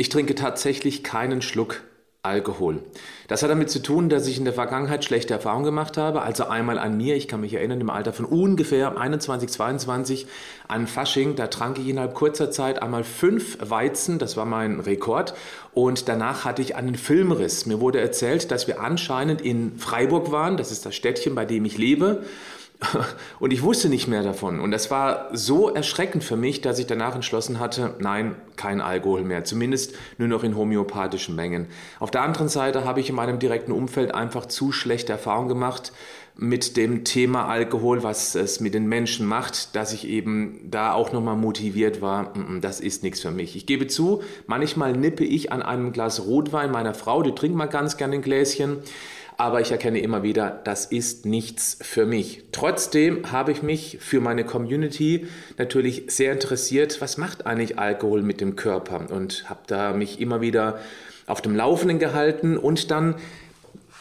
Ich 0.00 0.10
trinke 0.10 0.36
tatsächlich 0.36 1.02
keinen 1.02 1.42
Schluck 1.42 1.82
Alkohol. 2.22 2.84
Das 3.26 3.42
hat 3.42 3.50
damit 3.50 3.68
zu 3.68 3.82
tun, 3.82 4.08
dass 4.08 4.28
ich 4.28 4.38
in 4.38 4.44
der 4.44 4.54
Vergangenheit 4.54 5.04
schlechte 5.04 5.34
Erfahrungen 5.34 5.64
gemacht 5.64 5.96
habe. 5.96 6.22
Also 6.22 6.44
einmal 6.44 6.78
an 6.78 6.96
mir, 6.96 7.16
ich 7.16 7.26
kann 7.26 7.40
mich 7.40 7.54
erinnern, 7.54 7.80
im 7.80 7.90
Alter 7.90 8.12
von 8.12 8.24
ungefähr 8.24 8.96
21, 8.96 9.50
22 9.50 10.26
an 10.68 10.86
Fasching, 10.86 11.34
da 11.34 11.48
trank 11.48 11.80
ich 11.80 11.88
innerhalb 11.88 12.14
kurzer 12.14 12.52
Zeit 12.52 12.80
einmal 12.80 13.02
fünf 13.02 13.58
Weizen, 13.60 14.20
das 14.20 14.36
war 14.36 14.44
mein 14.44 14.78
Rekord. 14.78 15.34
Und 15.74 16.08
danach 16.08 16.44
hatte 16.44 16.62
ich 16.62 16.76
einen 16.76 16.94
Filmriss. 16.94 17.66
Mir 17.66 17.80
wurde 17.80 18.00
erzählt, 18.00 18.52
dass 18.52 18.68
wir 18.68 18.80
anscheinend 18.80 19.40
in 19.40 19.78
Freiburg 19.78 20.30
waren, 20.30 20.56
das 20.56 20.70
ist 20.70 20.86
das 20.86 20.94
Städtchen, 20.94 21.34
bei 21.34 21.44
dem 21.44 21.64
ich 21.64 21.76
lebe. 21.76 22.22
Und 23.40 23.52
ich 23.52 23.62
wusste 23.62 23.88
nicht 23.88 24.06
mehr 24.06 24.22
davon. 24.22 24.60
Und 24.60 24.70
das 24.70 24.90
war 24.90 25.28
so 25.32 25.68
erschreckend 25.68 26.22
für 26.22 26.36
mich, 26.36 26.60
dass 26.60 26.78
ich 26.78 26.86
danach 26.86 27.14
entschlossen 27.14 27.58
hatte, 27.58 27.94
nein, 27.98 28.36
kein 28.56 28.80
Alkohol 28.80 29.24
mehr. 29.24 29.44
Zumindest 29.44 29.94
nur 30.16 30.28
noch 30.28 30.44
in 30.44 30.56
homöopathischen 30.56 31.34
Mengen. 31.34 31.66
Auf 31.98 32.10
der 32.10 32.22
anderen 32.22 32.48
Seite 32.48 32.84
habe 32.84 33.00
ich 33.00 33.08
in 33.08 33.16
meinem 33.16 33.38
direkten 33.38 33.72
Umfeld 33.72 34.14
einfach 34.14 34.46
zu 34.46 34.70
schlechte 34.70 35.12
Erfahrungen 35.12 35.48
gemacht 35.48 35.92
mit 36.40 36.76
dem 36.76 37.02
Thema 37.02 37.46
Alkohol, 37.46 38.04
was 38.04 38.36
es 38.36 38.60
mit 38.60 38.72
den 38.72 38.86
Menschen 38.86 39.26
macht, 39.26 39.74
dass 39.74 39.92
ich 39.92 40.06
eben 40.06 40.60
da 40.70 40.92
auch 40.92 41.12
nochmal 41.12 41.34
motiviert 41.34 42.00
war, 42.00 42.32
das 42.60 42.78
ist 42.78 43.02
nichts 43.02 43.20
für 43.20 43.32
mich. 43.32 43.56
Ich 43.56 43.66
gebe 43.66 43.88
zu, 43.88 44.22
manchmal 44.46 44.92
nippe 44.92 45.24
ich 45.24 45.50
an 45.50 45.62
einem 45.62 45.92
Glas 45.92 46.24
Rotwein 46.26 46.70
meiner 46.70 46.94
Frau, 46.94 47.24
die 47.24 47.34
trinkt 47.34 47.56
mal 47.56 47.66
ganz 47.66 47.96
gerne 47.96 48.14
ein 48.14 48.22
Gläschen 48.22 48.78
aber 49.40 49.60
ich 49.60 49.70
erkenne 49.70 50.00
immer 50.00 50.24
wieder, 50.24 50.60
das 50.64 50.84
ist 50.84 51.24
nichts 51.24 51.78
für 51.80 52.06
mich. 52.06 52.42
Trotzdem 52.50 53.30
habe 53.30 53.52
ich 53.52 53.62
mich 53.62 53.98
für 54.00 54.20
meine 54.20 54.44
Community 54.44 55.28
natürlich 55.56 56.04
sehr 56.08 56.32
interessiert, 56.32 57.00
was 57.00 57.18
macht 57.18 57.46
eigentlich 57.46 57.78
Alkohol 57.78 58.22
mit 58.22 58.40
dem 58.40 58.56
Körper 58.56 59.06
und 59.10 59.48
habe 59.48 59.60
da 59.68 59.92
mich 59.92 60.20
immer 60.20 60.40
wieder 60.40 60.80
auf 61.28 61.40
dem 61.40 61.54
Laufenden 61.54 62.00
gehalten 62.00 62.56
und 62.56 62.90
dann 62.90 63.14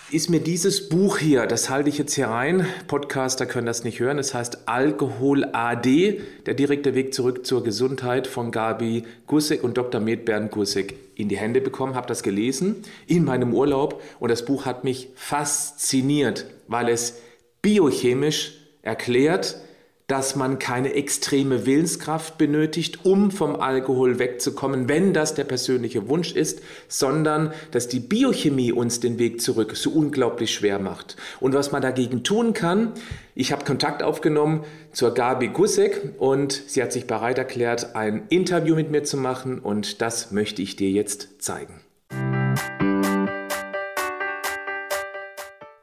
ist 0.10 0.30
mir 0.30 0.40
dieses 0.40 0.88
Buch 0.88 1.18
hier, 1.18 1.48
das 1.48 1.70
halte 1.70 1.90
ich 1.90 1.98
jetzt 1.98 2.14
hier 2.14 2.30
rein, 2.30 2.66
Podcaster 2.88 3.46
können 3.46 3.68
das 3.68 3.84
nicht 3.84 4.00
hören, 4.00 4.20
es 4.20 4.34
heißt 4.34 4.70
Alkohol 4.70 5.46
AD, 5.52 6.22
der 6.46 6.54
direkte 6.54 6.96
Weg 6.96 7.14
zurück 7.14 7.46
zur 7.46 7.62
Gesundheit 7.62 8.26
von 8.26 8.52
Gabi 8.52 9.04
Gussek 9.26 9.66
und 9.66 9.78
Dr. 9.78 10.00
Med 10.00 10.24
Bernd 10.24 10.52
Gussek 10.52 10.96
in 11.16 11.28
die 11.28 11.38
Hände 11.38 11.60
bekommen, 11.60 11.96
habe 11.96 12.08
das 12.08 12.24
gelesen 12.24 12.78
in 13.06 13.26
meinem 13.26 13.54
Urlaub 13.54 14.02
und 14.20 14.30
das 14.32 14.46
Buch 14.46 14.66
hat 14.66 14.86
mich 14.86 15.10
fasziniert, 15.16 16.46
weil 16.70 16.88
es 16.88 17.20
biochemisch 17.62 18.54
erklärt, 18.84 19.58
dass 20.08 20.38
man 20.38 20.58
keine 20.58 20.94
extreme 20.94 21.66
Willenskraft 21.66 22.38
benötigt, 22.38 23.04
um 23.04 23.30
vom 23.30 23.58
Alkohol 23.58 24.20
wegzukommen, 24.20 24.88
wenn 24.88 25.14
das 25.14 25.36
der 25.36 25.44
persönliche 25.44 26.08
Wunsch 26.08 26.32
ist, 26.32 26.62
sondern 26.88 27.52
dass 27.72 27.90
die 27.90 28.00
Biochemie 28.00 28.72
uns 28.72 29.02
den 29.02 29.20
Weg 29.20 29.42
zurück 29.42 29.76
so 29.76 29.92
unglaublich 29.92 30.54
schwer 30.54 30.80
macht. 30.80 31.18
Und 31.42 31.54
was 31.54 31.74
man 31.74 31.82
dagegen 31.82 32.24
tun 32.24 32.54
kann, 32.54 32.94
ich 33.36 33.52
habe 33.52 33.66
Kontakt 33.66 34.02
aufgenommen 34.02 34.64
zur 34.94 35.14
Gabi 35.14 35.50
Gussek 35.50 36.14
und 36.18 36.54
sie 36.54 36.82
hat 36.82 36.94
sich 36.94 37.06
bereit 37.06 37.38
erklärt, 37.38 37.96
ein 37.96 38.24
Interview 38.30 38.76
mit 38.76 38.90
mir 38.90 39.04
zu 39.04 39.18
machen 39.18 39.60
und 39.60 40.02
das 40.02 40.32
möchte 40.32 40.62
ich 40.62 40.78
dir 40.78 40.90
jetzt 40.90 41.42
zeigen. 41.44 41.82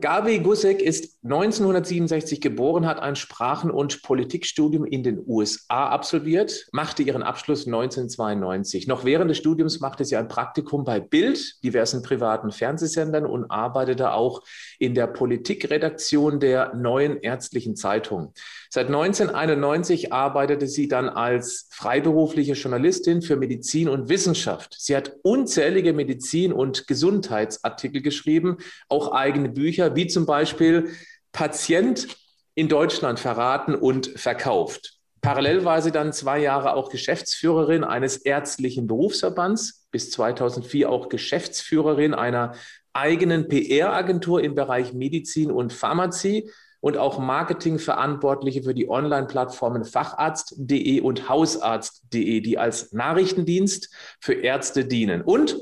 Gabi 0.00 0.38
Gussek 0.38 0.80
ist 0.80 1.18
1967 1.24 2.40
geboren, 2.40 2.86
hat 2.86 3.00
ein 3.00 3.16
Sprachen- 3.16 3.70
und 3.70 4.02
Politikstudium 4.02 4.84
in 4.84 5.02
den 5.02 5.22
USA 5.26 5.88
absolviert, 5.88 6.68
machte 6.72 7.02
ihren 7.02 7.22
Abschluss 7.22 7.66
1992. 7.66 8.86
Noch 8.86 9.04
während 9.04 9.30
des 9.30 9.38
Studiums 9.38 9.80
machte 9.80 10.04
sie 10.04 10.16
ein 10.16 10.28
Praktikum 10.28 10.84
bei 10.84 11.00
Bild, 11.00 11.62
diversen 11.64 12.02
privaten 12.02 12.52
Fernsehsendern 12.52 13.26
und 13.26 13.50
arbeitete 13.50 14.12
auch 14.12 14.42
in 14.78 14.94
der 14.94 15.08
Politikredaktion 15.08 16.38
der 16.38 16.74
Neuen 16.74 17.18
Ärztlichen 17.20 17.74
Zeitung. 17.74 18.32
Seit 18.70 18.88
1991 18.88 20.12
arbeitete 20.12 20.66
sie 20.66 20.88
dann 20.88 21.08
als 21.08 21.68
freiberufliche 21.70 22.52
Journalistin 22.52 23.22
für 23.22 23.36
Medizin 23.36 23.88
und 23.88 24.08
Wissenschaft. 24.08 24.76
Sie 24.78 24.94
hat 24.94 25.12
unzählige 25.22 25.94
Medizin- 25.94 26.52
und 26.52 26.86
Gesundheitsartikel 26.86 28.02
geschrieben, 28.02 28.58
auch 28.88 29.12
eigene 29.12 29.48
Bücher, 29.48 29.96
wie 29.96 30.06
zum 30.06 30.26
Beispiel 30.26 30.90
Patient 31.32 32.08
in 32.54 32.68
Deutschland 32.68 33.20
verraten 33.20 33.74
und 33.74 34.08
verkauft. 34.18 34.98
Parallel 35.20 35.64
war 35.64 35.82
sie 35.82 35.90
dann 35.90 36.12
zwei 36.12 36.38
Jahre 36.38 36.74
auch 36.74 36.90
Geschäftsführerin 36.90 37.84
eines 37.84 38.18
ärztlichen 38.18 38.86
Berufsverbands, 38.86 39.86
bis 39.90 40.10
2004 40.10 40.90
auch 40.90 41.08
Geschäftsführerin 41.08 42.14
einer 42.14 42.52
eigenen 42.92 43.48
PR-Agentur 43.48 44.42
im 44.42 44.54
Bereich 44.54 44.92
Medizin 44.92 45.50
und 45.50 45.72
Pharmazie 45.72 46.50
und 46.80 46.96
auch 46.96 47.18
Marketingverantwortliche 47.18 48.62
für 48.62 48.74
die 48.74 48.88
Online-Plattformen 48.88 49.84
Facharzt.de 49.84 51.00
und 51.00 51.28
Hausarzt.de, 51.28 52.40
die 52.40 52.58
als 52.58 52.92
Nachrichtendienst 52.92 53.92
für 54.20 54.34
Ärzte 54.34 54.84
dienen. 54.84 55.22
Und 55.22 55.58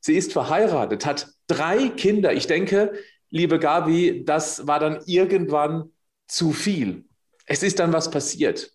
sie 0.00 0.16
ist 0.16 0.32
verheiratet, 0.32 1.06
hat 1.06 1.28
drei 1.46 1.88
Kinder. 1.88 2.32
Ich 2.32 2.46
denke, 2.46 2.92
liebe 3.30 3.58
Gabi, 3.58 4.24
das 4.24 4.66
war 4.66 4.80
dann 4.80 5.00
irgendwann 5.06 5.90
zu 6.26 6.52
viel. 6.52 7.04
Es 7.46 7.62
ist 7.62 7.78
dann 7.78 7.92
was 7.92 8.10
passiert. 8.10 8.72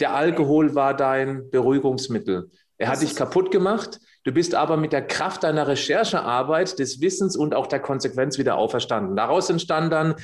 Der 0.00 0.14
Alkohol 0.14 0.74
war 0.74 0.96
dein 0.96 1.50
Beruhigungsmittel. 1.50 2.50
Er 2.78 2.88
hat 2.88 3.02
dich 3.02 3.14
kaputt 3.14 3.50
gemacht. 3.50 4.00
Du 4.24 4.32
bist 4.32 4.54
aber 4.54 4.76
mit 4.76 4.92
der 4.92 5.06
Kraft 5.06 5.42
deiner 5.42 5.66
Recherchearbeit, 5.68 6.78
des 6.78 7.00
Wissens 7.00 7.36
und 7.36 7.54
auch 7.54 7.66
der 7.66 7.80
Konsequenz 7.80 8.38
wieder 8.38 8.56
auferstanden. 8.56 9.16
Daraus 9.16 9.50
entstand 9.50 9.92
dann 9.92 10.14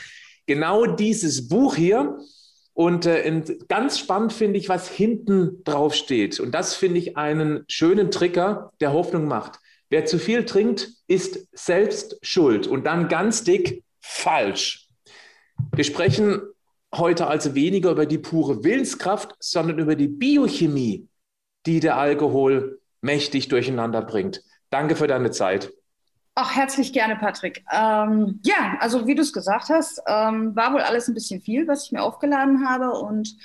genau 0.48 0.86
dieses 0.86 1.47
Buch 1.47 1.76
hier. 1.76 2.19
Und 2.72 3.06
äh, 3.06 3.42
ganz 3.69 3.98
spannend 3.98 4.32
finde 4.32 4.59
ich, 4.59 4.69
was 4.69 4.88
hinten 4.88 5.62
drauf 5.64 5.94
steht. 5.94 6.41
Und 6.41 6.53
das 6.53 6.75
finde 6.75 6.98
ich 6.98 7.16
einen 7.16 7.64
schönen 7.69 8.10
Trigger, 8.10 8.72
der 8.81 8.92
Hoffnung 8.92 9.26
macht. 9.26 9.60
Wer 9.91 10.04
zu 10.06 10.19
viel 10.19 10.44
trinkt, 10.44 10.91
ist 11.06 11.47
selbst 11.53 12.19
schuld. 12.22 12.66
Und 12.66 12.84
dann 12.84 13.09
ganz 13.09 13.44
dick 13.44 13.84
falsch. 14.00 14.88
Wir 15.75 15.84
sprechen 15.84 16.41
heute 16.94 17.26
also 17.26 17.54
weniger 17.54 17.91
über 17.91 18.06
die 18.06 18.19
pure 18.19 18.65
Willenskraft, 18.65 19.34
sondern 19.41 19.78
über 19.78 19.97
die 19.97 20.09
Biochemie, 20.09 21.09
die 21.66 21.80
der 21.80 21.97
Alkohol 21.97 22.80
mächtig 23.00 23.48
durcheinander 23.48 24.03
bringt. 24.03 24.42
Danke 24.70 24.97
für 24.97 25.06
deine 25.06 25.30
Zeit. 25.30 25.72
Ach, 26.41 26.54
herzlich 26.54 26.93
gerne, 26.93 27.16
Patrick. 27.16 27.65
Ähm, 27.72 28.38
ja, 28.44 28.76
also 28.78 29.09
wie 29.09 29.16
du 29.16 29.22
es 29.22 29.32
gesagt 29.32 29.71
hast, 29.71 30.00
ähm, 30.06 30.54
war 30.54 30.72
wohl 30.72 30.82
alles 30.82 31.09
ein 31.09 31.15
bisschen 31.15 31.41
viel, 31.41 31.66
was 31.66 31.87
ich 31.87 31.91
mir 31.91 32.00
aufgeladen 32.00 32.65
habe. 32.65 32.93
Und 32.93 33.37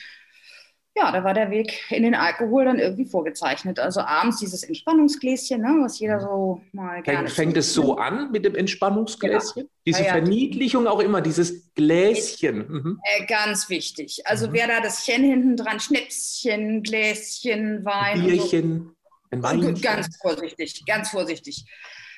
ja, 0.96 1.12
da 1.12 1.24
war 1.24 1.34
der 1.34 1.50
Weg 1.50 1.90
in 1.90 2.04
den 2.04 2.14
Alkohol 2.14 2.66
dann 2.66 2.78
irgendwie 2.78 3.08
vorgezeichnet. 3.08 3.80
Also 3.80 4.02
abends 4.02 4.38
dieses 4.38 4.62
Entspannungsgläschen, 4.62 5.60
ne, 5.60 5.80
was 5.82 5.98
jeder 5.98 6.20
so 6.20 6.62
mal 6.72 7.02
gerne. 7.02 7.30
Fängt, 7.30 7.58
es 7.58 7.74
so 7.74 7.98
an 7.98 8.32
mit 8.32 8.46
dem 8.46 8.54
Entspannungsgläschen? 8.54 9.64
Ja. 9.64 9.70
Diese 9.88 10.02
ja, 10.02 10.06
ja. 10.06 10.12
Verniedlichung 10.12 10.86
auch 10.86 11.00
immer, 11.00 11.22
dieses 11.22 11.74
Gläschen. 11.74 12.58
Mhm. 12.58 13.02
Äh, 13.02 13.26
ganz 13.26 13.70
wichtig. 13.70 14.22
Also 14.26 14.50
mhm. 14.50 14.54
wer 14.54 14.68
da 14.68 14.82
das 14.82 15.04
Chen 15.04 15.24
hinten 15.24 15.58
dran, 15.58 15.80
Schnäpschen, 15.80 16.84
Gläschen, 16.84 17.84
Wein. 17.86 18.24
Bierchen. 18.24 18.80
So. 18.84 18.96
Ein 19.32 19.42
Wein. 19.42 19.82
Ganz 19.82 20.16
vorsichtig, 20.22 20.86
ganz 20.86 21.10
vorsichtig. 21.10 21.66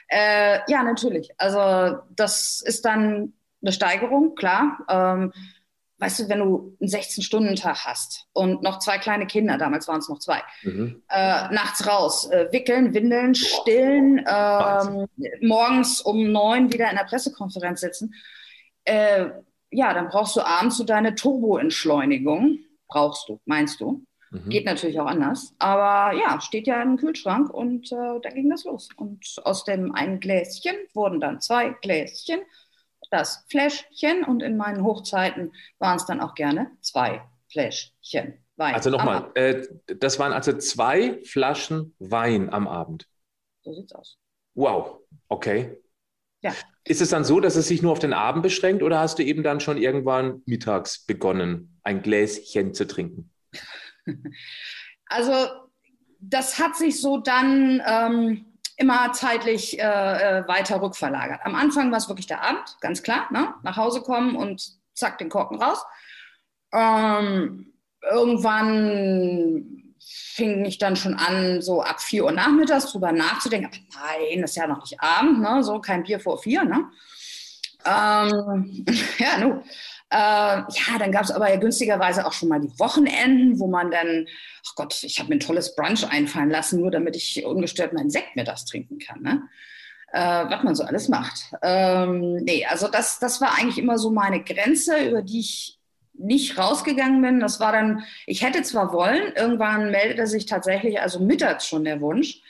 Äh, 0.07 0.59
ja, 0.67 0.83
natürlich. 0.83 1.31
Also 1.37 1.99
das 2.15 2.61
ist 2.61 2.85
dann 2.85 3.33
eine 3.61 3.71
Steigerung, 3.71 4.35
klar. 4.35 4.79
Ähm, 4.89 5.33
weißt 5.97 6.19
du, 6.19 6.29
wenn 6.29 6.39
du 6.39 6.77
einen 6.79 6.89
16-Stunden-Tag 6.89 7.85
hast 7.85 8.27
und 8.33 8.61
noch 8.61 8.79
zwei 8.79 8.97
kleine 8.97 9.27
Kinder, 9.27 9.57
damals 9.57 9.87
waren 9.87 9.99
es 9.99 10.09
noch 10.09 10.19
zwei, 10.19 10.41
mhm. 10.63 11.01
äh, 11.09 11.53
nachts 11.53 11.87
raus, 11.87 12.29
äh, 12.29 12.51
wickeln, 12.51 12.93
windeln, 12.93 13.33
stillen, 13.33 14.19
äh, 14.19 15.07
morgens 15.41 16.01
um 16.01 16.31
neun 16.31 16.71
wieder 16.73 16.89
in 16.89 16.97
der 16.97 17.05
Pressekonferenz 17.05 17.81
sitzen, 17.81 18.13
äh, 18.83 19.29
ja, 19.71 19.93
dann 19.93 20.09
brauchst 20.09 20.35
du 20.35 20.41
abends 20.41 20.77
so 20.77 20.83
deine 20.83 21.15
Turboentschleunigung, 21.15 22.59
brauchst 22.87 23.27
du, 23.29 23.39
meinst 23.45 23.79
du. 23.79 24.05
Mhm. 24.31 24.49
Geht 24.49 24.65
natürlich 24.65 24.99
auch 24.99 25.07
anders. 25.07 25.53
Aber 25.59 26.15
ja, 26.17 26.39
steht 26.41 26.67
ja 26.67 26.81
im 26.81 26.97
Kühlschrank 26.97 27.49
und 27.49 27.91
äh, 27.91 28.19
da 28.21 28.29
ging 28.29 28.49
das 28.49 28.63
los. 28.63 28.89
Und 28.95 29.35
aus 29.43 29.63
dem 29.63 29.93
einen 29.93 30.19
Gläschen 30.19 30.75
wurden 30.93 31.19
dann 31.19 31.41
zwei 31.41 31.75
Gläschen, 31.81 32.39
das 33.11 33.45
Fläschchen 33.49 34.23
und 34.23 34.41
in 34.41 34.57
meinen 34.57 34.83
Hochzeiten 34.83 35.53
waren 35.79 35.97
es 35.97 36.05
dann 36.05 36.21
auch 36.21 36.33
gerne 36.35 36.71
zwei 36.81 37.21
Fläschchen. 37.51 38.39
Wein. 38.57 38.73
Also 38.73 38.89
nochmal, 38.89 39.31
äh, 39.35 39.67
das 39.99 40.17
waren 40.17 40.31
also 40.31 40.53
zwei 40.53 41.19
Flaschen 41.25 41.93
Wein 41.99 42.49
am 42.51 42.67
Abend. 42.67 43.05
So 43.63 43.73
sieht's 43.73 43.91
aus. 43.93 44.17
Wow, 44.53 45.01
okay. 45.27 45.77
Ja. 46.41 46.53
Ist 46.85 47.01
es 47.01 47.09
dann 47.09 47.25
so, 47.25 47.39
dass 47.39 47.55
es 47.55 47.67
sich 47.67 47.81
nur 47.81 47.91
auf 47.91 47.99
den 47.99 48.13
Abend 48.13 48.43
beschränkt 48.43 48.83
oder 48.83 48.99
hast 48.99 49.19
du 49.19 49.23
eben 49.23 49.43
dann 49.43 49.59
schon 49.59 49.77
irgendwann 49.77 50.41
mittags 50.45 51.05
begonnen, 51.05 51.79
ein 51.83 52.01
Gläschen 52.01 52.73
zu 52.73 52.87
trinken? 52.87 53.31
Also 55.07 55.47
das 56.19 56.57
hat 56.57 56.75
sich 56.75 56.99
so 56.99 57.17
dann 57.17 57.79
ähm, 57.85 58.45
immer 58.77 59.13
zeitlich 59.13 59.79
äh, 59.79 59.83
äh, 59.83 60.47
weiter 60.47 60.81
rückverlagert. 60.81 61.41
Am 61.43 61.55
Anfang 61.55 61.91
war 61.91 61.97
es 61.97 62.09
wirklich 62.09 62.27
der 62.27 62.41
Abend, 62.41 62.77
ganz 62.81 63.03
klar, 63.03 63.27
ne? 63.31 63.53
nach 63.63 63.77
Hause 63.77 64.01
kommen 64.01 64.35
und 64.35 64.73
zack, 64.93 65.17
den 65.17 65.29
Korken 65.29 65.61
raus. 65.61 65.83
Ähm, 66.73 67.73
irgendwann 68.01 69.93
fing 69.99 70.65
ich 70.65 70.77
dann 70.77 70.95
schon 70.95 71.15
an, 71.15 71.61
so 71.61 71.81
ab 71.81 72.01
4 72.01 72.25
Uhr 72.25 72.31
nachmittags 72.31 72.91
drüber 72.91 73.11
nachzudenken. 73.11 73.69
Aber 73.95 74.05
nein, 74.05 74.41
das 74.41 74.51
ist 74.51 74.57
ja 74.57 74.67
noch 74.67 74.81
nicht 74.81 74.99
Abend, 74.99 75.39
ne? 75.39 75.63
so 75.63 75.79
kein 75.79 76.03
Bier 76.03 76.19
vor 76.19 76.37
vier. 76.37 76.63
Ne? 76.63 76.89
Ähm, 77.85 78.85
ja, 79.17 79.37
nu. 79.39 79.61
Äh, 80.11 80.17
ja, 80.17 80.97
dann 80.99 81.11
gab 81.11 81.23
es 81.23 81.31
aber 81.31 81.49
ja 81.49 81.57
günstigerweise 81.57 82.25
auch 82.25 82.33
schon 82.33 82.49
mal 82.49 82.61
die 82.61 82.79
Wochenenden, 82.79 83.59
wo 83.59 83.67
man 83.67 83.91
dann, 83.91 84.27
ach 84.67 84.75
Gott, 84.75 85.03
ich 85.03 85.19
habe 85.19 85.29
mir 85.29 85.35
ein 85.35 85.39
tolles 85.39 85.75
Brunch 85.75 86.07
einfallen 86.09 86.49
lassen, 86.49 86.81
nur 86.81 86.91
damit 86.91 87.15
ich 87.15 87.43
ungestört 87.43 87.93
meinen 87.93 88.09
Sekt 88.09 88.35
mittags 88.35 88.65
trinken 88.65 88.99
kann. 88.99 89.21
Ne? 89.21 89.43
Äh, 90.13 90.19
was 90.49 90.63
man 90.63 90.75
so 90.75 90.83
alles 90.83 91.09
macht. 91.09 91.51
Ähm, 91.61 92.35
nee, 92.43 92.65
also 92.65 92.87
das, 92.87 93.19
das 93.19 93.41
war 93.41 93.57
eigentlich 93.57 93.79
immer 93.79 93.97
so 93.97 94.11
meine 94.11 94.43
Grenze, 94.43 95.09
über 95.09 95.21
die 95.21 95.39
ich 95.39 95.79
nicht 96.13 96.57
rausgegangen 96.57 97.21
bin. 97.21 97.39
Das 97.39 97.59
war 97.59 97.71
dann, 97.71 98.03
ich 98.25 98.43
hätte 98.43 98.61
zwar 98.63 98.93
wollen, 98.93 99.33
irgendwann 99.35 99.91
meldete 99.91 100.27
sich 100.27 100.45
tatsächlich 100.45 101.01
also 101.01 101.19
mittags 101.19 101.67
schon 101.67 101.83
der 101.83 101.99
Wunsch, 101.99 102.41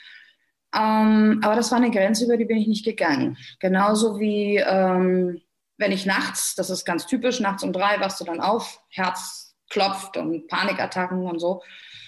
ähm, 0.74 1.40
aber 1.42 1.56
das 1.56 1.70
war 1.70 1.78
eine 1.78 1.90
Grenze, 1.90 2.24
über 2.24 2.36
die 2.36 2.44
bin 2.44 2.58
ich 2.58 2.66
nicht 2.66 2.84
gegangen. 2.84 3.36
Genauso 3.60 4.20
wie 4.20 4.56
ähm, 4.56 5.40
wenn 5.78 5.92
ich 5.92 6.06
nachts, 6.06 6.54
das 6.54 6.70
ist 6.70 6.84
ganz 6.84 7.06
typisch, 7.06 7.40
nachts 7.40 7.62
um 7.62 7.72
drei 7.72 8.00
wachst 8.00 8.20
du 8.20 8.24
dann 8.24 8.40
auf, 8.40 8.80
Herz 8.88 9.54
klopft 9.68 10.16
und 10.16 10.48
Panikattacken 10.48 11.26
und 11.26 11.38
so. 11.38 11.62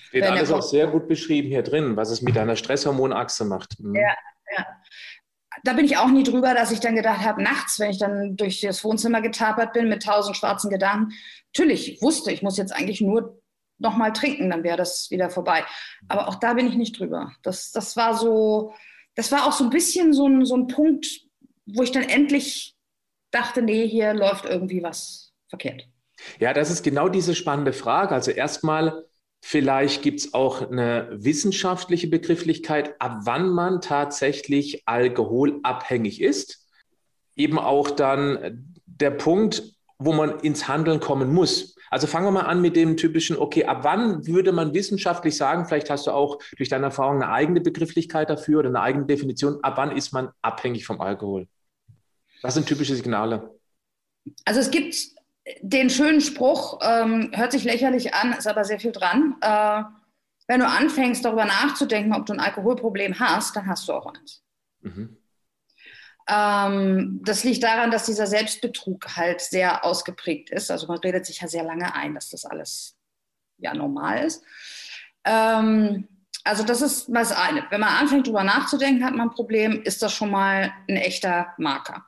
Steht 0.08 0.22
wenn 0.22 0.32
alles 0.32 0.50
auch 0.50 0.62
sehr 0.62 0.86
gut 0.86 1.08
beschrieben 1.08 1.48
hier 1.48 1.62
drin, 1.62 1.96
was 1.96 2.10
es 2.10 2.22
mit 2.22 2.36
deiner 2.36 2.56
Stresshormonachse 2.56 3.44
macht. 3.44 3.78
Mhm. 3.80 3.94
Ja, 3.96 4.14
ja. 4.56 4.66
Da 5.64 5.72
bin 5.72 5.84
ich 5.84 5.96
auch 5.96 6.08
nie 6.08 6.22
drüber, 6.22 6.54
dass 6.54 6.70
ich 6.70 6.80
dann 6.80 6.94
gedacht 6.94 7.24
habe, 7.24 7.42
nachts, 7.42 7.80
wenn 7.80 7.90
ich 7.90 7.98
dann 7.98 8.36
durch 8.36 8.60
das 8.60 8.84
Wohnzimmer 8.84 9.20
getapert 9.20 9.72
bin 9.72 9.88
mit 9.88 10.04
tausend 10.04 10.36
schwarzen 10.36 10.70
Gedanken, 10.70 11.12
natürlich, 11.52 11.94
ich 11.94 12.02
wusste, 12.02 12.30
ich 12.30 12.42
muss 12.42 12.56
jetzt 12.56 12.72
eigentlich 12.72 13.00
nur 13.00 13.42
noch 13.78 13.96
mal 13.96 14.12
trinken, 14.12 14.50
dann 14.50 14.62
wäre 14.62 14.76
das 14.76 15.10
wieder 15.10 15.30
vorbei. 15.30 15.64
Aber 16.08 16.28
auch 16.28 16.36
da 16.36 16.54
bin 16.54 16.68
ich 16.68 16.76
nicht 16.76 16.98
drüber. 16.98 17.32
Das, 17.42 17.72
das 17.72 17.96
war 17.96 18.14
so, 18.14 18.74
das 19.14 19.32
war 19.32 19.46
auch 19.46 19.52
so 19.52 19.64
ein 19.64 19.70
bisschen 19.70 20.12
so 20.12 20.26
ein, 20.26 20.44
so 20.44 20.56
ein 20.56 20.68
Punkt, 20.68 21.06
wo 21.66 21.82
ich 21.82 21.92
dann 21.92 22.04
endlich 22.04 22.77
dachte, 23.30 23.62
nee, 23.62 23.86
hier 23.86 24.14
läuft 24.14 24.44
irgendwie 24.44 24.82
was 24.82 25.32
verkehrt. 25.48 25.88
Ja, 26.38 26.52
das 26.52 26.70
ist 26.70 26.82
genau 26.82 27.08
diese 27.08 27.34
spannende 27.34 27.72
Frage. 27.72 28.14
Also 28.14 28.30
erstmal, 28.30 29.04
vielleicht 29.40 30.02
gibt 30.02 30.20
es 30.20 30.34
auch 30.34 30.68
eine 30.68 31.08
wissenschaftliche 31.12 32.08
Begrifflichkeit, 32.08 33.00
ab 33.00 33.20
wann 33.24 33.48
man 33.50 33.80
tatsächlich 33.80 34.82
alkoholabhängig 34.86 36.20
ist. 36.20 36.66
Eben 37.36 37.58
auch 37.58 37.90
dann 37.90 38.76
der 38.86 39.12
Punkt, 39.12 39.62
wo 39.98 40.12
man 40.12 40.40
ins 40.40 40.68
Handeln 40.68 41.00
kommen 41.00 41.32
muss. 41.32 41.76
Also 41.90 42.06
fangen 42.06 42.26
wir 42.26 42.30
mal 42.32 42.42
an 42.42 42.60
mit 42.60 42.76
dem 42.76 42.96
typischen, 42.96 43.36
okay, 43.36 43.64
ab 43.64 43.80
wann 43.82 44.26
würde 44.26 44.52
man 44.52 44.74
wissenschaftlich 44.74 45.36
sagen, 45.36 45.64
vielleicht 45.66 45.90
hast 45.90 46.06
du 46.06 46.10
auch 46.10 46.38
durch 46.56 46.68
deine 46.68 46.86
Erfahrung 46.86 47.22
eine 47.22 47.32
eigene 47.32 47.60
Begrifflichkeit 47.60 48.28
dafür 48.28 48.60
oder 48.60 48.68
eine 48.68 48.80
eigene 48.80 49.06
Definition, 49.06 49.58
ab 49.62 49.74
wann 49.76 49.96
ist 49.96 50.12
man 50.12 50.30
abhängig 50.42 50.84
vom 50.84 51.00
Alkohol? 51.00 51.48
Was 52.42 52.54
sind 52.54 52.66
typische 52.66 52.94
Signale? 52.94 53.58
Also 54.44 54.60
es 54.60 54.70
gibt 54.70 54.94
den 55.60 55.90
schönen 55.90 56.20
Spruch, 56.20 56.78
ähm, 56.82 57.30
hört 57.34 57.52
sich 57.52 57.64
lächerlich 57.64 58.14
an, 58.14 58.32
ist 58.32 58.46
aber 58.46 58.64
sehr 58.64 58.80
viel 58.80 58.92
dran. 58.92 59.36
Äh, 59.40 59.82
wenn 60.46 60.60
du 60.60 60.66
anfängst, 60.66 61.24
darüber 61.24 61.44
nachzudenken, 61.44 62.14
ob 62.14 62.26
du 62.26 62.32
ein 62.32 62.40
Alkoholproblem 62.40 63.18
hast, 63.18 63.56
dann 63.56 63.66
hast 63.66 63.88
du 63.88 63.92
auch 63.92 64.06
eins. 64.06 64.42
Mhm. 64.80 65.16
Ähm, 66.28 67.20
das 67.24 67.44
liegt 67.44 67.62
daran, 67.62 67.90
dass 67.90 68.06
dieser 68.06 68.26
Selbstbetrug 68.26 69.16
halt 69.16 69.40
sehr 69.40 69.84
ausgeprägt 69.84 70.50
ist. 70.50 70.70
Also 70.70 70.86
man 70.86 70.98
redet 70.98 71.24
sich 71.26 71.40
ja 71.40 71.48
sehr 71.48 71.64
lange 71.64 71.94
ein, 71.94 72.14
dass 72.14 72.30
das 72.30 72.44
alles 72.44 72.96
ja 73.56 73.74
normal 73.74 74.24
ist. 74.24 74.42
Ähm, 75.24 76.08
also 76.44 76.64
das 76.64 76.82
ist 76.82 77.08
das 77.08 77.32
eine. 77.32 77.66
Wenn 77.70 77.80
man 77.80 77.94
anfängt, 77.94 78.26
darüber 78.26 78.44
nachzudenken, 78.44 79.04
hat 79.04 79.14
man 79.14 79.28
ein 79.28 79.34
Problem, 79.34 79.82
ist 79.82 80.02
das 80.02 80.12
schon 80.12 80.30
mal 80.30 80.72
ein 80.88 80.96
echter 80.96 81.54
Marker. 81.58 82.06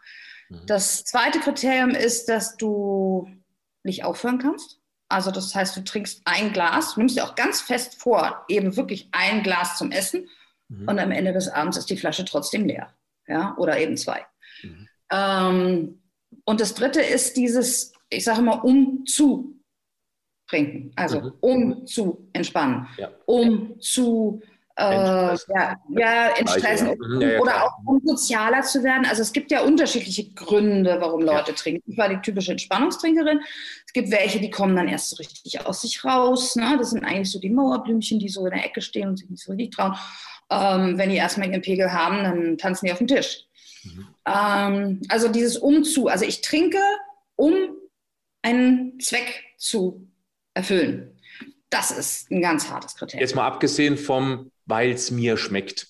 Mhm. 0.50 0.66
Das 0.66 1.04
zweite 1.04 1.40
Kriterium 1.40 1.90
ist, 1.90 2.28
dass 2.28 2.56
du 2.56 3.30
nicht 3.82 4.04
aufhören 4.04 4.38
kannst. 4.38 4.78
Also 5.08 5.30
das 5.30 5.54
heißt, 5.54 5.76
du 5.76 5.82
trinkst 5.82 6.22
ein 6.24 6.52
Glas, 6.52 6.96
nimmst 6.96 7.16
dir 7.16 7.24
auch 7.24 7.34
ganz 7.34 7.60
fest 7.62 8.00
vor, 8.00 8.44
eben 8.48 8.76
wirklich 8.76 9.08
ein 9.12 9.42
Glas 9.42 9.78
zum 9.78 9.90
Essen 9.90 10.28
mhm. 10.68 10.88
und 10.88 10.98
am 10.98 11.10
Ende 11.10 11.32
des 11.32 11.48
Abends 11.48 11.76
ist 11.78 11.90
die 11.90 11.96
Flasche 11.96 12.24
trotzdem 12.24 12.66
leer 12.66 12.94
ja, 13.26 13.56
oder 13.56 13.78
eben 13.78 13.96
zwei. 13.96 14.24
Mhm. 14.62 14.88
Ähm, 15.10 16.02
und 16.44 16.60
das 16.60 16.74
dritte 16.74 17.00
ist 17.00 17.36
dieses, 17.36 17.92
ich 18.08 18.24
sage 18.24 18.40
immer, 18.40 18.64
um 18.64 19.04
zu 19.06 19.60
trinken, 20.48 20.92
also 20.96 21.20
mhm. 21.20 21.32
um 21.40 21.86
zu 21.86 22.28
entspannen, 22.32 22.86
ja. 22.96 23.10
um 23.26 23.80
zu 23.80 24.42
äh, 24.80 25.36
ja, 25.54 25.76
ja, 25.90 26.28
entstressen 26.36 26.96
mhm. 26.98 27.20
ja, 27.20 27.38
oder 27.38 27.64
auch 27.64 27.72
um 27.84 28.00
sozialer 28.04 28.62
zu 28.62 28.82
werden. 28.82 29.06
Also 29.06 29.22
es 29.22 29.32
gibt 29.32 29.50
ja 29.50 29.62
unterschiedliche 29.62 30.32
Gründe, 30.32 30.96
warum 31.00 31.22
Leute 31.22 31.54
trinken. 31.54 31.82
Ich 31.90 31.98
war 31.98 32.08
die 32.08 32.20
typische 32.22 32.52
Entspannungstrinkerin. 32.52 33.40
Es 33.86 33.92
gibt 33.92 34.10
welche, 34.10 34.40
die 34.40 34.50
kommen 34.50 34.76
dann 34.76 34.88
erst 34.88 35.10
so 35.10 35.16
richtig 35.16 35.66
aus 35.66 35.82
sich 35.82 36.04
raus. 36.04 36.56
Ne? 36.56 36.76
Das 36.78 36.90
sind 36.90 37.04
eigentlich 37.04 37.30
so 37.30 37.38
die 37.38 37.50
Mauerblümchen, 37.50 38.18
die 38.18 38.28
so 38.28 38.46
in 38.46 38.54
der 38.54 38.64
Ecke 38.64 38.80
stehen 38.80 39.08
und 39.08 39.18
sich 39.18 39.28
nicht 39.28 39.42
so 39.42 39.52
richtig 39.52 39.76
trauen. 39.76 39.96
Ähm, 40.50 40.98
wenn 40.98 41.10
die 41.10 41.16
erstmal 41.16 41.50
ihren 41.50 41.62
Pegel 41.62 41.92
haben, 41.92 42.24
dann 42.24 42.58
tanzen 42.58 42.86
die 42.86 42.92
auf 42.92 42.98
dem 42.98 43.06
Tisch. 43.06 43.44
Mhm. 43.84 44.06
Ähm, 44.26 45.02
also 45.08 45.28
dieses 45.28 45.58
Umzu, 45.58 46.08
also 46.08 46.24
ich 46.24 46.40
trinke, 46.40 46.80
um 47.36 47.54
einen 48.42 48.98
Zweck 49.00 49.44
zu 49.58 50.08
erfüllen. 50.54 51.19
Das 51.70 51.90
ist 51.90 52.30
ein 52.30 52.42
ganz 52.42 52.68
hartes 52.68 52.96
Kriterium. 52.96 53.20
Jetzt 53.20 53.34
mal 53.34 53.46
abgesehen 53.46 53.96
vom, 53.96 54.50
weil 54.66 54.90
es 54.90 55.10
mir 55.10 55.36
schmeckt. 55.36 55.88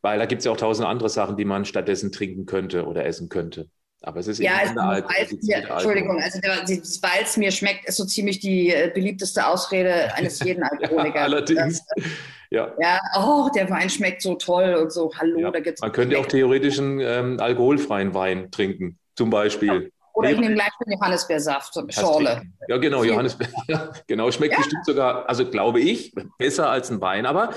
Weil 0.00 0.18
da 0.18 0.26
gibt 0.26 0.40
es 0.40 0.46
ja 0.46 0.52
auch 0.52 0.56
tausend 0.56 0.88
andere 0.88 1.08
Sachen, 1.08 1.36
die 1.36 1.44
man 1.44 1.64
stattdessen 1.64 2.10
trinken 2.12 2.46
könnte 2.46 2.86
oder 2.86 3.04
essen 3.04 3.28
könnte. 3.28 3.68
Aber 4.02 4.18
es 4.18 4.26
ist 4.26 4.40
ja, 4.40 4.64
eben 4.64 4.78
also, 4.78 5.36
mir, 5.42 5.56
Entschuldigung, 5.58 6.20
also 6.20 6.40
weil 6.40 7.22
es 7.22 7.36
mir 7.36 7.52
schmeckt, 7.52 7.88
ist 7.88 7.96
so 7.96 8.04
ziemlich 8.04 8.40
die 8.40 8.70
äh, 8.70 8.90
beliebteste 8.92 9.46
Ausrede 9.46 10.12
eines 10.14 10.40
jeden 10.44 10.64
Alkoholikers. 10.64 11.14
ja, 11.14 11.22
allerdings. 11.22 11.84
Das, 11.94 12.06
ja. 12.50 12.74
ja, 12.80 13.00
oh, 13.16 13.48
der 13.54 13.70
Wein 13.70 13.88
schmeckt 13.88 14.22
so 14.22 14.34
toll 14.34 14.74
und 14.74 14.92
so, 14.92 15.12
hallo, 15.16 15.38
ja. 15.38 15.50
da 15.52 15.60
gibt's. 15.60 15.80
Man 15.80 15.92
könnte 15.92 16.18
auch 16.18 16.26
theoretisch 16.26 16.78
einen 16.80 16.98
ähm, 17.00 17.40
alkoholfreien 17.40 18.12
Wein 18.12 18.50
trinken, 18.50 18.98
zum 19.14 19.30
Beispiel. 19.30 19.92
Ja. 20.12 20.18
Oder 20.18 20.30
ich 20.30 20.38
nehme 20.38 20.54
gleich 20.54 20.70
den 20.84 20.92
Johannisbeersaft, 20.92 21.74
Schorle. 21.88 22.42
Ja, 22.68 22.76
genau, 22.76 23.04
Johannisbeer. 23.04 23.48
Ja, 23.68 23.92
genau, 24.06 24.30
schmeckt 24.30 24.56
bestimmt 24.56 24.84
sogar, 24.84 25.28
also 25.28 25.48
glaube 25.48 25.80
ich, 25.80 26.14
besser 26.38 26.68
als 26.70 26.90
ein 26.90 27.00
Wein. 27.00 27.26
Aber 27.26 27.50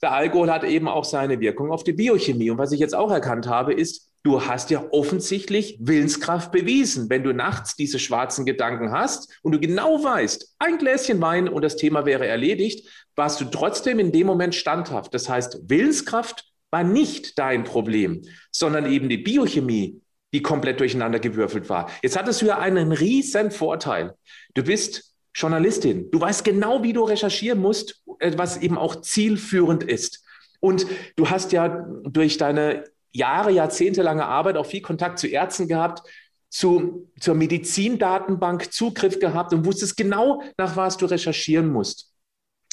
der 0.00 0.12
Alkohol 0.12 0.50
hat 0.50 0.64
eben 0.64 0.88
auch 0.88 1.04
seine 1.04 1.40
Wirkung 1.40 1.72
auf 1.72 1.82
die 1.82 1.92
Biochemie. 1.92 2.50
Und 2.50 2.58
was 2.58 2.72
ich 2.72 2.80
jetzt 2.80 2.94
auch 2.94 3.10
erkannt 3.10 3.48
habe, 3.48 3.74
ist, 3.74 4.12
du 4.22 4.44
hast 4.46 4.70
ja 4.70 4.84
offensichtlich 4.92 5.76
Willenskraft 5.80 6.52
bewiesen. 6.52 7.10
Wenn 7.10 7.24
du 7.24 7.32
nachts 7.32 7.74
diese 7.74 7.98
schwarzen 7.98 8.46
Gedanken 8.46 8.92
hast 8.92 9.38
und 9.42 9.52
du 9.52 9.60
genau 9.60 10.02
weißt, 10.02 10.54
ein 10.60 10.78
Gläschen 10.78 11.20
Wein 11.20 11.48
und 11.48 11.62
das 11.62 11.76
Thema 11.76 12.06
wäre 12.06 12.26
erledigt, 12.26 12.88
warst 13.16 13.40
du 13.40 13.46
trotzdem 13.46 13.98
in 13.98 14.12
dem 14.12 14.26
Moment 14.26 14.54
standhaft. 14.54 15.14
Das 15.14 15.28
heißt, 15.28 15.68
Willenskraft 15.68 16.44
war 16.70 16.84
nicht 16.84 17.38
dein 17.38 17.64
Problem, 17.64 18.22
sondern 18.52 18.86
eben 18.86 19.08
die 19.08 19.18
Biochemie, 19.18 20.00
die 20.32 20.42
komplett 20.42 20.80
durcheinander 20.80 21.18
gewürfelt 21.18 21.68
war. 21.68 21.90
Jetzt 22.02 22.18
hattest 22.18 22.42
du 22.42 22.46
ja 22.46 22.58
einen 22.58 22.92
riesen 22.92 23.50
Vorteil. 23.50 24.14
Du 24.54 24.62
bist 24.62 25.14
Journalistin. 25.34 26.10
Du 26.10 26.20
weißt 26.20 26.44
genau, 26.44 26.82
wie 26.82 26.92
du 26.92 27.04
recherchieren 27.04 27.60
musst, 27.60 28.02
äh, 28.18 28.32
was 28.36 28.56
eben 28.58 28.76
auch 28.76 29.00
zielführend 29.00 29.84
ist. 29.84 30.24
Und 30.60 30.86
du 31.16 31.30
hast 31.30 31.52
ja 31.52 31.86
durch 32.02 32.36
deine 32.38 32.84
Jahre, 33.12 33.52
jahrzehntelange 33.52 34.26
Arbeit 34.26 34.56
auch 34.56 34.66
viel 34.66 34.82
Kontakt 34.82 35.18
zu 35.18 35.28
Ärzten 35.28 35.68
gehabt, 35.68 36.02
zu, 36.50 37.10
zur 37.20 37.34
Medizindatenbank 37.34 38.72
Zugriff 38.72 39.20
gehabt 39.20 39.52
und 39.52 39.64
wusstest 39.64 39.96
genau, 39.96 40.42
nach 40.56 40.76
was 40.76 40.96
du 40.96 41.06
recherchieren 41.06 41.68
musst. 41.68 42.12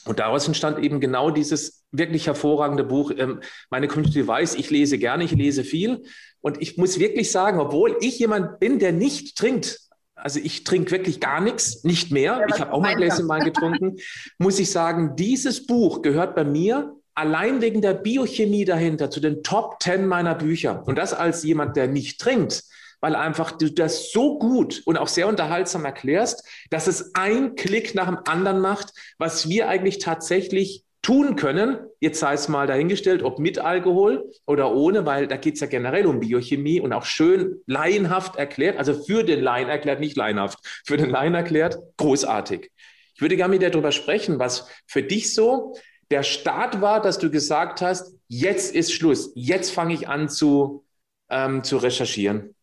Und 0.05 0.19
daraus 0.19 0.47
entstand 0.47 0.79
eben 0.79 1.00
genau 1.00 1.31
dieses 1.31 1.83
wirklich 1.91 2.27
hervorragende 2.27 2.83
Buch. 2.83 3.12
Ähm, 3.17 3.41
meine 3.69 3.88
Community 3.88 4.25
weiß, 4.25 4.55
ich 4.55 4.69
lese 4.69 4.97
gerne, 4.97 5.24
ich 5.24 5.31
lese 5.31 5.63
viel. 5.63 6.03
Und 6.45 6.61
ich 6.61 6.77
muss 6.77 6.99
wirklich 6.99 7.31
sagen, 7.31 7.59
obwohl 7.59 7.97
ich 8.01 8.19
jemand 8.19 8.59
bin, 8.59 8.77
der 8.77 8.91
nicht 8.91 9.35
trinkt, 9.35 9.79
also 10.13 10.39
ich 10.39 10.63
trinke 10.63 10.91
wirklich 10.91 11.19
gar 11.19 11.41
nichts, 11.41 11.83
nicht 11.83 12.11
mehr. 12.11 12.37
Ja, 12.39 12.45
ich 12.47 12.61
habe 12.61 12.71
auch 12.71 12.79
mal 12.79 12.89
ein 12.89 12.97
Gläschen 12.97 13.27
Wein 13.27 13.43
getrunken. 13.43 13.95
Muss 14.37 14.59
ich 14.59 14.69
sagen, 14.69 15.15
dieses 15.15 15.65
Buch 15.65 16.03
gehört 16.03 16.35
bei 16.35 16.43
mir 16.43 16.93
allein 17.15 17.61
wegen 17.61 17.81
der 17.81 17.95
Biochemie 17.95 18.63
dahinter 18.63 19.09
zu 19.09 19.21
den 19.21 19.41
Top 19.41 19.81
10 19.81 20.05
meiner 20.05 20.35
Bücher. 20.35 20.83
Und 20.85 20.99
das 20.99 21.15
als 21.15 21.41
jemand, 21.41 21.77
der 21.77 21.87
nicht 21.87 22.21
trinkt, 22.21 22.63
weil 23.01 23.15
einfach 23.15 23.53
du 23.53 23.71
das 23.71 24.11
so 24.11 24.37
gut 24.37 24.83
und 24.85 24.99
auch 24.99 25.07
sehr 25.07 25.27
unterhaltsam 25.27 25.83
erklärst, 25.83 26.47
dass 26.69 26.85
es 26.85 27.15
ein 27.15 27.55
Klick 27.55 27.95
nach 27.95 28.05
dem 28.05 28.19
anderen 28.27 28.59
macht, 28.59 28.93
was 29.17 29.49
wir 29.49 29.67
eigentlich 29.67 29.97
tatsächlich 29.97 30.83
tun 31.05 31.35
können, 31.35 31.77
jetzt 32.00 32.19
sei 32.19 32.33
es 32.33 32.47
mal 32.47 32.65
dahingestellt, 32.65 33.21
ob 33.21 33.38
mit 33.38 33.59
Alkohol 33.59 34.31
oder 34.47 34.74
ohne, 34.74 35.05
weil 35.05 35.27
da 35.27 35.38
geht 35.38 35.53
es 35.53 35.59
ja 35.59 35.67
generell 35.67 36.07
um 36.07 36.19
Biochemie 36.19 36.81
und 36.81 36.93
auch 36.93 37.05
schön 37.05 37.62
laienhaft 37.67 38.38
erklärt, 38.38 38.79
also 38.79 39.03
für 39.03 39.24
den 39.24 39.39
Laien 39.39 39.69
erklärt, 39.69 40.00
nicht 40.00 40.17
laienhaft, 40.17 40.57
für 40.83 40.97
den 40.97 41.12
Laien 41.12 41.35
erklärt, 41.35 41.77
großartig. 41.97 42.71
Ich 43.13 43.21
würde 43.21 43.38
gerne 43.38 43.51
mit 43.51 43.62
dir 43.62 43.69
darüber 43.69 43.91
sprechen, 43.91 44.39
was 44.39 44.67
für 44.88 45.03
dich 45.03 45.35
so 45.35 45.75
der 46.09 46.24
Start 46.24 46.81
war, 46.81 47.03
dass 47.03 47.19
du 47.19 47.29
gesagt 47.29 47.83
hast, 47.83 48.15
jetzt 48.27 48.74
ist 48.74 48.91
Schluss, 48.91 49.31
jetzt 49.35 49.69
fange 49.69 49.93
ich 49.93 50.07
an 50.07 50.27
zu, 50.27 50.85
ähm, 51.29 51.63
zu 51.63 51.77
recherchieren? 51.77 52.55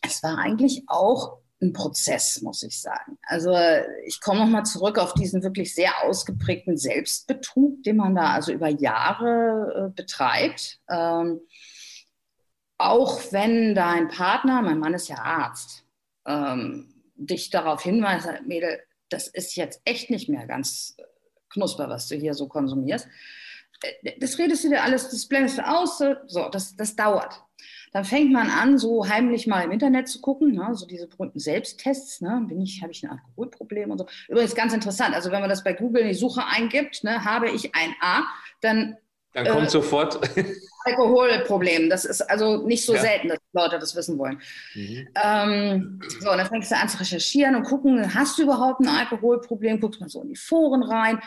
Es 0.00 0.22
war 0.22 0.38
eigentlich 0.38 0.84
auch 0.86 1.38
ein 1.64 1.72
Prozess, 1.72 2.42
muss 2.42 2.62
ich 2.62 2.80
sagen. 2.80 3.18
Also 3.22 3.56
ich 4.06 4.20
komme 4.20 4.40
nochmal 4.40 4.64
zurück 4.64 4.98
auf 4.98 5.14
diesen 5.14 5.42
wirklich 5.42 5.74
sehr 5.74 6.02
ausgeprägten 6.04 6.76
Selbstbetrug, 6.76 7.82
den 7.82 7.96
man 7.96 8.14
da 8.14 8.32
also 8.32 8.52
über 8.52 8.68
Jahre 8.68 9.88
äh, 9.88 9.94
betreibt. 9.94 10.80
Ähm, 10.88 11.40
auch 12.78 13.20
wenn 13.30 13.74
dein 13.74 14.08
Partner, 14.08 14.62
mein 14.62 14.78
Mann 14.78 14.94
ist 14.94 15.08
ja 15.08 15.18
Arzt, 15.18 15.84
ähm, 16.26 16.94
dich 17.14 17.50
darauf 17.50 17.82
hinweist, 17.82 18.28
Mädel, 18.46 18.80
das 19.08 19.28
ist 19.28 19.54
jetzt 19.56 19.80
echt 19.84 20.10
nicht 20.10 20.28
mehr 20.28 20.46
ganz 20.46 20.96
Knusper, 21.50 21.88
was 21.88 22.08
du 22.08 22.16
hier 22.16 22.34
so 22.34 22.48
konsumierst. 22.48 23.06
Äh, 23.82 24.18
das 24.18 24.38
redest 24.38 24.64
du 24.64 24.70
dir 24.70 24.82
alles, 24.82 25.08
das 25.08 25.26
blendest 25.26 25.58
du 25.58 25.68
aus, 25.68 25.98
so, 25.98 26.48
das, 26.50 26.76
das 26.76 26.96
dauert. 26.96 27.43
Dann 27.94 28.04
fängt 28.04 28.32
man 28.32 28.50
an, 28.50 28.76
so 28.76 29.08
heimlich 29.08 29.46
mal 29.46 29.62
im 29.62 29.70
Internet 29.70 30.08
zu 30.08 30.20
gucken, 30.20 30.50
ne, 30.50 30.70
so 30.72 30.84
diese 30.84 31.06
berühmten 31.06 31.38
Selbsttests, 31.38 32.20
ne, 32.20 32.44
bin 32.48 32.60
ich, 32.60 32.82
habe 32.82 32.90
ich 32.90 33.04
ein 33.04 33.10
Alkoholproblem 33.10 33.92
und 33.92 33.98
so. 33.98 34.06
Übrigens 34.28 34.56
ganz 34.56 34.74
interessant, 34.74 35.14
also 35.14 35.30
wenn 35.30 35.40
man 35.40 35.48
das 35.48 35.62
bei 35.62 35.74
Google 35.74 36.02
in 36.02 36.08
die 36.08 36.14
Suche 36.14 36.42
eingibt, 36.44 37.04
ne, 37.04 37.24
habe 37.24 37.48
ich 37.50 37.72
ein 37.76 37.94
A, 38.00 38.24
dann 38.60 38.96
dann 39.32 39.46
kommt 39.46 39.66
äh, 39.66 39.70
sofort 39.70 40.20
Alkoholproblem. 40.84 41.90
Das 41.90 42.04
ist 42.04 42.22
also 42.22 42.66
nicht 42.66 42.84
so 42.84 42.94
ja. 42.94 43.00
selten, 43.00 43.28
dass 43.28 43.38
Leute 43.52 43.78
das 43.78 43.96
wissen 43.96 44.16
wollen. 44.18 44.40
Mhm. 44.74 45.08
Ähm, 45.22 46.00
so, 46.20 46.30
und 46.30 46.38
dann 46.38 46.46
fängst 46.46 46.70
du 46.70 46.76
an 46.76 46.88
zu 46.88 46.98
recherchieren 46.98 47.56
und 47.56 47.64
gucken, 47.64 48.14
hast 48.14 48.38
du 48.38 48.42
überhaupt 48.42 48.80
ein 48.80 48.88
Alkoholproblem? 48.88 49.80
Guckst 49.80 50.00
mal 50.00 50.08
so 50.08 50.22
in 50.22 50.28
die 50.28 50.36
Foren 50.36 50.84
rein. 50.84 51.20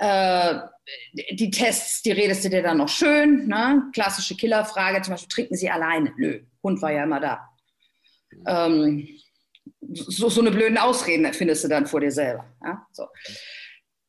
Äh, 0.00 0.60
die 1.32 1.50
Tests, 1.50 2.00
die 2.00 2.12
redest 2.12 2.42
du 2.44 2.48
dir 2.48 2.62
dann 2.62 2.78
noch 2.78 2.88
schön. 2.88 3.46
Ne? 3.46 3.90
Klassische 3.92 4.34
Killerfrage, 4.34 5.02
zum 5.02 5.12
Beispiel, 5.12 5.28
trinken 5.28 5.56
sie 5.56 5.70
alleine? 5.70 6.12
Nö, 6.16 6.40
Hund 6.62 6.80
war 6.80 6.90
ja 6.90 7.04
immer 7.04 7.20
da. 7.20 7.48
Ähm, 8.46 9.06
so, 9.92 10.30
so 10.30 10.40
eine 10.40 10.50
blöden 10.50 10.78
Ausreden 10.78 11.30
findest 11.34 11.64
du 11.64 11.68
dann 11.68 11.86
vor 11.86 12.00
dir 12.00 12.10
selber. 12.10 12.46
Ja? 12.64 12.86
So. 12.92 13.08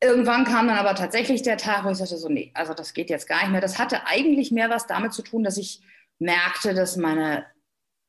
Irgendwann 0.02 0.46
kam 0.46 0.68
dann 0.68 0.78
aber 0.78 0.96
tatsächlich 0.96 1.42
der 1.42 1.58
Tag, 1.58 1.84
wo 1.84 1.90
ich 1.90 1.98
sagte 1.98 2.18
so, 2.18 2.30
nee, 2.30 2.52
also 2.54 2.74
das 2.74 2.94
geht 2.94 3.10
jetzt 3.10 3.28
gar 3.28 3.42
nicht 3.42 3.52
mehr. 3.52 3.62
Das 3.62 3.78
hatte 3.78 4.08
eigentlich 4.08 4.52
mehr 4.52 4.70
was 4.70 4.88
damit 4.88 5.12
zu 5.12 5.24
tun, 5.24 5.44
dass 5.44 5.58
ich 5.58 5.82
merkte, 6.20 6.74
dass 6.74 6.96
meine 6.96 7.46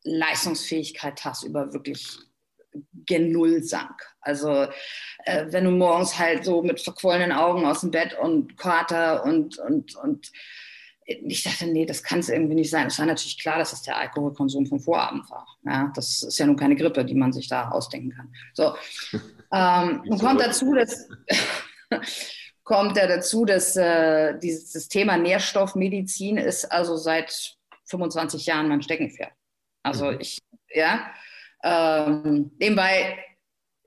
Leistungsfähigkeit 0.05 1.19
tagsüber 1.19 1.73
wirklich 1.73 2.19
gen 3.07 3.33
Null 3.33 3.63
sank. 3.63 3.95
Also 4.21 4.67
äh, 5.25 5.47
wenn 5.51 5.65
du 5.65 5.71
morgens 5.71 6.19
halt 6.19 6.45
so 6.45 6.63
mit 6.63 6.81
verquollenen 6.81 7.33
Augen 7.33 7.67
aus 7.67 7.81
dem 7.81 7.91
Bett 7.91 8.17
und 8.19 8.57
Kater 8.57 9.25
und, 9.25 9.59
und, 9.59 9.97
und 9.97 10.31
ich 11.05 11.43
dachte, 11.43 11.67
nee, 11.67 11.85
das 11.85 12.03
kann 12.03 12.21
es 12.21 12.29
irgendwie 12.29 12.55
nicht 12.55 12.71
sein. 12.71 12.87
Es 12.87 12.99
war 12.99 13.07
natürlich 13.07 13.39
klar, 13.41 13.59
dass 13.59 13.73
es 13.73 13.83
der 13.83 13.97
Alkoholkonsum 13.97 14.67
vom 14.67 14.81
Vorabend 14.81 15.29
war. 15.31 15.47
Ja, 15.65 15.93
das 15.95 16.23
ist 16.23 16.39
ja 16.39 16.47
nun 16.47 16.57
keine 16.57 16.77
Grippe, 16.77 17.05
die 17.05 17.15
man 17.15 17.33
sich 17.33 17.49
da 17.49 17.71
ausdenken 17.71 18.11
kann. 18.11 18.33
So, 18.55 18.75
ähm, 19.53 20.03
nun 20.05 20.19
kommt 20.19 20.41
dazu, 20.41 20.75
dass 20.75 21.09
kommt 22.65 22.97
ja 22.97 23.07
dazu, 23.07 23.45
dass 23.45 23.77
äh, 23.77 24.39
dieses 24.39 24.89
Thema 24.89 25.17
Nährstoffmedizin 25.17 26.37
ist 26.37 26.67
also 26.67 26.97
seit 26.97 27.57
25 27.87 28.47
Jahren 28.47 28.69
mein 28.69 28.83
Steckenpferd. 28.83 29.33
Also 29.83 30.13
mhm. 30.13 30.19
ich, 30.21 30.39
ja, 30.73 31.11
ähm, 31.63 32.51
nebenbei 32.59 33.19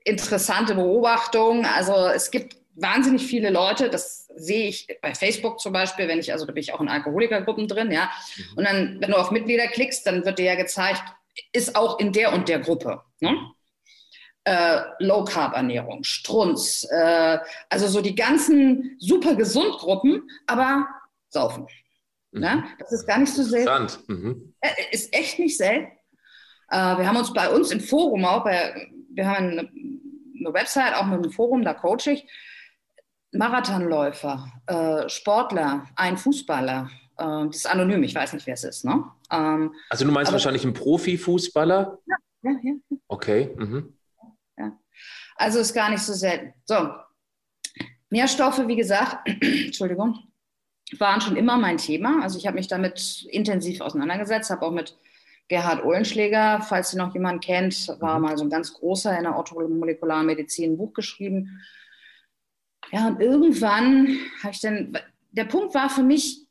interessante 0.04 0.74
Beobachtung. 0.74 1.66
Also 1.66 1.94
es 2.08 2.30
gibt 2.30 2.56
wahnsinnig 2.76 3.26
viele 3.26 3.50
Leute, 3.50 3.90
das 3.90 4.28
sehe 4.36 4.68
ich 4.68 4.86
bei 5.00 5.14
Facebook 5.14 5.60
zum 5.60 5.72
Beispiel, 5.72 6.08
wenn 6.08 6.18
ich, 6.18 6.32
also 6.32 6.44
da 6.44 6.52
bin 6.52 6.62
ich 6.62 6.72
auch 6.72 6.80
in 6.80 6.88
Alkoholikergruppen 6.88 7.68
drin, 7.68 7.90
ja. 7.90 8.10
Mhm. 8.36 8.58
Und 8.58 8.64
dann, 8.64 8.96
wenn 9.00 9.10
du 9.10 9.16
auf 9.16 9.30
Mitglieder 9.30 9.66
klickst, 9.66 10.06
dann 10.06 10.24
wird 10.24 10.38
dir 10.38 10.44
ja 10.44 10.54
gezeigt, 10.54 11.02
ist 11.52 11.74
auch 11.74 11.98
in 11.98 12.12
der 12.12 12.32
und 12.32 12.48
der 12.48 12.60
Gruppe. 12.60 13.02
Ne? 13.20 13.34
Äh, 14.44 14.80
Low 15.00 15.24
Carb 15.24 15.54
Ernährung, 15.54 16.04
Strunz, 16.04 16.86
äh, 16.90 17.38
also 17.68 17.88
so 17.88 18.00
die 18.00 18.14
ganzen 18.14 18.96
super 18.98 19.34
gesund 19.34 19.72
Gruppen, 19.78 20.30
aber 20.46 20.86
saufen. 21.30 21.66
Mhm. 22.30 22.40
Ne? 22.40 22.64
Das 22.78 22.92
ist 22.92 23.06
gar 23.06 23.18
nicht 23.18 23.32
so 23.32 23.42
selten. 23.42 23.88
Mhm. 24.06 24.54
Äh, 24.60 24.70
ist 24.92 25.12
echt 25.14 25.38
nicht 25.38 25.56
selten. 25.56 25.95
Äh, 26.70 26.98
wir 26.98 27.06
haben 27.06 27.16
uns 27.16 27.32
bei 27.32 27.48
uns 27.50 27.70
im 27.70 27.80
Forum 27.80 28.24
auch, 28.24 28.44
bei, 28.44 28.90
wir 29.10 29.28
haben 29.28 29.46
eine, 29.50 29.60
eine 29.60 30.54
Website 30.54 30.94
auch 30.94 31.06
mit 31.06 31.18
einem 31.18 31.32
Forum, 31.32 31.62
da 31.62 31.74
coache 31.74 32.12
ich. 32.12 32.26
Marathonläufer, 33.32 34.50
äh, 34.66 35.08
Sportler, 35.08 35.86
ein 35.96 36.16
Fußballer, 36.16 36.88
äh, 37.18 37.46
das 37.46 37.56
ist 37.56 37.66
anonym, 37.66 38.02
ich 38.02 38.14
weiß 38.14 38.32
nicht, 38.32 38.46
wer 38.46 38.54
es 38.54 38.64
ist. 38.64 38.84
Ne? 38.84 39.04
Ähm, 39.30 39.74
also 39.90 40.04
du 40.04 40.12
meinst 40.12 40.28
aber, 40.28 40.34
wahrscheinlich 40.34 40.64
einen 40.64 40.74
Profifußballer? 40.74 41.98
Ja, 42.06 42.16
ja, 42.42 42.50
ja. 42.62 42.74
Okay. 43.08 43.54
Mhm. 43.56 43.94
Ja. 44.56 44.78
Also 45.36 45.58
ist 45.58 45.74
gar 45.74 45.90
nicht 45.90 46.02
so 46.02 46.12
selten. 46.12 46.54
So, 46.64 46.90
Nährstoffe, 48.10 48.66
wie 48.66 48.76
gesagt, 48.76 49.28
Entschuldigung, 49.42 50.18
waren 50.98 51.20
schon 51.20 51.36
immer 51.36 51.58
mein 51.58 51.78
Thema. 51.78 52.22
Also 52.22 52.38
ich 52.38 52.46
habe 52.46 52.56
mich 52.56 52.68
damit 52.68 53.26
intensiv 53.30 53.80
auseinandergesetzt, 53.80 54.50
habe 54.50 54.64
auch 54.64 54.72
mit 54.72 54.96
Gerhard 55.48 55.84
Ohlenschläger, 55.84 56.60
falls 56.60 56.90
Sie 56.90 56.96
noch 56.96 57.14
jemanden 57.14 57.40
kennt, 57.40 57.88
war 58.00 58.18
mhm. 58.18 58.24
mal 58.24 58.38
so 58.38 58.44
ein 58.44 58.50
ganz 58.50 58.72
großer 58.74 59.16
in 59.16 59.24
der 59.24 59.36
orthomolekularen 59.36 60.26
Medizin 60.26 60.72
ein 60.72 60.76
Buch 60.76 60.92
geschrieben. 60.92 61.62
Ja, 62.92 63.08
und 63.08 63.20
irgendwann 63.20 64.18
habe 64.42 64.52
ich 64.52 64.60
dann, 64.60 64.98
der 65.30 65.44
Punkt 65.44 65.74
war 65.74 65.90
für 65.90 66.02
mich, 66.02 66.46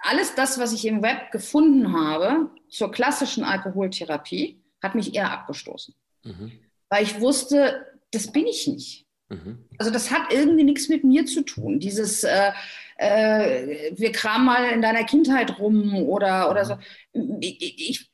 alles 0.00 0.34
das, 0.34 0.58
was 0.58 0.72
ich 0.72 0.86
im 0.86 1.02
Web 1.02 1.30
gefunden 1.30 1.92
habe 1.92 2.50
zur 2.68 2.90
klassischen 2.90 3.44
Alkoholtherapie, 3.44 4.60
hat 4.82 4.94
mich 4.94 5.14
eher 5.14 5.30
abgestoßen. 5.30 5.94
Mhm. 6.24 6.52
Weil 6.88 7.04
ich 7.04 7.20
wusste, 7.20 7.86
das 8.10 8.32
bin 8.32 8.46
ich 8.46 8.66
nicht. 8.66 9.06
Mhm. 9.28 9.64
Also 9.78 9.90
das 9.90 10.10
hat 10.10 10.32
irgendwie 10.32 10.64
nichts 10.64 10.88
mit 10.88 11.04
mir 11.04 11.26
zu 11.26 11.42
tun. 11.42 11.78
Dieses, 11.78 12.24
äh, 12.24 12.52
äh, 12.96 13.92
wir 13.96 14.12
kramen 14.12 14.46
mal 14.46 14.70
in 14.70 14.82
deiner 14.82 15.04
Kindheit 15.04 15.58
rum 15.58 15.94
oder, 15.94 16.50
oder 16.50 16.64
mhm. 16.64 16.68
so. 16.68 17.38
Ich, 17.40 17.90
ich, 17.90 18.10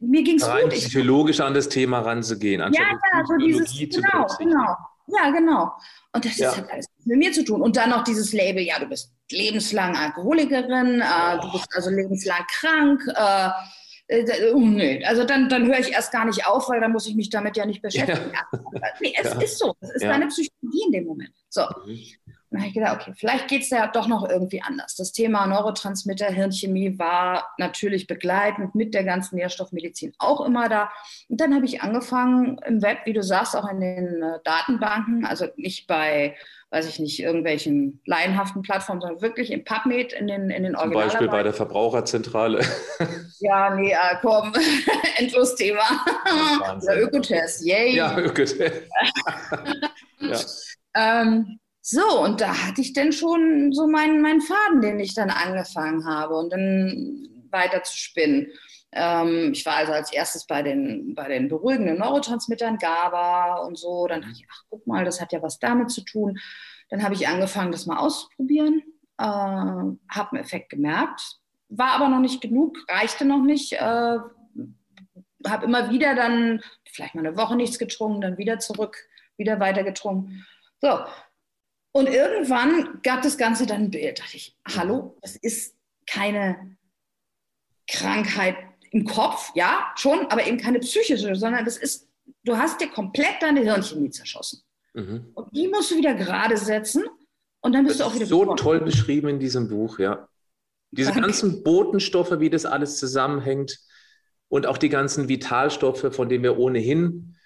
mir 0.00 0.22
ging 0.22 0.36
es 0.36 0.46
gut. 0.46 0.70
psychologisch 0.70 1.40
an 1.40 1.54
das 1.54 1.68
Thema 1.68 2.00
ranzugehen, 2.00 2.60
anstatt 2.60 2.86
ja, 2.86 3.24
so 3.26 3.36
dieses, 3.36 3.78
genau, 3.78 4.26
genau. 4.38 4.76
Ja, 5.06 5.30
genau. 5.30 5.72
Und 6.12 6.24
das 6.24 6.38
ja. 6.38 6.56
hat 6.56 6.70
alles 6.70 6.86
mit 7.04 7.18
mir 7.18 7.32
zu 7.32 7.44
tun. 7.44 7.62
Und 7.62 7.76
dann 7.76 7.90
noch 7.90 8.04
dieses 8.04 8.32
Label, 8.32 8.62
ja, 8.62 8.78
du 8.78 8.86
bist 8.86 9.12
lebenslang 9.30 9.96
Alkoholikerin, 9.96 11.00
äh, 11.00 11.40
du 11.40 11.52
bist 11.52 11.66
also 11.74 11.90
lebenslang 11.90 12.44
krank. 12.48 13.02
Äh, 13.14 13.50
äh, 14.08 14.52
oh. 14.52 15.06
Also 15.06 15.24
dann, 15.24 15.48
dann 15.48 15.66
höre 15.66 15.78
ich 15.78 15.92
erst 15.92 16.12
gar 16.12 16.24
nicht 16.24 16.46
auf, 16.46 16.68
weil 16.68 16.80
dann 16.80 16.92
muss 16.92 17.06
ich 17.06 17.14
mich 17.14 17.30
damit 17.30 17.56
ja 17.56 17.64
nicht 17.66 17.82
beschäftigen. 17.82 18.32
Ja. 18.32 18.60
Nee, 19.00 19.14
es 19.18 19.32
ja. 19.32 19.40
ist 19.40 19.58
so. 19.58 19.74
Es 19.80 19.90
ist 19.90 20.02
ja. 20.02 20.10
deine 20.10 20.26
Psychologie 20.28 20.82
in 20.86 20.92
dem 20.92 21.04
Moment. 21.04 21.32
So. 21.48 21.62
Mhm. 21.86 21.98
Dann 22.50 22.62
habe 22.62 22.68
ich 22.68 22.74
gedacht, 22.74 23.00
okay, 23.00 23.12
vielleicht 23.16 23.46
geht 23.46 23.62
es 23.62 23.70
ja 23.70 23.86
doch 23.86 24.08
noch 24.08 24.28
irgendwie 24.28 24.60
anders. 24.60 24.96
Das 24.96 25.12
Thema 25.12 25.46
Neurotransmitter, 25.46 26.26
Hirnchemie 26.26 26.98
war 26.98 27.54
natürlich 27.58 28.08
begleitend 28.08 28.74
mit 28.74 28.92
der 28.92 29.04
ganzen 29.04 29.36
Nährstoffmedizin 29.36 30.14
auch 30.18 30.44
immer 30.44 30.68
da. 30.68 30.90
Und 31.28 31.40
dann 31.40 31.54
habe 31.54 31.64
ich 31.64 31.80
angefangen 31.80 32.58
im 32.66 32.82
Web, 32.82 32.98
wie 33.04 33.12
du 33.12 33.22
sagst, 33.22 33.54
auch 33.54 33.68
in 33.70 33.80
den 33.80 34.22
äh, 34.22 34.38
Datenbanken, 34.42 35.24
also 35.24 35.46
nicht 35.56 35.86
bei, 35.86 36.34
weiß 36.70 36.88
ich 36.88 36.98
nicht, 36.98 37.20
irgendwelchen 37.20 38.00
laienhaften 38.04 38.62
Plattformen, 38.62 39.00
sondern 39.00 39.22
wirklich 39.22 39.52
im 39.52 39.62
PubMed, 39.62 40.12
in 40.12 40.26
den, 40.26 40.50
in 40.50 40.64
den 40.64 40.74
Zum 40.74 40.90
Beispiel 40.90 41.28
bei 41.28 41.44
der 41.44 41.54
Verbraucherzentrale. 41.54 42.64
Ja, 43.42 43.74
nee, 43.74 43.92
äh, 43.92 44.16
komm, 44.20 44.52
endlos 45.16 45.54
Thema. 45.54 45.80
Der 46.86 47.02
Ökotest, 47.02 47.64
yay. 47.64 47.96
Ja, 47.96 48.18
Ökotest. 48.18 48.60
ja. 50.20 50.38
ähm, 50.94 51.58
so, 51.90 52.20
und 52.20 52.40
da 52.40 52.68
hatte 52.68 52.80
ich 52.82 52.92
dann 52.92 53.10
schon 53.10 53.72
so 53.72 53.88
meinen, 53.88 54.22
meinen 54.22 54.40
Faden, 54.40 54.80
den 54.80 55.00
ich 55.00 55.12
dann 55.12 55.28
angefangen 55.28 56.06
habe 56.06 56.36
und 56.36 56.52
dann 56.52 57.28
weiter 57.50 57.82
zu 57.82 57.96
spinnen. 57.96 58.46
Ähm, 58.92 59.50
ich 59.52 59.66
war 59.66 59.74
also 59.74 59.92
als 59.92 60.12
erstes 60.12 60.46
bei 60.46 60.62
den, 60.62 61.16
bei 61.16 61.26
den 61.26 61.48
beruhigenden 61.48 61.98
Neurotransmittern, 61.98 62.78
GABA 62.78 63.56
und 63.64 63.76
so. 63.76 64.06
Dann 64.06 64.20
dachte 64.20 64.34
ich, 64.36 64.46
ach, 64.52 64.62
guck 64.70 64.86
mal, 64.86 65.04
das 65.04 65.20
hat 65.20 65.32
ja 65.32 65.42
was 65.42 65.58
damit 65.58 65.90
zu 65.90 66.02
tun. 66.02 66.38
Dann 66.90 67.02
habe 67.02 67.14
ich 67.14 67.26
angefangen, 67.26 67.72
das 67.72 67.86
mal 67.86 67.98
auszuprobieren, 67.98 68.84
äh, 69.18 69.24
habe 69.24 69.98
einen 70.30 70.44
Effekt 70.44 70.70
gemerkt, 70.70 71.40
war 71.70 71.90
aber 71.94 72.08
noch 72.08 72.20
nicht 72.20 72.40
genug, 72.40 72.78
reichte 72.88 73.24
noch 73.24 73.42
nicht. 73.42 73.72
Äh, 73.72 74.18
habe 75.44 75.64
immer 75.64 75.90
wieder 75.90 76.14
dann 76.14 76.62
vielleicht 76.84 77.16
mal 77.16 77.26
eine 77.26 77.36
Woche 77.36 77.56
nichts 77.56 77.80
getrunken, 77.80 78.20
dann 78.20 78.38
wieder 78.38 78.60
zurück, 78.60 78.96
wieder 79.36 79.58
weiter 79.58 79.82
getrunken. 79.82 80.46
So. 80.80 81.00
Und 81.92 82.08
irgendwann 82.08 83.00
gab 83.02 83.22
das 83.22 83.36
Ganze 83.36 83.66
dann 83.66 83.82
ein 83.84 83.90
Bild. 83.90 84.18
Da 84.18 84.22
dachte 84.22 84.36
ich, 84.36 84.56
hallo, 84.66 85.16
das 85.22 85.36
ist 85.36 85.74
keine 86.06 86.76
Krankheit 87.88 88.56
im 88.90 89.04
Kopf, 89.04 89.52
ja, 89.54 89.92
schon, 89.96 90.26
aber 90.26 90.46
eben 90.46 90.58
keine 90.58 90.80
psychische, 90.80 91.34
sondern 91.36 91.64
das 91.64 91.76
ist, 91.76 92.08
du 92.44 92.56
hast 92.56 92.80
dir 92.80 92.88
komplett 92.88 93.40
deine 93.40 93.60
Hirnchemie 93.60 94.10
zerschossen. 94.10 94.62
Mhm. 94.94 95.30
Und 95.34 95.56
die 95.56 95.68
musst 95.68 95.90
du 95.90 95.96
wieder 95.96 96.14
gerade 96.14 96.56
setzen 96.56 97.04
und 97.60 97.72
dann 97.72 97.84
bist 97.84 98.00
das 98.00 98.06
du 98.06 98.10
auch 98.10 98.14
wieder. 98.14 98.26
So 98.26 98.54
toll 98.54 98.80
beschrieben 98.80 99.28
in 99.28 99.38
diesem 99.38 99.68
Buch, 99.68 99.98
ja. 99.98 100.28
Diese 100.90 101.10
Danke. 101.10 101.26
ganzen 101.26 101.62
Botenstoffe, 101.62 102.40
wie 102.40 102.50
das 102.50 102.66
alles 102.66 102.96
zusammenhängt 102.96 103.78
und 104.48 104.66
auch 104.66 104.78
die 104.78 104.88
ganzen 104.88 105.28
Vitalstoffe, 105.28 106.12
von 106.12 106.28
denen 106.28 106.42
wir 106.42 106.58
ohnehin 106.58 107.36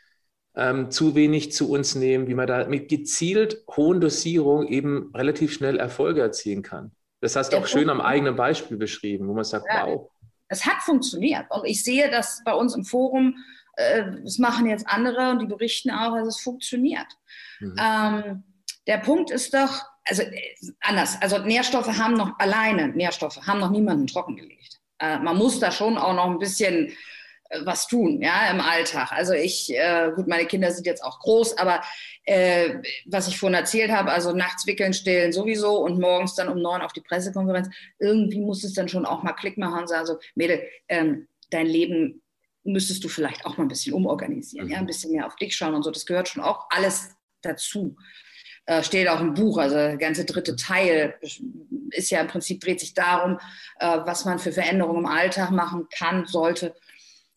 ähm, 0.56 0.90
zu 0.90 1.14
wenig 1.14 1.52
zu 1.52 1.70
uns 1.70 1.94
nehmen, 1.94 2.28
wie 2.28 2.34
man 2.34 2.46
da 2.46 2.66
mit 2.66 2.88
gezielt 2.88 3.64
hohen 3.76 4.00
Dosierungen 4.00 4.68
eben 4.68 5.10
relativ 5.14 5.52
schnell 5.52 5.78
Erfolge 5.78 6.20
erzielen 6.20 6.62
kann. 6.62 6.92
Das 7.20 7.36
hast 7.36 7.52
du 7.52 7.56
auch 7.56 7.66
schön 7.66 7.88
am 7.90 8.00
eigenen 8.00 8.36
Beispiel 8.36 8.76
beschrieben, 8.76 9.28
wo 9.28 9.34
man 9.34 9.44
sagt, 9.44 9.66
ja. 9.68 9.86
wow. 9.86 10.10
Es 10.48 10.66
hat 10.66 10.82
funktioniert. 10.82 11.46
Und 11.50 11.64
ich 11.64 11.82
sehe 11.82 12.10
das 12.10 12.42
bei 12.44 12.52
uns 12.52 12.74
im 12.74 12.84
Forum, 12.84 13.36
äh, 13.76 14.04
das 14.22 14.38
machen 14.38 14.66
jetzt 14.66 14.86
andere 14.86 15.30
und 15.30 15.40
die 15.40 15.46
berichten 15.46 15.90
auch, 15.90 16.14
dass 16.14 16.28
es 16.28 16.40
funktioniert. 16.40 17.06
Mhm. 17.60 17.76
Ähm, 17.80 18.44
der 18.86 18.98
Punkt 18.98 19.30
ist 19.30 19.54
doch, 19.54 19.82
also 20.04 20.22
äh, 20.22 20.54
anders, 20.80 21.16
also 21.20 21.38
Nährstoffe 21.38 21.98
haben 21.98 22.14
noch 22.14 22.38
alleine, 22.38 22.88
Nährstoffe 22.88 23.38
haben 23.46 23.60
noch 23.60 23.70
niemanden 23.70 24.06
trockengelegt. 24.06 24.80
Äh, 24.98 25.18
man 25.18 25.36
muss 25.36 25.58
da 25.58 25.72
schon 25.72 25.96
auch 25.96 26.14
noch 26.14 26.26
ein 26.26 26.38
bisschen 26.38 26.92
was 27.64 27.86
tun, 27.86 28.20
ja, 28.22 28.50
im 28.50 28.60
Alltag. 28.60 29.12
Also 29.12 29.32
ich, 29.32 29.72
äh, 29.74 30.10
gut, 30.14 30.28
meine 30.28 30.46
Kinder 30.46 30.70
sind 30.70 30.86
jetzt 30.86 31.04
auch 31.04 31.20
groß, 31.20 31.58
aber 31.58 31.82
äh, 32.24 32.76
was 33.06 33.28
ich 33.28 33.38
vorhin 33.38 33.58
erzählt 33.58 33.90
habe, 33.90 34.12
also 34.12 34.32
nachts 34.32 34.66
wickeln, 34.66 34.94
stillen 34.94 35.32
sowieso 35.32 35.78
und 35.78 36.00
morgens 36.00 36.34
dann 36.34 36.48
um 36.48 36.60
neun 36.60 36.82
auf 36.82 36.92
die 36.92 37.00
Pressekonferenz, 37.00 37.68
irgendwie 37.98 38.40
muss 38.40 38.64
es 38.64 38.74
dann 38.74 38.88
schon 38.88 39.06
auch 39.06 39.22
mal 39.22 39.32
Klick 39.32 39.58
machen 39.58 39.80
und 39.80 39.88
sagen 39.88 40.06
so, 40.06 40.18
Mädel, 40.34 40.62
ähm, 40.88 41.28
dein 41.50 41.66
Leben 41.66 42.22
müsstest 42.64 43.04
du 43.04 43.08
vielleicht 43.08 43.44
auch 43.44 43.56
mal 43.56 43.64
ein 43.64 43.68
bisschen 43.68 43.94
umorganisieren, 43.94 44.66
mhm. 44.66 44.72
ja, 44.72 44.78
ein 44.78 44.86
bisschen 44.86 45.12
mehr 45.12 45.26
auf 45.26 45.36
dich 45.36 45.54
schauen 45.54 45.74
und 45.74 45.82
so. 45.82 45.90
Das 45.90 46.06
gehört 46.06 46.28
schon 46.28 46.42
auch 46.42 46.66
alles 46.70 47.14
dazu. 47.42 47.96
Äh, 48.66 48.82
steht 48.82 49.08
auch 49.08 49.20
im 49.20 49.34
Buch, 49.34 49.58
also 49.58 49.74
der 49.74 49.98
ganze 49.98 50.24
dritte 50.24 50.56
Teil 50.56 51.14
ist 51.90 52.10
ja 52.10 52.20
im 52.20 52.28
Prinzip, 52.28 52.60
dreht 52.60 52.80
sich 52.80 52.94
darum, 52.94 53.38
äh, 53.78 53.98
was 54.04 54.24
man 54.24 54.38
für 54.38 54.52
Veränderungen 54.52 55.00
im 55.00 55.06
Alltag 55.06 55.50
machen 55.50 55.86
kann, 55.94 56.26
sollte. 56.26 56.74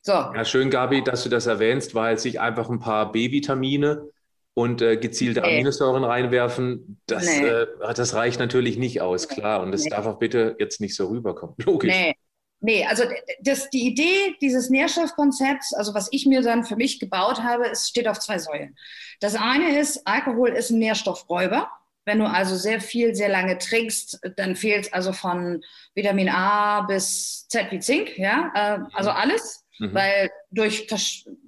So. 0.08 0.14
Ja, 0.14 0.46
schön, 0.46 0.70
Gabi, 0.70 1.04
dass 1.04 1.24
du 1.24 1.30
das 1.30 1.48
erwähnst, 1.48 1.94
weil 1.94 2.18
sich 2.18 2.40
einfach 2.40 2.70
ein 2.70 2.80
paar 2.80 3.12
B-Vitamine 3.12 4.10
und 4.54 4.82
äh, 4.82 4.96
gezielte 4.96 5.42
nee. 5.42 5.56
Aminosäuren 5.56 6.06
reinwerfen, 6.06 7.02
das, 7.08 7.26
nee. 7.26 7.46
äh, 7.46 7.68
das 7.94 8.14
reicht 8.14 8.40
natürlich 8.40 8.78
nicht 8.78 9.02
aus, 9.02 9.28
klar. 9.28 9.62
Und 9.62 9.74
das 9.74 9.84
nee. 9.84 9.90
darf 9.90 10.06
auch 10.06 10.18
bitte 10.18 10.56
jetzt 10.60 10.80
nicht 10.80 10.96
so 10.96 11.08
rüberkommen. 11.08 11.56
Logisch. 11.66 11.94
Nee. 11.94 12.16
Nee, 12.62 12.86
also 12.86 13.04
das, 13.42 13.70
die 13.70 13.86
Idee 13.86 14.38
dieses 14.42 14.70
Nährstoffkonzepts, 14.70 15.74
also 15.74 15.94
was 15.94 16.08
ich 16.12 16.26
mir 16.26 16.42
dann 16.42 16.64
für 16.64 16.78
mich 16.78 17.02
gebaut 17.02 17.44
habe, 17.44 17.70
es 17.70 17.90
steht 17.90 18.08
auf 18.08 18.18
zwei 18.18 18.40
Säulen. 18.40 18.78
Das 19.20 19.36
eine 19.36 19.78
ist, 19.78 20.08
Alkohol 20.08 20.52
ist 20.52 20.70
ein 20.70 20.80
Nährstoffräuber. 20.80 21.70
Wenn 22.06 22.20
du 22.20 22.26
also 22.26 22.56
sehr 22.56 22.80
viel, 22.80 23.14
sehr 23.14 23.28
lange 23.28 23.58
trinkst, 23.58 24.22
dann 24.38 24.56
fehlt 24.56 24.94
also 24.94 25.12
von 25.12 25.62
Vitamin 25.94 26.30
A 26.30 26.82
bis 26.84 27.46
Z 27.50 27.68
wie 27.72 27.80
Zink, 27.80 28.18
ja, 28.18 28.52
äh, 28.56 28.80
also 28.94 29.12
alles. 29.12 29.67
Mhm. 29.80 29.94
Weil 29.94 30.30
durch 30.52 30.88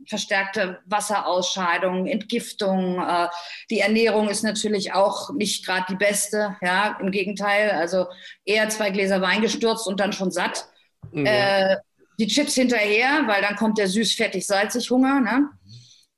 verstärkte 0.08 0.80
Wasserausscheidungen, 0.86 2.08
Entgiftung, 2.08 3.00
äh, 3.02 3.28
die 3.70 3.80
Ernährung 3.80 4.30
ist 4.30 4.44
natürlich 4.44 4.94
auch 4.94 5.32
nicht 5.34 5.66
gerade 5.66 5.86
die 5.90 5.96
beste, 5.96 6.56
ja, 6.62 6.98
im 7.02 7.12
Gegenteil, 7.12 7.72
also 7.72 8.08
eher 8.46 8.70
zwei 8.70 8.92
Gläser 8.92 9.22
Wein 9.22 9.42
gestürzt 9.42 9.88
und 9.88 10.00
dann 10.00 10.14
schon 10.14 10.32
satt. 10.32 10.68
Mhm. 11.12 11.26
Äh, 11.26 11.78
die 12.20 12.28
Chips 12.28 12.56
hinterher, 12.56 13.24
weil 13.28 13.42
dann 13.42 13.56
kommt 13.56 13.78
der 13.78 13.88
süß-fettig-salzig 13.88 14.90
Hunger. 14.90 15.22
Ne? 15.22 15.50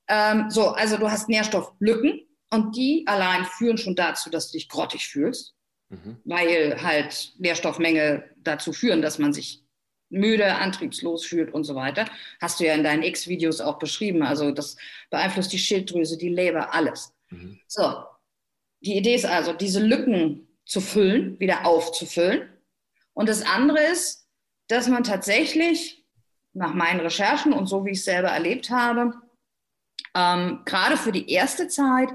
Ähm, 0.08 0.50
so, 0.50 0.70
also 0.70 0.98
du 0.98 1.10
hast 1.10 1.30
Nährstofflücken 1.30 2.22
und 2.50 2.76
die 2.76 3.04
allein 3.08 3.46
führen 3.46 3.78
schon 3.78 3.96
dazu, 3.96 4.30
dass 4.30 4.52
du 4.52 4.58
dich 4.58 4.68
grottig 4.68 5.08
fühlst, 5.08 5.54
mhm. 5.90 6.18
weil 6.26 6.82
halt 6.82 7.34
Nährstoffmängel 7.38 8.32
dazu 8.38 8.74
führen, 8.74 9.02
dass 9.02 9.20
man 9.20 9.32
sich 9.32 9.61
müde, 10.12 10.56
antriebslos 10.56 11.26
fühlt 11.26 11.54
und 11.54 11.64
so 11.64 11.76
weiter. 11.76 12.06
Hast 12.40 12.60
du 12.60 12.66
ja 12.66 12.74
in 12.74 12.84
deinen 12.84 13.04
X-Videos 13.04 13.62
auch 13.62 13.80
beschrieben. 13.80 14.24
Also 14.24 14.52
das 14.52 14.78
beeinflusst 15.10 15.52
die 15.54 15.60
Schilddrüse, 15.60 16.18
die 16.18 16.30
Leber, 16.30 16.74
alles. 16.74 17.14
Mhm. 17.30 17.60
So, 17.68 18.04
die 18.82 18.98
Idee 18.98 19.16
ist 19.16 19.26
also, 19.26 19.54
diese 19.54 19.84
Lücken 19.84 20.48
zu 20.66 20.82
füllen, 20.82 21.40
wieder 21.40 21.66
aufzufüllen. 21.66 22.50
Und 23.14 23.30
das 23.30 23.44
andere 23.44 23.80
ist, 23.92 24.28
dass 24.68 24.88
man 24.88 25.04
tatsächlich 25.04 26.06
nach 26.54 26.74
meinen 26.74 27.00
Recherchen 27.00 27.54
und 27.54 27.68
so 27.68 27.86
wie 27.86 27.92
ich 27.92 28.00
es 28.00 28.06
selber 28.06 28.30
erlebt 28.30 28.70
habe, 28.70 29.14
ähm, 30.16 30.62
gerade 30.66 30.98
für 30.98 31.12
die 31.12 31.30
erste 31.32 31.68
Zeit 31.68 32.10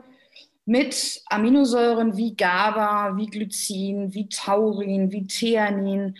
mit 0.65 1.23
Aminosäuren 1.27 2.17
wie 2.17 2.35
GABA, 2.35 3.17
wie 3.17 3.27
Glycin, 3.27 4.13
wie 4.13 4.29
Taurin, 4.29 5.13
wie 5.13 5.27
Theanin 5.27 6.17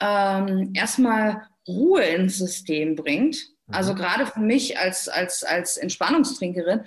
ähm, 0.00 0.72
erstmal 0.74 1.48
Ruhe 1.66 2.02
ins 2.02 2.38
System 2.38 2.94
bringt. 2.94 3.38
Also 3.68 3.92
mhm. 3.92 3.96
gerade 3.96 4.26
für 4.26 4.40
mich 4.40 4.78
als, 4.78 5.08
als, 5.08 5.42
als 5.42 5.76
Entspannungstrinkerin, 5.76 6.84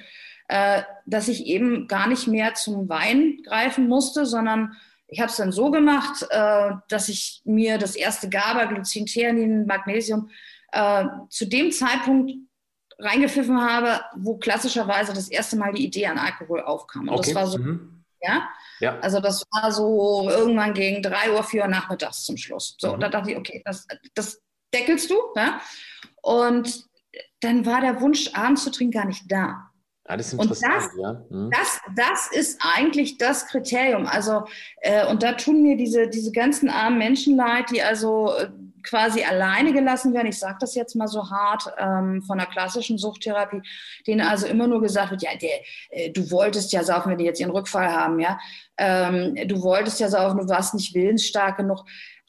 äh, 0.47 0.83
dass 1.05 1.27
ich 1.27 1.45
eben 1.45 1.87
gar 1.87 2.07
nicht 2.07 2.27
mehr 2.27 2.53
zum 2.53 2.89
Wein 2.89 3.39
greifen 3.45 3.87
musste, 3.87 4.25
sondern 4.25 4.73
ich 5.07 5.19
habe 5.19 5.29
es 5.29 5.37
dann 5.37 5.51
so 5.51 5.71
gemacht, 5.71 6.25
äh, 6.29 6.71
dass 6.87 7.09
ich 7.09 7.41
mir 7.43 7.77
das 7.77 7.95
erste 7.95 8.29
GABA, 8.29 8.65
Glycin, 8.65 9.05
Theanin, 9.05 9.65
Magnesium 9.65 10.29
äh, 10.71 11.05
zu 11.29 11.45
dem 11.45 11.71
Zeitpunkt 11.71 12.31
reingepfiffen 12.99 13.59
habe, 13.59 14.01
wo 14.17 14.37
klassischerweise 14.37 15.13
das 15.13 15.29
erste 15.29 15.57
Mal 15.57 15.73
die 15.73 15.85
Idee 15.85 16.07
an 16.07 16.17
Alkohol 16.17 16.61
aufkam. 16.61 17.07
Und 17.07 17.15
okay. 17.15 17.33
das 17.33 17.35
war 17.35 17.47
so, 17.47 17.57
mhm. 17.57 17.98
Ja? 18.21 18.49
ja? 18.79 18.99
Also 18.99 19.19
das 19.19 19.43
war 19.51 19.71
so 19.71 20.29
irgendwann 20.29 20.73
gegen 20.73 21.01
drei 21.01 21.31
Uhr, 21.31 21.43
vier 21.43 21.63
Uhr 21.63 21.67
nachmittags 21.67 22.23
zum 22.23 22.37
Schluss. 22.37 22.75
So, 22.79 22.95
mhm. 22.95 22.99
da 22.99 23.09
dachte 23.09 23.31
ich, 23.31 23.37
okay, 23.37 23.61
das, 23.65 23.85
das 24.15 24.41
deckelst 24.73 25.09
du. 25.09 25.15
Ja? 25.35 25.61
Und 26.21 26.85
dann 27.41 27.65
war 27.65 27.81
der 27.81 28.01
Wunsch, 28.01 28.29
abends 28.33 28.63
zu 28.63 28.71
trinken, 28.71 28.91
gar 28.91 29.05
nicht 29.05 29.23
da. 29.31 29.69
Ja, 30.09 30.17
das 30.17 30.33
und 30.33 30.49
das, 30.49 30.61
ja. 30.61 31.23
Hm. 31.29 31.51
das, 31.51 31.79
das 31.95 32.31
ist 32.31 32.59
eigentlich 32.63 33.19
das 33.19 33.45
Kriterium. 33.45 34.07
Also, 34.07 34.43
äh, 34.77 35.05
und 35.05 35.21
da 35.21 35.33
tun 35.33 35.61
mir 35.61 35.77
diese, 35.77 36.07
diese 36.07 36.31
ganzen 36.31 36.67
armen 36.67 36.97
Menschen 36.97 37.35
leid, 37.35 37.69
die 37.69 37.83
also 37.83 38.33
äh, 38.33 38.49
quasi 38.83 39.23
alleine 39.23 39.73
gelassen 39.73 40.13
werden. 40.13 40.27
Ich 40.27 40.39
sage 40.39 40.57
das 40.59 40.75
jetzt 40.75 40.95
mal 40.95 41.07
so 41.07 41.29
hart 41.29 41.63
ähm, 41.77 42.21
von 42.21 42.37
der 42.37 42.47
klassischen 42.47 42.97
Suchttherapie, 42.97 43.61
denen 44.07 44.21
also 44.21 44.47
immer 44.47 44.67
nur 44.67 44.81
gesagt 44.81 45.11
wird, 45.11 45.23
ja, 45.23 45.31
der, 45.35 45.59
äh, 45.89 46.11
du 46.11 46.29
wolltest 46.31 46.71
ja 46.71 46.83
saufen, 46.83 47.11
wenn 47.11 47.17
die 47.17 47.25
jetzt 47.25 47.39
ihren 47.39 47.51
Rückfall 47.51 47.91
haben, 47.91 48.19
ja, 48.19 48.39
ähm, 48.77 49.35
du 49.47 49.61
wolltest 49.61 49.99
ja 49.99 50.09
saufen, 50.09 50.39
du 50.39 50.47
warst 50.47 50.73
nicht 50.73 50.93
willensstark 50.93 51.57
genug 51.57 51.85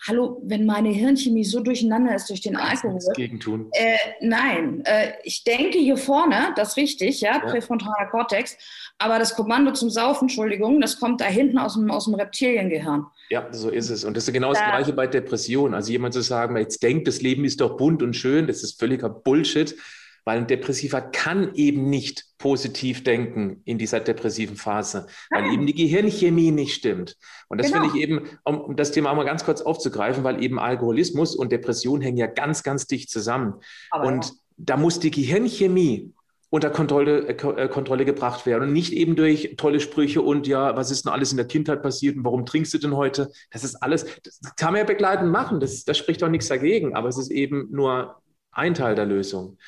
hallo, 0.07 0.41
wenn 0.45 0.65
meine 0.67 0.89
Hirnchemie 0.89 1.45
so 1.45 1.61
durcheinander 1.61 2.15
ist 2.15 2.29
durch 2.31 2.41
den 2.41 2.55
Kannst 2.55 2.85
Alkohol. 2.85 3.13
Gegen 3.15 3.41
tun. 3.41 3.69
Äh, 3.73 3.97
nein, 4.21 4.83
äh, 4.85 5.13
ich 5.25 5.45
denke 5.45 5.79
hier 5.79 5.97
vorne, 5.97 6.53
das 6.57 6.71
ist 6.71 6.77
richtig, 6.77 7.21
ja, 7.21 7.35
ja, 7.35 7.39
präfrontaler 7.41 8.07
Kortex, 8.11 8.57
aber 8.99 9.19
das 9.19 9.35
Kommando 9.35 9.73
zum 9.73 9.91
Saufen, 9.91 10.25
Entschuldigung, 10.25 10.81
das 10.81 10.99
kommt 10.99 11.21
da 11.21 11.27
hinten 11.27 11.59
aus 11.59 11.75
dem, 11.75 11.91
aus 11.91 12.07
dem 12.07 12.15
Reptiliengehirn. 12.15 13.07
Ja, 13.31 13.47
so 13.53 13.71
ist 13.71 13.91
es. 13.91 14.05
Und 14.05 14.17
das 14.17 14.27
ist 14.27 14.35
genau 14.35 14.53
das 14.53 14.63
Gleiche 14.63 14.93
bei 14.93 15.07
Depressionen. 15.07 15.75
Also 15.75 15.93
jemand 15.93 16.15
zu 16.15 16.21
sagen, 16.21 16.57
jetzt 16.57 16.83
denkt, 16.83 17.07
das 17.07 17.23
Leben 17.23 17.45
ist 17.45 17.61
doch 17.61 17.77
bunt 17.77 18.03
und 18.03 18.15
schön, 18.15 18.49
das 18.49 18.65
ist 18.65 18.79
völliger 18.79 19.09
Bullshit. 19.09 19.77
Weil 20.25 20.39
ein 20.39 20.47
Depressiver 20.47 21.01
kann 21.01 21.55
eben 21.55 21.89
nicht 21.89 22.25
positiv 22.39 23.05
denken 23.05 23.63
in 23.65 23.79
dieser 23.79 24.01
depressiven 24.01 24.57
Phase, 24.57 25.07
weil 25.31 25.45
ah. 25.45 25.53
eben 25.53 25.67
die 25.67 25.75
Gehirnchemie 25.75 26.51
nicht 26.51 26.75
stimmt. 26.75 27.17
Und 27.49 27.59
das 27.59 27.69
genau. 27.69 27.83
finde 27.83 27.97
ich 27.97 28.03
eben, 28.03 28.29
um, 28.45 28.61
um, 28.61 28.77
das 28.77 28.93
Thema 28.93 29.11
auch 29.11 29.17
mal 29.17 29.25
ganz 29.25 29.45
kurz 29.45 29.61
aufzugreifen, 29.61 30.25
weil 30.25 30.43
eben 30.43 30.59
Alkoholismus 30.59 31.37
und 31.37 31.53
Depression 31.53 32.01
hängen 32.01 32.19
ja 32.19 32.27
ganz, 32.27 32.63
ganz 32.63 32.87
dicht 32.87 33.11
zusammen. 33.11 33.55
Aber 33.91 34.07
und 34.07 34.25
ja. 34.25 34.31
da 34.57 34.77
muss 34.77 35.01
die 35.01 35.11
Gehirnchemie 35.11 36.13
unter 36.51 36.71
Kontrolle, 36.71 37.29
äh, 37.29 37.33
äh, 37.33 37.69
Kontrolle 37.69 38.05
gebracht 38.05 38.45
werden 38.45 38.65
und 38.69 38.73
nicht 38.73 38.93
eben 38.93 39.15
durch 39.15 39.55
tolle 39.57 39.79
Sprüche 39.79 40.21
und 40.21 40.49
ja, 40.49 40.77
was 40.77 40.91
ist 40.91 41.05
denn 41.05 41.13
alles 41.13 41.31
in 41.31 41.37
der 41.37 41.47
Kindheit 41.47 41.81
passiert 41.81 42.17
und 42.17 42.25
warum 42.25 42.45
trinkst 42.45 42.75
du 42.75 42.79
denn 42.79 42.97
heute? 42.97 43.31
Das 43.51 43.63
ist 43.63 43.77
alles, 43.77 44.05
das 44.25 44.41
kann 44.57 44.73
man 44.73 44.81
ja 44.81 44.85
begleitend 44.85 45.31
machen, 45.31 45.61
das, 45.61 45.85
das 45.85 45.97
spricht 45.97 46.23
auch 46.25 46.29
nichts 46.29 46.49
dagegen, 46.49 46.95
aber 46.95 47.09
es 47.09 47.17
ist 47.17 47.31
eben 47.31 47.69
nur 47.71 48.21
ein 48.51 48.75
Teil 48.75 48.97
der 48.97 49.07
Lösung. 49.07 49.59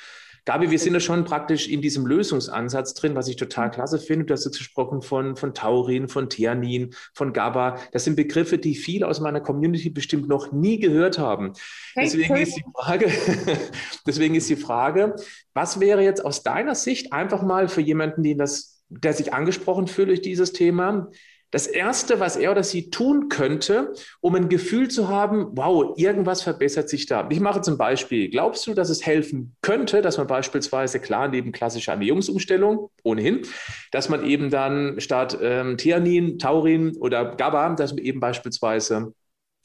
Gabi, 0.45 0.71
wir 0.73 0.79
sind 0.79 0.95
ja 0.95 1.01
schon 1.01 1.25
praktisch 1.25 1.69
in 1.69 1.81
diesem 1.81 2.05
Lösungsansatz 2.05 2.95
drin, 2.95 3.15
was 3.15 3.29
ich 3.29 3.37
total 3.37 3.69
mhm. 3.69 3.73
klasse 3.73 3.99
finde. 3.99 4.25
Du 4.25 4.35
hast 4.35 4.45
jetzt 4.45 4.59
gesprochen 4.59 5.01
von, 5.01 5.37
von 5.37 5.55
Taurin, 5.55 6.09
von 6.09 6.29
Theanin, 6.29 6.95
von 7.15 7.33
GABA. 7.33 7.79
Das 7.93 8.05
sind 8.05 8.17
Begriffe, 8.17 8.59
die 8.59 8.75
viele 8.75 9.07
aus 9.07 9.21
meiner 9.21 9.41
Community 9.41 9.91
bestimmt 9.91 10.29
noch 10.29 10.51
nie 10.51 10.81
gehört 10.81 11.19
haben. 11.19 11.53
Deswegen 11.97 12.37
ist 12.37 12.57
die 12.57 12.65
Frage, 12.75 13.11
deswegen 14.07 14.35
ist 14.35 14.51
die 14.51 14.57
Frage, 14.57 15.15
was 15.55 15.79
wäre 15.79 16.03
jetzt 16.03 16.25
aus 16.25 16.43
deiner 16.43 16.75
Sicht 16.75 17.13
einfach 17.13 17.43
mal 17.43 17.69
für 17.69 17.81
jemanden, 17.81 18.23
den 18.23 18.39
das, 18.39 18.83
der 18.89 19.13
sich 19.13 19.33
angesprochen 19.33 19.87
fühlt 19.87 20.09
durch 20.09 20.23
dieses 20.23 20.53
Thema, 20.53 21.09
das 21.53 21.67
Erste, 21.67 22.19
was 22.19 22.37
er 22.37 22.51
oder 22.51 22.65
sie 22.65 22.88
tun 22.88 23.29
könnte, 23.29 23.93
um 24.21 24.35
ein 24.35 24.49
Gefühl 24.49 24.88
zu 24.88 25.09
haben, 25.09 25.49
wow, 25.53 25.93
irgendwas 25.99 26.43
verbessert 26.43 26.88
sich 26.88 27.05
da. 27.05 27.29
Ich 27.31 27.41
mache 27.41 27.61
zum 27.61 27.77
Beispiel, 27.77 28.31
glaubst 28.31 28.67
du, 28.67 28.73
dass 28.75 28.88
es 28.88 29.05
helfen 29.05 29.55
könnte, 29.61 30.01
dass 30.01 30.17
man 30.17 30.27
beispielsweise, 30.27 30.99
klar, 30.99 31.29
neben 31.29 31.53
klassischer 31.53 31.93
Ernährungsumstellung, 31.93 32.91
ohnehin, 33.05 33.43
dass 33.91 34.09
man 34.09 34.25
eben 34.25 34.49
dann 34.49 34.99
statt 34.99 35.38
ähm, 35.43 35.77
Theanin, 35.77 36.38
Taurin 36.38 36.97
oder 36.97 37.37
GABA, 37.37 37.75
dass 37.75 37.93
man 37.93 38.03
eben 38.03 38.19
beispielsweise 38.19 39.12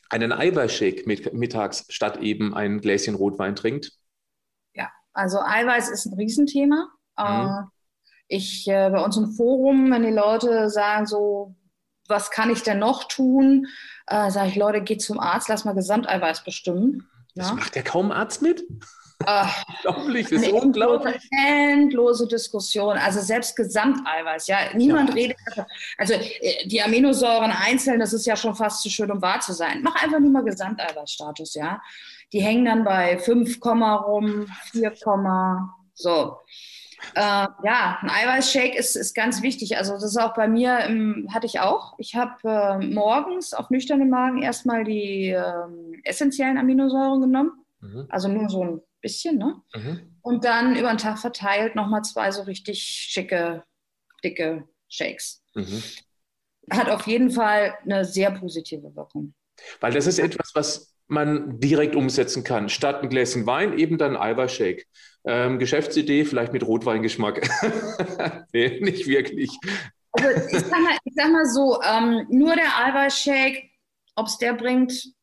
einen 0.09 0.33
Eiweißshake 0.33 1.03
mit, 1.05 1.33
mittags 1.33 1.85
statt 1.87 2.17
eben 2.17 2.53
ein 2.53 2.81
Gläschen 2.81 3.15
Rotwein 3.15 3.55
trinkt? 3.55 3.93
Ja, 4.73 4.89
also 5.13 5.39
Eiweiß 5.39 5.89
ist 5.89 6.05
ein 6.05 6.15
Riesenthema. 6.15 6.89
Mhm. 7.17 7.23
Äh, 7.25 7.63
ich 8.27 8.67
äh, 8.67 8.89
bei 8.89 9.01
uns 9.01 9.15
im 9.15 9.31
Forum, 9.31 9.89
wenn 9.89 10.03
die 10.03 10.11
Leute 10.11 10.69
sagen 10.69 11.05
so, 11.05 11.55
was 12.07 12.31
kann 12.31 12.49
ich 12.49 12.63
denn 12.63 12.79
noch 12.79 13.05
tun? 13.05 13.67
Äh, 14.07 14.31
Sage 14.31 14.49
ich, 14.49 14.55
Leute, 14.55 14.81
geht 14.81 15.01
zum 15.01 15.19
Arzt, 15.19 15.49
lass 15.49 15.65
mal 15.65 15.73
Gesamteiweiß 15.73 16.43
bestimmen. 16.43 17.07
Das 17.35 17.49
ja? 17.49 17.55
macht 17.55 17.75
ja 17.75 17.81
kaum 17.81 18.11
Arzt 18.11 18.41
mit? 18.41 18.63
Ach, 19.25 19.63
unglaublich, 19.83 20.29
das 20.29 20.43
ist 20.43 20.51
unglaublich. 20.51 21.29
Endlose 21.31 22.27
Diskussion. 22.27 22.97
Also 22.97 23.19
selbst 23.19 23.55
Gesamteiweiß, 23.55 24.47
ja. 24.47 24.59
Niemand 24.73 25.09
ja. 25.09 25.15
redet. 25.15 25.37
Also 25.97 26.13
äh, 26.13 26.67
die 26.67 26.81
Aminosäuren 26.81 27.51
einzeln, 27.51 27.99
das 27.99 28.13
ist 28.13 28.25
ja 28.25 28.35
schon 28.35 28.55
fast 28.55 28.81
zu 28.81 28.89
schön, 28.89 29.11
um 29.11 29.21
wahr 29.21 29.39
zu 29.39 29.53
sein. 29.53 29.81
Mach 29.83 30.01
einfach 30.01 30.19
nur 30.19 30.31
mal 30.31 30.43
Gesamteiweißstatus, 30.43 31.55
ja. 31.55 31.81
Die 32.33 32.41
hängen 32.41 32.65
dann 32.65 32.83
bei 32.83 33.17
5, 33.17 33.59
rum, 33.63 34.47
4, 34.71 34.93
so. 35.93 36.37
Äh, 37.15 37.19
ja, 37.63 37.99
ein 38.01 38.09
Eiweißshake 38.09 38.77
ist, 38.77 38.95
ist 38.95 39.13
ganz 39.13 39.41
wichtig. 39.41 39.77
Also 39.77 39.93
das 39.93 40.03
ist 40.03 40.17
auch 40.17 40.33
bei 40.33 40.47
mir, 40.47 40.79
ähm, 40.79 41.27
hatte 41.33 41.45
ich 41.45 41.59
auch. 41.59 41.93
Ich 41.97 42.15
habe 42.15 42.35
äh, 42.43 42.85
morgens 42.85 43.53
auf 43.53 43.69
nüchternen 43.69 44.09
Magen 44.09 44.41
erstmal 44.41 44.83
die 44.83 45.29
äh, 45.29 45.67
essentiellen 46.03 46.57
Aminosäuren 46.57 47.21
genommen. 47.21 47.51
Mhm. 47.79 48.05
Also 48.09 48.27
nur 48.27 48.49
so 48.49 48.63
ein 48.63 48.81
bisschen, 49.01 49.37
ne? 49.37 49.61
Mhm. 49.75 50.17
Und 50.21 50.43
dann 50.43 50.75
über 50.75 50.89
den 50.89 50.97
Tag 50.97 51.19
verteilt 51.19 51.75
nochmal 51.75 52.03
zwei 52.03 52.31
so 52.31 52.41
richtig 52.43 52.83
schicke, 52.83 53.63
dicke 54.23 54.67
Shakes. 54.89 55.43
Mhm. 55.55 55.83
Hat 56.69 56.89
auf 56.89 57.07
jeden 57.07 57.31
Fall 57.31 57.77
eine 57.83 58.03
sehr 58.03 58.31
positive 58.31 58.95
Wirkung. 58.95 59.33
Weil 59.79 59.93
das 59.93 60.05
ist 60.05 60.19
etwas, 60.19 60.51
was 60.53 60.96
man 61.07 61.59
direkt 61.59 61.95
umsetzen 61.95 62.43
kann. 62.43 62.69
Statt 62.69 63.01
ein 63.01 63.09
Gläschen 63.09 63.45
Wein 63.45 63.77
eben 63.77 63.97
dann 63.97 64.17
Eiweißshake. 64.17 64.83
Ähm, 65.25 65.59
Geschäftsidee 65.59 66.25
vielleicht 66.25 66.53
mit 66.53 66.65
Rotweingeschmack. 66.65 67.49
nee, 68.53 68.79
nicht 68.81 69.07
wirklich. 69.07 69.49
Also 70.11 70.29
ich 70.29 70.59
sag 70.59 70.81
mal, 70.81 70.97
ich 71.03 71.13
sag 71.15 71.31
mal 71.31 71.45
so, 71.45 71.81
ähm, 71.81 72.27
nur 72.29 72.55
der 72.55 72.77
Eiweißshake, 72.85 73.69
ob 74.15 74.27
es 74.27 74.37
der 74.37 74.53
bringt, 74.53 75.13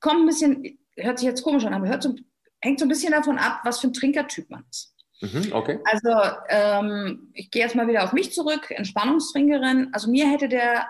kommt 0.00 0.20
ein 0.20 0.26
bisschen, 0.26 0.78
hört 0.96 1.18
sich 1.18 1.26
jetzt 1.26 1.42
komisch 1.42 1.64
an, 1.64 1.74
aber 1.74 1.88
hört 1.88 2.02
so, 2.02 2.14
hängt 2.60 2.78
so 2.78 2.84
ein 2.84 2.88
bisschen 2.88 3.12
davon 3.12 3.38
ab, 3.38 3.60
was 3.64 3.80
für 3.80 3.88
ein 3.88 3.92
Trinkertyp 3.92 4.50
man 4.50 4.64
ist. 4.70 4.94
Mhm, 5.20 5.52
okay. 5.52 5.78
Also 5.84 6.10
ähm, 6.48 7.30
ich 7.34 7.50
gehe 7.50 7.62
jetzt 7.62 7.76
mal 7.76 7.86
wieder 7.86 8.04
auf 8.04 8.12
mich 8.12 8.32
zurück, 8.32 8.70
Entspannungstrinkerin. 8.70 9.90
Also 9.92 10.10
mir 10.10 10.28
hätte 10.28 10.48
der 10.48 10.86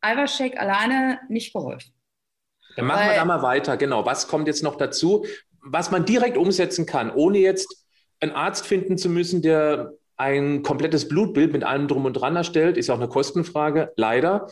Eiweißshake 0.00 0.58
alleine 0.58 1.20
nicht 1.28 1.52
geholfen. 1.52 1.93
Dann 2.76 2.86
machen 2.86 3.00
Weil, 3.00 3.10
wir 3.10 3.14
da 3.16 3.24
mal 3.24 3.42
weiter. 3.42 3.76
Genau. 3.76 4.04
Was 4.06 4.28
kommt 4.28 4.46
jetzt 4.48 4.62
noch 4.62 4.76
dazu, 4.76 5.24
was 5.62 5.90
man 5.90 6.04
direkt 6.04 6.36
umsetzen 6.36 6.86
kann, 6.86 7.10
ohne 7.10 7.38
jetzt 7.38 7.84
einen 8.20 8.32
Arzt 8.32 8.66
finden 8.66 8.98
zu 8.98 9.08
müssen, 9.08 9.42
der 9.42 9.92
ein 10.16 10.62
komplettes 10.62 11.08
Blutbild 11.08 11.52
mit 11.52 11.64
allem 11.64 11.88
drum 11.88 12.04
und 12.04 12.12
dran 12.14 12.36
erstellt, 12.36 12.76
ist 12.76 12.88
auch 12.90 12.98
eine 12.98 13.08
Kostenfrage, 13.08 13.92
leider. 13.96 14.46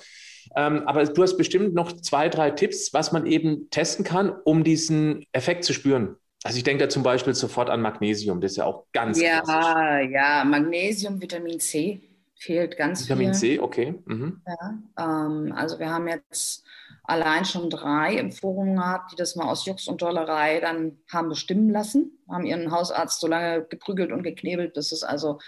Ähm, 0.56 0.82
aber 0.86 1.04
du 1.04 1.22
hast 1.22 1.36
bestimmt 1.36 1.72
noch 1.74 1.92
zwei, 1.92 2.28
drei 2.28 2.50
Tipps, 2.50 2.92
was 2.92 3.12
man 3.12 3.26
eben 3.26 3.70
testen 3.70 4.04
kann, 4.04 4.30
um 4.44 4.64
diesen 4.64 5.24
Effekt 5.32 5.64
zu 5.64 5.72
spüren. 5.72 6.16
Also 6.42 6.58
ich 6.58 6.64
denke 6.64 6.82
da 6.84 6.88
zum 6.88 7.04
Beispiel 7.04 7.34
sofort 7.34 7.70
an 7.70 7.80
Magnesium, 7.80 8.40
das 8.40 8.52
ist 8.52 8.56
ja 8.56 8.64
auch 8.64 8.86
ganz 8.92 9.20
Ja, 9.20 9.40
klassisch. 9.40 10.10
ja, 10.12 10.44
Magnesium, 10.44 11.22
Vitamin 11.22 11.60
C 11.60 12.00
fehlt 12.36 12.76
ganz 12.76 13.04
Vitamin 13.04 13.32
viel. 13.32 13.58
C, 13.58 13.60
okay. 13.60 13.94
Mhm. 14.04 14.42
Ja, 14.44 14.78
ähm, 14.98 15.52
also 15.54 15.78
wir 15.78 15.88
haben 15.88 16.08
jetzt 16.08 16.64
allein 17.04 17.44
schon 17.44 17.68
drei 17.70 18.14
im 18.16 18.32
Forum 18.32 18.76
gehabt, 18.76 19.12
die 19.12 19.16
das 19.16 19.36
mal 19.36 19.48
aus 19.50 19.66
Jux 19.66 19.88
und 19.88 20.02
Dollerei 20.02 20.60
dann 20.60 20.98
haben 21.10 21.28
bestimmen 21.28 21.70
lassen, 21.70 22.22
haben 22.28 22.44
ihren 22.44 22.70
Hausarzt 22.70 23.20
so 23.20 23.26
lange 23.26 23.64
geprügelt 23.64 24.12
und 24.12 24.22
geknebelt, 24.22 24.74
bis 24.74 24.92
es 24.92 25.02
also 25.02 25.38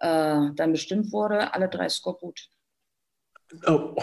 äh, 0.00 0.50
dann 0.54 0.72
bestimmt 0.72 1.12
wurde. 1.12 1.54
Alle 1.54 1.68
drei 1.68 1.88
Skorbut. 1.88 2.48
Oh, 3.66 3.94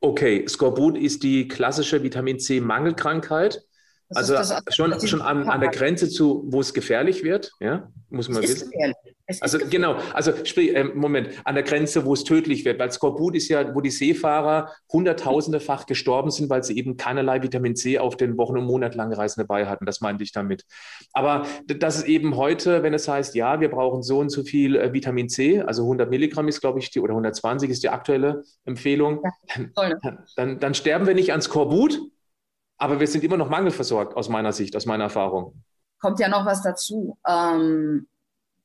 okay, 0.00 0.46
Skorbut 0.48 0.98
ist 0.98 1.22
die 1.22 1.48
klassische 1.48 2.02
Vitamin 2.02 2.38
C-Mangelkrankheit. 2.38 3.62
Also 4.12 4.36
schon, 4.70 5.06
schon 5.06 5.22
an, 5.22 5.48
an, 5.48 5.60
der 5.60 5.70
Grenze 5.70 6.08
zu, 6.08 6.42
wo 6.48 6.60
es 6.60 6.74
gefährlich 6.74 7.22
wird, 7.22 7.52
ja, 7.60 7.92
muss 8.08 8.28
man 8.28 8.42
wissen. 8.42 8.72
Also 9.40 9.58
gefährlich. 9.58 9.70
genau, 9.70 9.96
also 10.12 10.32
sprich, 10.44 10.74
äh, 10.74 10.84
Moment, 10.84 11.30
an 11.44 11.54
der 11.54 11.64
Grenze, 11.64 12.04
wo 12.04 12.14
es 12.14 12.24
tödlich 12.24 12.64
wird, 12.64 12.78
weil 12.78 12.90
Skorbut 12.90 13.36
ist 13.36 13.48
ja, 13.48 13.74
wo 13.74 13.80
die 13.80 13.90
Seefahrer 13.90 14.70
hunderttausendefach 14.92 15.86
gestorben 15.86 16.30
sind, 16.30 16.50
weil 16.50 16.64
sie 16.64 16.76
eben 16.76 16.96
keinerlei 16.96 17.42
Vitamin 17.42 17.76
C 17.76 17.98
auf 17.98 18.16
den 18.16 18.36
Wochen- 18.36 18.58
und 18.58 18.64
monatelangen 18.64 19.14
Reisen 19.14 19.40
dabei 19.40 19.66
hatten. 19.66 19.86
Das 19.86 20.00
meinte 20.00 20.24
ich 20.24 20.32
damit. 20.32 20.64
Aber 21.12 21.46
das 21.66 21.98
ist 21.98 22.06
eben 22.06 22.36
heute, 22.36 22.82
wenn 22.82 22.94
es 22.94 23.08
heißt, 23.08 23.34
ja, 23.34 23.60
wir 23.60 23.70
brauchen 23.70 24.02
so 24.02 24.18
und 24.18 24.30
so 24.30 24.42
viel 24.42 24.76
äh, 24.76 24.92
Vitamin 24.92 25.28
C, 25.28 25.60
also 25.60 25.82
100 25.82 26.10
Milligramm 26.10 26.48
ist, 26.48 26.60
glaube 26.60 26.78
ich, 26.78 26.90
die, 26.90 27.00
oder 27.00 27.12
120 27.12 27.70
ist 27.70 27.82
die 27.82 27.88
aktuelle 27.88 28.42
Empfehlung, 28.64 29.22
ja, 29.76 29.98
dann, 30.02 30.24
dann, 30.36 30.60
dann 30.60 30.74
sterben 30.74 31.06
wir 31.06 31.14
nicht 31.14 31.32
an 31.32 31.40
Skorbut, 31.40 32.00
aber 32.78 32.98
wir 32.98 33.06
sind 33.06 33.24
immer 33.24 33.36
noch 33.36 33.50
mangelversorgt 33.50 34.16
aus 34.16 34.28
meiner 34.28 34.52
Sicht, 34.52 34.74
aus 34.74 34.86
meiner 34.86 35.04
Erfahrung. 35.04 35.62
Kommt 36.00 36.18
ja 36.18 36.28
noch 36.28 36.46
was 36.46 36.62
dazu. 36.62 37.18
Ähm, 37.28 38.08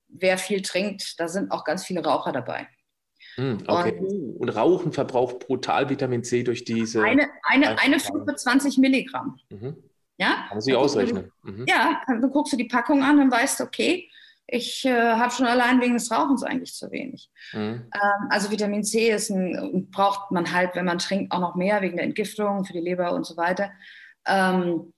wer 0.07 0.37
viel 0.37 0.61
trinkt, 0.61 1.19
da 1.19 1.27
sind 1.27 1.51
auch 1.51 1.63
ganz 1.63 1.85
viele 1.85 2.03
Raucher 2.03 2.31
dabei. 2.31 2.67
Hm, 3.35 3.63
okay. 3.67 3.97
Und, 3.97 4.37
und, 4.37 4.49
Rauchen 4.49 4.93
verbraucht 4.93 5.39
brutal 5.39 5.89
Vitamin 5.89 6.23
C 6.23 6.43
durch 6.43 6.63
diese. 6.63 7.03
Eine, 7.03 7.29
eine, 7.43 7.77
eine 7.79 7.99
25 7.99 8.77
Milligramm. 8.77 9.37
Mhm. 9.49 9.75
Ja? 10.17 10.45
Kann 10.47 10.57
man 10.57 10.61
sich 10.61 10.75
ausrechnen. 10.75 11.31
Mhm. 11.43 11.65
Ja, 11.67 12.01
dann 12.07 12.21
guckst 12.21 12.53
du 12.53 12.57
die 12.57 12.65
Packung 12.65 13.03
an 13.03 13.19
und 13.19 13.31
weißt, 13.31 13.59
okay, 13.61 14.09
ich 14.47 14.85
äh, 14.85 14.91
habe 14.93 15.33
schon 15.33 15.47
allein 15.47 15.81
wegen 15.81 15.95
des 15.95 16.11
Rauchens 16.11 16.43
eigentlich 16.43 16.73
zu 16.75 16.91
wenig. 16.91 17.29
Mhm. 17.51 17.89
Ähm, 17.93 18.27
also 18.29 18.51
Vitamin 18.51 18.83
C 18.83 19.09
ist 19.09 19.29
ein, 19.29 19.89
braucht 19.91 20.31
man 20.31 20.53
halt, 20.53 20.75
wenn 20.75 20.85
man 20.85 20.99
trinkt, 20.99 21.33
auch 21.33 21.39
noch 21.39 21.55
mehr 21.55 21.81
wegen 21.81 21.97
der 21.97 22.05
Entgiftung 22.05 22.63
für 22.63 22.73
die 22.73 22.79
Leber 22.79 23.13
und 23.13 23.25
so 23.25 23.35
weiter 23.35 23.71
ähm, 24.25 24.93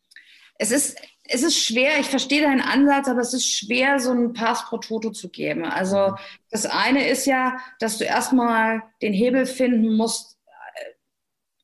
es 0.59 0.71
ist, 0.71 0.99
es 1.29 1.43
ist 1.43 1.57
schwer, 1.57 1.99
ich 1.99 2.07
verstehe 2.07 2.41
deinen 2.41 2.61
Ansatz, 2.61 3.07
aber 3.07 3.21
es 3.21 3.33
ist 3.33 3.51
schwer, 3.51 3.99
so 3.99 4.11
ein 4.11 4.33
Pass 4.33 4.65
pro 4.65 4.77
Toto 4.77 5.11
zu 5.11 5.29
geben. 5.29 5.65
Also 5.65 6.09
mhm. 6.09 6.15
das 6.51 6.65
eine 6.65 7.07
ist 7.07 7.25
ja, 7.25 7.57
dass 7.79 7.97
du 7.97 8.05
erstmal 8.05 8.83
den 9.01 9.13
Hebel 9.13 9.45
finden 9.45 9.95
musst, 9.95 10.37
äh, 10.45 10.91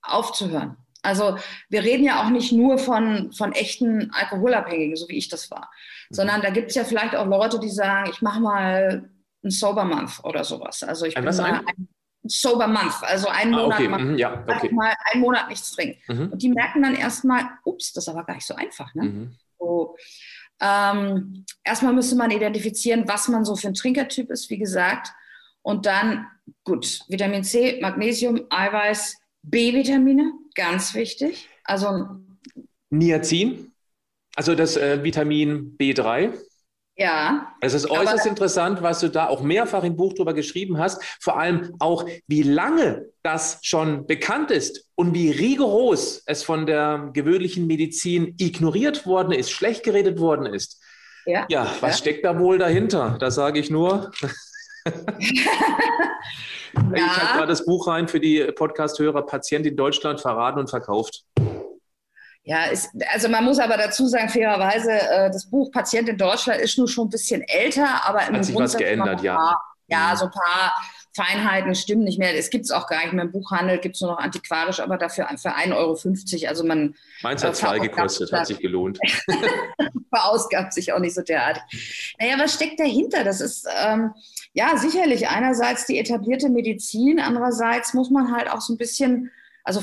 aufzuhören. 0.01 0.77
Also 1.01 1.37
wir 1.69 1.83
reden 1.83 2.05
ja 2.05 2.23
auch 2.23 2.29
nicht 2.29 2.51
nur 2.51 2.77
von, 2.77 3.33
von 3.33 3.51
echten 3.51 4.11
Alkoholabhängigen, 4.11 4.95
so 4.95 5.07
wie 5.09 5.17
ich 5.17 5.27
das 5.27 5.51
war, 5.51 5.69
mhm. 6.09 6.15
sondern 6.15 6.41
da 6.41 6.49
gibt 6.49 6.69
es 6.69 6.75
ja 6.75 6.83
vielleicht 6.83 7.15
auch 7.15 7.25
Leute, 7.25 7.59
die 7.59 7.69
sagen, 7.69 8.09
ich 8.11 8.21
mache 8.21 8.39
mal 8.39 9.09
einen 9.43 9.51
Sober 9.51 9.83
Month 9.83 10.23
oder 10.23 10.43
sowas. 10.43 10.83
Also 10.83 11.05
ich 11.05 11.17
ein 11.17 11.25
bin 11.25 11.35
mal 11.35 11.61
ein, 11.65 11.87
Sober 12.25 12.67
Month, 12.67 12.95
also 13.01 13.27
einen 13.27 13.53
ah, 13.53 13.63
Monat, 13.63 13.79
okay. 13.79 13.87
mhm, 13.89 14.17
ja, 14.17 14.43
okay. 14.47 14.69
mal 14.71 14.95
einen 15.11 15.21
Monat 15.21 15.49
nichts 15.49 15.71
trinken. 15.71 15.99
Mhm. 16.07 16.31
Und 16.31 16.41
die 16.41 16.49
merken 16.49 16.81
dann 16.81 16.95
erstmal, 16.95 17.49
ups, 17.65 17.91
das 17.91 18.05
ist 18.05 18.09
aber 18.09 18.23
gar 18.23 18.35
nicht 18.35 18.47
so 18.47 18.55
einfach. 18.55 18.95
Ne? 18.95 19.03
Mhm. 19.03 19.35
So, 19.63 19.95
ähm, 20.59 21.45
erstmal 21.63 21.93
müsste 21.93 22.15
man 22.15 22.31
identifizieren, 22.31 23.07
was 23.07 23.29
man 23.29 23.45
so 23.45 23.55
für 23.55 23.69
ein 23.69 23.73
Trinkertyp 23.73 24.29
ist, 24.29 24.49
wie 24.49 24.57
gesagt. 24.57 25.09
Und 25.61 25.85
dann, 25.85 26.27
gut, 26.65 26.99
Vitamin 27.07 27.43
C, 27.45 27.79
Magnesium, 27.81 28.41
Eiweiß, 28.49 29.17
B-Vitamine, 29.43 30.33
ganz 30.55 30.93
wichtig. 30.93 31.47
Also 31.63 32.07
Niacin, 32.89 33.71
also 34.35 34.53
das 34.53 34.75
äh, 34.75 35.01
Vitamin 35.03 35.77
B3. 35.77 36.33
Ja. 36.95 37.53
Es 37.59 37.73
ist 37.73 37.89
äußerst 37.89 38.27
interessant, 38.27 38.83
was 38.83 38.99
du 38.99 39.09
da 39.09 39.27
auch 39.27 39.41
mehrfach 39.41 39.83
im 39.83 39.95
Buch 39.95 40.13
drüber 40.13 40.33
geschrieben 40.33 40.77
hast. 40.77 41.03
Vor 41.19 41.39
allem 41.39 41.73
auch, 41.79 42.05
wie 42.27 42.43
lange 42.43 43.07
das 43.23 43.59
schon 43.63 44.05
bekannt 44.05 44.51
ist 44.51 44.87
und 44.95 45.15
wie 45.15 45.31
rigoros 45.31 46.21
es 46.27 46.43
von 46.43 46.67
der 46.67 47.09
gewöhnlichen 47.13 47.65
Medizin 47.65 48.35
ignoriert 48.37 49.07
worden 49.07 49.31
ist, 49.31 49.49
schlecht 49.49 49.83
geredet 49.83 50.19
worden 50.19 50.45
ist. 50.45 50.81
Ja, 51.25 51.47
ja 51.49 51.67
was 51.79 51.91
ja? 51.91 51.97
steckt 51.97 52.25
da 52.25 52.37
wohl 52.37 52.59
dahinter? 52.59 53.17
Da 53.19 53.31
sage 53.31 53.59
ich 53.59 53.71
nur. 53.71 54.11
ich 54.85 55.47
habe 56.75 57.37
gerade 57.37 57.47
das 57.47 57.65
Buch 57.65 57.87
rein 57.87 58.07
für 58.07 58.19
die 58.19 58.43
Podcast-Hörer 58.53 59.25
Patient 59.25 59.65
in 59.65 59.75
Deutschland 59.75 60.21
verraten 60.21 60.59
und 60.59 60.69
verkauft. 60.69 61.23
Ja, 62.45 62.65
ist, 62.65 62.89
also 63.13 63.29
man 63.29 63.45
muss 63.45 63.59
aber 63.59 63.77
dazu 63.77 64.05
sagen, 64.07 64.27
fairerweise, 64.27 64.91
äh, 64.91 65.31
das 65.31 65.49
Buch 65.49 65.71
Patient 65.71 66.09
in 66.09 66.17
Deutschland 66.17 66.59
ist 66.59 66.77
nur 66.77 66.89
schon 66.89 67.07
ein 67.07 67.09
bisschen 67.09 67.41
älter, 67.41 68.05
aber 68.05 68.27
im 68.27 68.35
Hat 68.35 68.45
sich 68.45 68.53
Grundsatz 68.53 68.81
was 68.81 68.85
geändert, 68.85 69.21
ja. 69.21 69.35
Paar, 69.35 69.63
ja, 69.87 70.11
mhm. 70.11 70.17
so 70.17 70.25
ein 70.25 70.31
paar 70.31 70.73
Feinheiten 71.15 71.75
stimmen 71.75 72.03
nicht 72.03 72.19
mehr. 72.19 72.37
Es 72.37 72.49
gibt 72.49 72.65
es 72.65 72.71
auch 72.71 72.87
gar 72.87 73.01
nicht 73.03 73.13
mehr 73.13 73.23
im 73.25 73.31
Buchhandel, 73.31 73.77
gibt 73.77 73.95
es 73.95 74.01
nur 74.01 74.11
noch 74.11 74.17
antiquarisch, 74.17 74.79
aber 74.79 74.97
dafür 74.97 75.27
für 75.37 75.55
1,50 75.55 75.73
Euro. 75.75 76.49
Also 76.49 76.63
man. 76.65 76.95
Meins 77.21 77.43
hat 77.43 77.51
äh, 77.51 77.53
zwei 77.53 77.79
gekostet, 77.79 78.33
hat 78.33 78.47
sich 78.47 78.59
gelohnt. 78.59 78.99
verausgabt 80.13 80.73
sich 80.73 80.93
auch 80.93 80.99
nicht 80.99 81.15
so 81.15 81.21
derartig. 81.21 81.63
Naja, 82.19 82.35
was 82.37 82.53
steckt 82.53 82.79
dahinter? 82.79 83.23
Das 83.23 83.41
ist 83.41 83.67
ähm, 83.85 84.13
ja 84.53 84.77
sicherlich 84.77 85.27
einerseits 85.27 85.85
die 85.85 85.97
etablierte 85.97 86.49
Medizin, 86.49 87.19
andererseits 87.19 87.93
muss 87.93 88.09
man 88.09 88.35
halt 88.35 88.49
auch 88.49 88.61
so 88.61 88.73
ein 88.73 88.77
bisschen, 88.77 89.31
also 89.63 89.81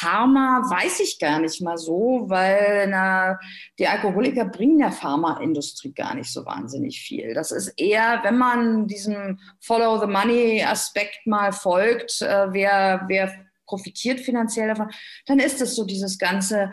Pharma 0.00 0.62
weiß 0.70 1.00
ich 1.00 1.18
gar 1.18 1.40
nicht 1.40 1.60
mal 1.60 1.76
so, 1.76 2.26
weil 2.28 2.86
na, 2.88 3.36
die 3.78 3.88
Alkoholiker 3.88 4.44
bringen 4.44 4.78
der 4.78 4.92
Pharmaindustrie 4.92 5.92
gar 5.92 6.14
nicht 6.14 6.32
so 6.32 6.46
wahnsinnig 6.46 7.00
viel. 7.00 7.34
Das 7.34 7.50
ist 7.50 7.74
eher, 7.76 8.20
wenn 8.22 8.38
man 8.38 8.86
diesem 8.86 9.40
Follow 9.60 9.98
the 10.00 10.06
Money 10.06 10.62
Aspekt 10.62 11.26
mal 11.26 11.50
folgt, 11.52 12.22
äh, 12.22 12.46
wer, 12.52 13.06
wer 13.08 13.32
profitiert 13.66 14.20
finanziell 14.20 14.68
davon, 14.68 14.88
dann 15.26 15.40
ist 15.40 15.60
es 15.60 15.74
so 15.74 15.84
dieses 15.84 16.16
ganze 16.18 16.70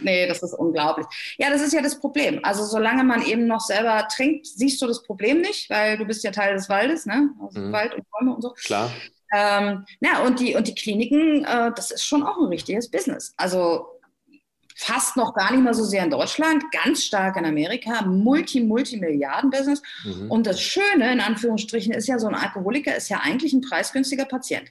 nee, 0.01 0.27
das 0.27 0.43
ist 0.43 0.53
unglaublich. 0.53 1.07
Ja, 1.37 1.49
das 1.49 1.61
ist 1.61 1.73
ja 1.73 1.81
das 1.81 1.99
Problem. 1.99 2.39
Also 2.43 2.63
solange 2.63 3.03
man 3.03 3.23
eben 3.23 3.47
noch 3.47 3.59
selber 3.59 4.07
trinkt, 4.07 4.45
siehst 4.45 4.81
du 4.81 4.87
das 4.87 5.03
Problem 5.03 5.41
nicht, 5.41 5.69
weil 5.69 5.97
du 5.97 6.05
bist 6.05 6.23
ja 6.23 6.31
Teil 6.31 6.53
des 6.53 6.69
Waldes, 6.69 7.05
ne? 7.05 7.31
Also 7.41 7.59
mhm. 7.59 7.71
Wald 7.71 7.95
und 7.95 8.05
Bäume 8.11 8.35
und 8.35 8.41
so. 8.41 8.51
Klar. 8.51 8.91
Ähm, 9.35 9.85
ja, 9.99 10.21
und 10.23 10.39
die, 10.39 10.55
und 10.55 10.67
die 10.67 10.75
Kliniken, 10.75 11.43
äh, 11.43 11.71
das 11.75 11.89
ist 11.89 12.05
schon 12.05 12.21
auch 12.21 12.37
ein 12.37 12.47
richtiges 12.47 12.91
Business. 12.91 13.33
Also 13.35 13.92
fast 14.75 15.17
noch 15.17 15.33
gar 15.33 15.51
nicht 15.51 15.63
mal 15.63 15.73
so 15.73 15.83
sehr 15.83 16.03
in 16.03 16.09
Deutschland, 16.09 16.63
ganz 16.71 17.03
stark 17.03 17.37
in 17.37 17.45
Amerika, 17.45 18.03
multi, 18.03 18.61
multimilliarden-Business. 18.61 19.81
Mhm. 20.03 20.31
Und 20.31 20.47
das 20.47 20.61
Schöne, 20.61 21.11
in 21.11 21.19
Anführungsstrichen, 21.19 21.93
ist 21.93 22.07
ja, 22.07 22.19
so 22.19 22.27
ein 22.27 22.35
Alkoholiker 22.35 22.95
ist 22.95 23.09
ja 23.09 23.21
eigentlich 23.23 23.53
ein 23.53 23.61
preisgünstiger 23.61 24.25
Patient. 24.25 24.69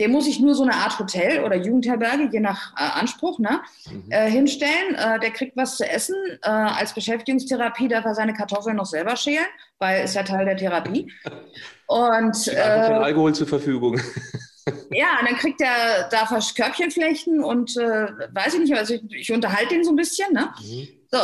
Dem 0.00 0.12
muss 0.12 0.28
ich 0.28 0.38
nur 0.38 0.54
so 0.54 0.62
eine 0.62 0.74
Art 0.74 0.98
Hotel 0.98 1.42
oder 1.42 1.56
Jugendherberge, 1.56 2.28
je 2.30 2.38
nach 2.38 2.72
äh, 2.76 3.00
Anspruch, 3.00 3.40
ne, 3.40 3.60
mhm. 3.90 4.04
äh, 4.10 4.30
hinstellen. 4.30 4.94
Äh, 4.94 5.18
der 5.18 5.32
kriegt 5.32 5.56
was 5.56 5.76
zu 5.76 5.88
essen. 5.88 6.14
Äh, 6.42 6.48
als 6.48 6.94
Beschäftigungstherapie 6.94 7.88
darf 7.88 8.04
er 8.04 8.14
seine 8.14 8.32
Kartoffeln 8.32 8.76
noch 8.76 8.86
selber 8.86 9.16
schälen, 9.16 9.46
weil 9.78 10.04
ist 10.04 10.14
ja 10.14 10.22
Teil 10.22 10.44
der 10.44 10.56
Therapie. 10.56 11.12
Und 11.88 12.48
äh, 12.48 12.60
Alkohol 12.60 13.34
zur 13.34 13.48
Verfügung. 13.48 14.00
Ja, 14.90 15.18
und 15.20 15.28
dann 15.28 15.36
kriegt 15.36 15.60
er, 15.60 16.08
darf 16.10 16.30
er 16.30 16.40
Körbchen 16.54 16.90
flechten 16.90 17.42
und 17.42 17.76
äh, 17.76 18.08
weiß 18.32 18.54
ich 18.54 18.60
nicht, 18.60 18.74
also 18.74 18.94
ich, 18.94 19.02
ich 19.12 19.32
unterhalte 19.32 19.74
ihn 19.74 19.84
so 19.84 19.90
ein 19.90 19.96
bisschen. 19.96 20.32
Ne? 20.32 20.52
Mhm. 20.60 20.88
So, 21.10 21.18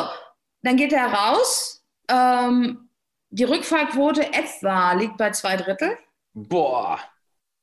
dann 0.63 0.77
geht 0.77 0.93
er 0.93 1.07
raus. 1.07 1.85
Ähm, 2.09 2.89
die 3.31 3.45
Rückfallquote 3.45 4.33
etwa 4.33 4.93
liegt 4.93 5.17
bei 5.17 5.31
zwei 5.31 5.57
Drittel. 5.57 5.97
Boah. 6.35 7.01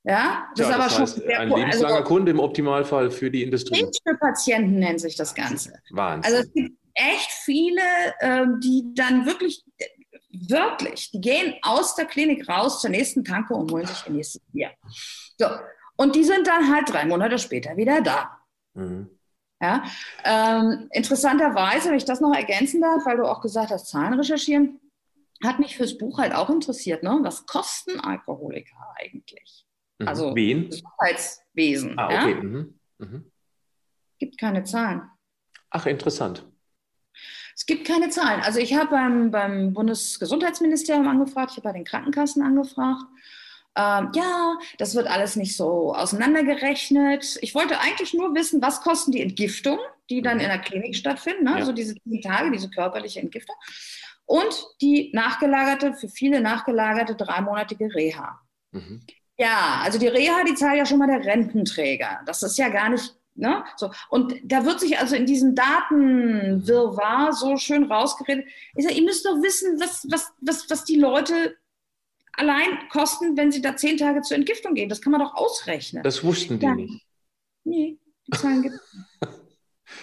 Ja, 0.04 0.48
das 0.56 0.68
ja, 0.68 0.70
ist 0.70 0.76
aber 0.76 0.84
das 0.86 1.00
heißt, 1.00 1.16
schon 1.16 1.26
sehr 1.28 1.40
ein 1.40 1.50
lebenslanger 1.50 1.96
also, 1.96 2.08
Kunde 2.08 2.32
im 2.32 2.40
Optimalfall 2.40 3.12
für 3.12 3.30
die 3.30 3.44
Industrie. 3.44 3.86
für 4.06 4.18
Patienten 4.18 4.80
nennt 4.80 5.00
sich 5.00 5.16
das 5.16 5.36
Ganze. 5.36 5.80
Wahnsinn. 5.92 6.34
Also 6.34 6.48
es 6.48 6.54
gibt 6.54 6.76
echt 6.96 7.32
viele, 7.32 7.82
ähm, 8.22 8.60
die 8.62 8.84
dann 8.96 9.26
wirklich, 9.26 9.64
wirklich, 10.32 11.12
die 11.12 11.22
gehen 11.22 11.56
aus 11.62 11.96
der 11.96 12.06
Klinik 12.06 12.50
raus 12.50 12.82
zur 12.82 12.90
nächsten 12.90 13.24
Tanke 13.24 13.54
und 13.54 13.72
holen 13.72 13.86
sich 13.86 14.04
ihr 14.08 14.14
nächstes 14.14 14.42
Bier. 14.52 14.72
So. 15.42 15.48
Und 15.96 16.16
die 16.16 16.24
sind 16.24 16.46
dann 16.46 16.72
halt 16.72 16.88
drei 16.92 17.06
Monate 17.06 17.40
später 17.40 17.76
wieder 17.76 18.02
da. 18.02 18.38
Mhm. 18.76 19.10
Ja, 19.60 19.84
ähm, 20.24 20.88
interessanterweise, 20.92 21.90
wenn 21.90 21.98
ich 21.98 22.06
das 22.06 22.22
noch 22.22 22.34
ergänzen 22.34 22.82
darf, 22.82 23.06
weil 23.06 23.18
du 23.18 23.26
auch 23.26 23.42
gesagt 23.42 23.72
hast, 23.72 23.90
Zahlen 23.90 24.14
recherchieren, 24.14 24.80
hat 25.44 25.60
mich 25.60 25.78
fürs 25.78 25.98
Buch 25.98 26.20
halt 26.20 26.34
auch 26.34 26.50
interessiert, 26.50 27.04
ne? 27.04 27.20
Was 27.24 27.46
kosten 27.48 28.00
Alkoholiker 28.00 28.76
eigentlich? 29.00 29.66
Mhm. 30.00 30.08
Also 30.08 30.36
Wen? 30.36 30.70
Gesundheitswesen. 30.70 31.98
Ah, 31.98 32.06
okay. 32.06 32.32
Ja? 32.32 32.44
Mhm. 32.44 32.80
Mhm. 33.00 33.32
Gibt 34.20 34.40
keine 34.40 34.64
Zahlen. 34.64 35.02
Ach, 35.72 35.88
interessant. 35.88 36.46
Es 37.56 37.66
gibt 37.66 37.88
keine 37.88 38.10
Zahlen. 38.10 38.42
Also 38.42 38.60
ich 38.60 38.76
habe 38.76 38.92
beim, 38.92 39.32
beim 39.32 39.74
Bundesgesundheitsministerium 39.74 41.08
angefragt, 41.08 41.52
ich 41.52 41.58
habe 41.58 41.70
bei 41.70 41.74
den 41.74 41.86
Krankenkassen 41.86 42.44
angefragt 42.44 43.04
ähm, 43.76 44.12
ja, 44.14 44.58
das 44.78 44.96
wird 44.96 45.08
alles 45.08 45.36
nicht 45.36 45.56
so 45.56 45.94
auseinandergerechnet. 45.96 47.38
Ich 47.42 47.56
wollte 47.56 47.80
eigentlich 47.80 48.14
nur 48.14 48.36
wissen, 48.36 48.62
was 48.62 48.82
kosten 48.82 49.12
die 49.12 49.22
Entgiftungen, 49.22 49.80
die 50.10 50.22
dann 50.22 50.38
mhm. 50.38 50.44
in 50.44 50.50
der 50.50 50.60
Klinik 50.60 50.96
stattfinden, 50.96 51.46
ne? 51.46 51.52
ja. 51.52 51.56
also 51.58 51.72
diese 51.72 51.96
zehn 51.96 52.22
Tage, 52.22 52.52
diese 52.52 52.70
körperliche 52.70 53.22
Entgiftung. 53.22 53.56
Und 54.26 54.66
die 54.82 55.12
nachgelagerte, 55.14 55.94
für 55.94 56.10
viele 56.10 56.42
nachgelagerte 56.42 57.16
dreimonatige 57.16 57.94
Reha. 57.94 58.40
Mhm. 58.72 59.02
Ja, 59.38 59.82
also 59.84 59.98
die 59.98 60.08
Reha, 60.08 60.44
die 60.44 60.56
zahlt 60.56 60.78
ja 60.78 60.86
schon 60.86 61.00
mal 61.00 61.08
der 61.08 61.26
Rententräger. 61.26 62.20
Das 62.26 62.44
ist 62.44 62.58
ja 62.58 62.70
gar 62.70 62.90
nicht 62.90 63.16
Ne? 63.34 63.64
So. 63.78 63.90
Und 64.10 64.36
da 64.44 64.66
wird 64.66 64.82
sich 64.82 65.00
also 65.00 65.16
in 65.16 65.26
diesem 65.26 65.56
Datenwirrwarr 65.56 67.32
so 67.32 67.56
schön 67.56 67.86
rausgeredet. 67.86 68.46
Ich 68.76 68.84
sage, 68.84 68.96
ihr 68.96 69.04
müsst 69.04 69.26
doch 69.26 69.42
wissen, 69.42 69.80
was, 69.80 70.06
was, 70.10 70.34
was, 70.42 70.70
was 70.70 70.84
die 70.84 70.98
Leute 70.98 71.56
allein 72.34 72.88
kosten, 72.90 73.38
wenn 73.38 73.52
sie 73.52 73.62
da 73.62 73.76
zehn 73.76 73.98
Tage 73.98 74.22
zur 74.22 74.38
Entgiftung 74.38 74.74
gehen. 74.74 74.90
Das 74.90 75.02
kann 75.02 75.12
man 75.12 75.22
doch 75.22 75.34
ausrechnen. 75.34 76.04
Das 76.04 76.24
wussten 76.24 76.60
die 76.60 76.66
ja. 76.66 76.76
nicht. 76.76 77.06
Nee, 77.64 77.98
die 78.28 78.38
Zahlen 78.38 78.62
gibt 78.64 78.76
es 78.76 78.94
nicht. 78.94 79.32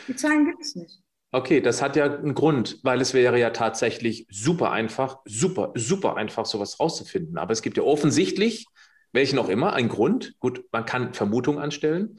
Die 0.07 0.17
Zahlen 0.17 0.45
gibt 0.47 0.63
es 0.63 0.75
nicht. 0.75 1.01
Okay, 1.31 1.61
das 1.61 1.83
hat 1.83 1.97
ja 1.97 2.05
einen 2.07 2.35
Grund, 2.35 2.81
weil 2.83 3.01
es 3.03 3.13
wäre 3.13 3.39
ja 3.39 3.51
tatsächlich 3.51 4.27
super 4.31 4.71
einfach, 4.71 5.19
super, 5.27 5.73
super 5.75 6.17
einfach, 6.17 6.47
sowas 6.47 6.81
rauszufinden. 6.81 7.37
Aber 7.37 7.53
es 7.53 7.61
gibt 7.61 7.77
ja 7.77 7.83
offensichtlich, 7.83 8.67
welchen 9.13 9.39
auch 9.39 9.51
immer, 9.51 9.75
einen 9.75 9.91
Grund. 9.91 10.37
Gut, 10.39 10.65
man 10.73 10.87
kann 10.87 11.13
Vermutungen 11.13 11.61
anstellen, 11.61 12.19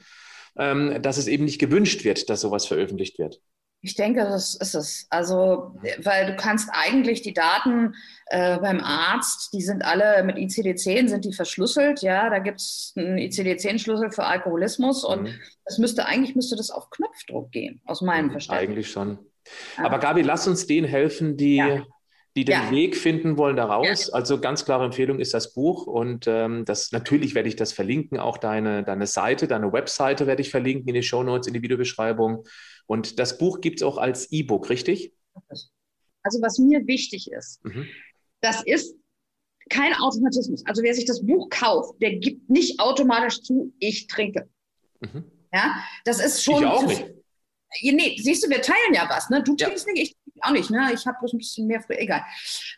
ähm, 0.57 1.01
dass 1.01 1.17
es 1.17 1.27
eben 1.27 1.45
nicht 1.45 1.59
gewünscht 1.59 2.03
wird, 2.03 2.29
dass 2.29 2.41
sowas 2.41 2.67
veröffentlicht 2.67 3.17
wird. 3.17 3.41
Ich 3.81 3.95
denke, 3.95 4.21
das 4.25 4.55
ist 4.55 4.75
es. 4.75 5.07
Also, 5.09 5.73
weil 5.99 6.25
du 6.25 6.35
kannst 6.35 6.69
eigentlich 6.73 7.21
die 7.21 7.33
Daten 7.33 7.95
äh, 8.25 8.57
beim 8.59 8.81
Arzt, 8.81 9.53
die 9.53 9.61
sind 9.61 9.83
alle 9.85 10.23
mit 10.23 10.35
ICD-10, 10.35 11.07
sind 11.07 11.23
die 11.23 11.33
verschlüsselt. 11.33 12.01
Ja, 12.01 12.29
da 12.29 12.39
gibt 12.39 12.59
es 12.59 12.93
einen 12.97 13.17
ICD-10-Schlüssel 13.17 14.11
für 14.11 14.25
Alkoholismus 14.25 15.05
und 15.05 15.23
mhm. 15.23 15.39
das 15.63 15.77
müsste 15.77 16.05
eigentlich 16.05 16.35
müsste 16.35 16.57
das 16.57 16.71
auf 16.71 16.89
Knopfdruck 16.89 17.51
gehen, 17.51 17.81
aus 17.85 18.01
meinem 18.01 18.27
mhm, 18.27 18.31
Verständnis. 18.31 18.67
Eigentlich 18.69 18.91
schon. 18.91 19.19
Aber 19.77 19.99
Gabi, 19.99 20.21
lass 20.23 20.47
uns 20.47 20.67
denen 20.67 20.87
helfen, 20.87 21.37
die, 21.37 21.55
ja. 21.55 21.85
Die 22.39 22.45
den 22.45 22.53
ja. 22.53 22.71
Weg 22.71 22.95
finden 22.95 23.37
wollen 23.37 23.57
daraus. 23.57 24.07
Ja. 24.07 24.13
Also 24.13 24.39
ganz 24.39 24.63
klare 24.63 24.85
Empfehlung 24.85 25.19
ist 25.19 25.33
das 25.33 25.53
Buch 25.53 25.87
und 25.87 26.25
ähm, 26.27 26.63
das 26.63 26.93
natürlich 26.93 27.35
werde 27.35 27.49
ich 27.49 27.57
das 27.57 27.73
verlinken, 27.73 28.17
auch 28.17 28.37
deine, 28.37 28.83
deine 28.83 29.07
Seite, 29.07 29.47
deine 29.47 29.73
Webseite 29.73 30.25
werde 30.25 30.41
ich 30.41 30.49
verlinken 30.49 30.87
in 30.87 30.93
die 30.93 31.03
Show 31.03 31.21
Notes, 31.21 31.47
in 31.47 31.53
die 31.53 31.61
Videobeschreibung. 31.61 32.45
Und 32.85 33.19
das 33.19 33.37
Buch 33.37 33.59
gibt 33.59 33.81
es 33.81 33.83
auch 33.83 33.97
als 33.97 34.31
E-Book, 34.31 34.69
richtig? 34.69 35.13
Also 36.23 36.41
was 36.41 36.57
mir 36.59 36.87
wichtig 36.87 37.29
ist, 37.29 37.63
mhm. 37.65 37.87
das 38.39 38.63
ist 38.63 38.95
kein 39.69 39.93
Automatismus. 39.95 40.65
Also 40.65 40.81
wer 40.81 40.93
sich 40.93 41.05
das 41.05 41.25
Buch 41.25 41.49
kauft, 41.49 42.01
der 42.01 42.15
gibt 42.15 42.49
nicht 42.49 42.79
automatisch 42.79 43.41
zu, 43.41 43.73
ich 43.79 44.07
trinke. 44.07 44.47
Mhm. 45.01 45.25
Ja, 45.53 45.75
das 46.05 46.23
ist 46.23 46.43
schon. 46.43 46.63
Ich 46.63 46.69
auch 46.69 46.85
nicht. 46.85 47.05
Nee, 47.83 48.17
siehst 48.19 48.43
du, 48.43 48.49
wir 48.49 48.61
teilen 48.61 48.93
ja 48.93 49.07
was. 49.09 49.29
Ne? 49.29 49.43
Du 49.43 49.55
trinkst 49.55 49.85
ja. 49.85 49.93
nicht, 49.93 50.11
ich 50.11 50.17
auch 50.41 50.51
nicht. 50.51 50.69
Ne? 50.69 50.91
Ich 50.93 51.05
habe 51.05 51.17
bloß 51.19 51.33
ein 51.33 51.37
bisschen 51.37 51.67
mehr 51.67 51.81
früher. 51.81 51.99
Egal. 51.99 52.23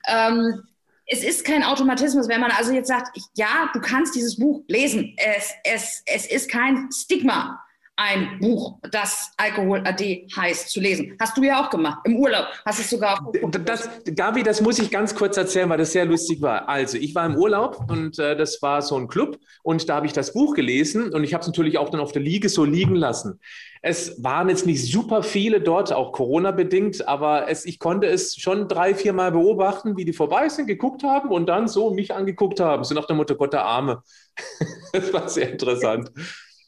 Ähm, 0.07 0.63
es 1.05 1.23
ist 1.23 1.43
kein 1.43 1.63
Automatismus, 1.63 2.29
wenn 2.29 2.39
man 2.39 2.51
also 2.51 2.71
jetzt 2.71 2.87
sagt, 2.87 3.17
ja, 3.35 3.69
du 3.73 3.81
kannst 3.81 4.15
dieses 4.15 4.37
Buch 4.37 4.63
lesen. 4.67 5.15
Es, 5.17 5.51
es, 5.63 6.03
es 6.05 6.25
ist 6.25 6.49
kein 6.49 6.89
Stigma 6.91 7.61
ein 8.01 8.39
Buch, 8.39 8.79
das 8.89 9.31
Alkohol 9.37 9.83
AD 9.85 10.27
heißt, 10.35 10.71
zu 10.71 10.79
lesen. 10.79 11.15
Hast 11.19 11.37
du 11.37 11.43
ja 11.43 11.63
auch 11.63 11.69
gemacht, 11.69 11.99
im 12.03 12.15
Urlaub. 12.17 12.47
Hast 12.65 12.79
es 12.79 12.89
sogar. 12.89 13.31
Das, 13.63 13.89
Gabi, 14.15 14.41
das 14.41 14.59
muss 14.59 14.79
ich 14.79 14.89
ganz 14.89 15.13
kurz 15.13 15.37
erzählen, 15.37 15.69
weil 15.69 15.77
das 15.77 15.91
sehr 15.91 16.05
lustig 16.05 16.41
war. 16.41 16.67
Also, 16.67 16.97
ich 16.97 17.13
war 17.13 17.27
im 17.27 17.35
Urlaub 17.35 17.85
und 17.89 18.17
äh, 18.17 18.35
das 18.35 18.59
war 18.63 18.81
so 18.81 18.95
ein 18.95 19.07
Club 19.07 19.37
und 19.61 19.87
da 19.87 19.97
habe 19.97 20.07
ich 20.07 20.13
das 20.13 20.33
Buch 20.33 20.55
gelesen 20.55 21.13
und 21.13 21.23
ich 21.23 21.35
habe 21.35 21.41
es 21.41 21.47
natürlich 21.47 21.77
auch 21.77 21.89
dann 21.89 22.01
auf 22.01 22.11
der 22.11 22.23
Liege 22.23 22.49
so 22.49 22.65
liegen 22.65 22.95
lassen. 22.95 23.39
Es 23.83 24.23
waren 24.23 24.49
jetzt 24.49 24.65
nicht 24.65 24.91
super 24.91 25.21
viele 25.21 25.61
dort, 25.61 25.93
auch 25.93 26.11
Corona-bedingt, 26.11 27.07
aber 27.07 27.49
es, 27.49 27.65
ich 27.65 27.77
konnte 27.77 28.07
es 28.07 28.35
schon 28.35 28.67
drei, 28.67 28.95
vier 28.95 29.13
Mal 29.13 29.31
beobachten, 29.31 29.95
wie 29.95 30.05
die 30.05 30.13
vorbei 30.13 30.49
sind, 30.49 30.67
geguckt 30.67 31.03
haben 31.03 31.29
und 31.29 31.47
dann 31.49 31.67
so 31.67 31.91
mich 31.91 32.13
angeguckt 32.13 32.59
haben. 32.59 32.83
So 32.83 32.95
nach 32.95 33.05
der 33.05 33.15
Mutter 33.15 33.35
Gott 33.35 33.53
der 33.53 33.65
Arme. 33.65 34.01
das 34.93 35.13
war 35.13 35.29
sehr 35.29 35.51
interessant. 35.51 36.11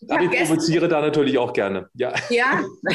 Gabi 0.07 0.27
provoziere 0.29 0.87
da 0.87 1.01
natürlich 1.01 1.37
auch 1.37 1.53
gerne. 1.53 1.89
Ja. 1.93 2.13
ja. 2.29 2.63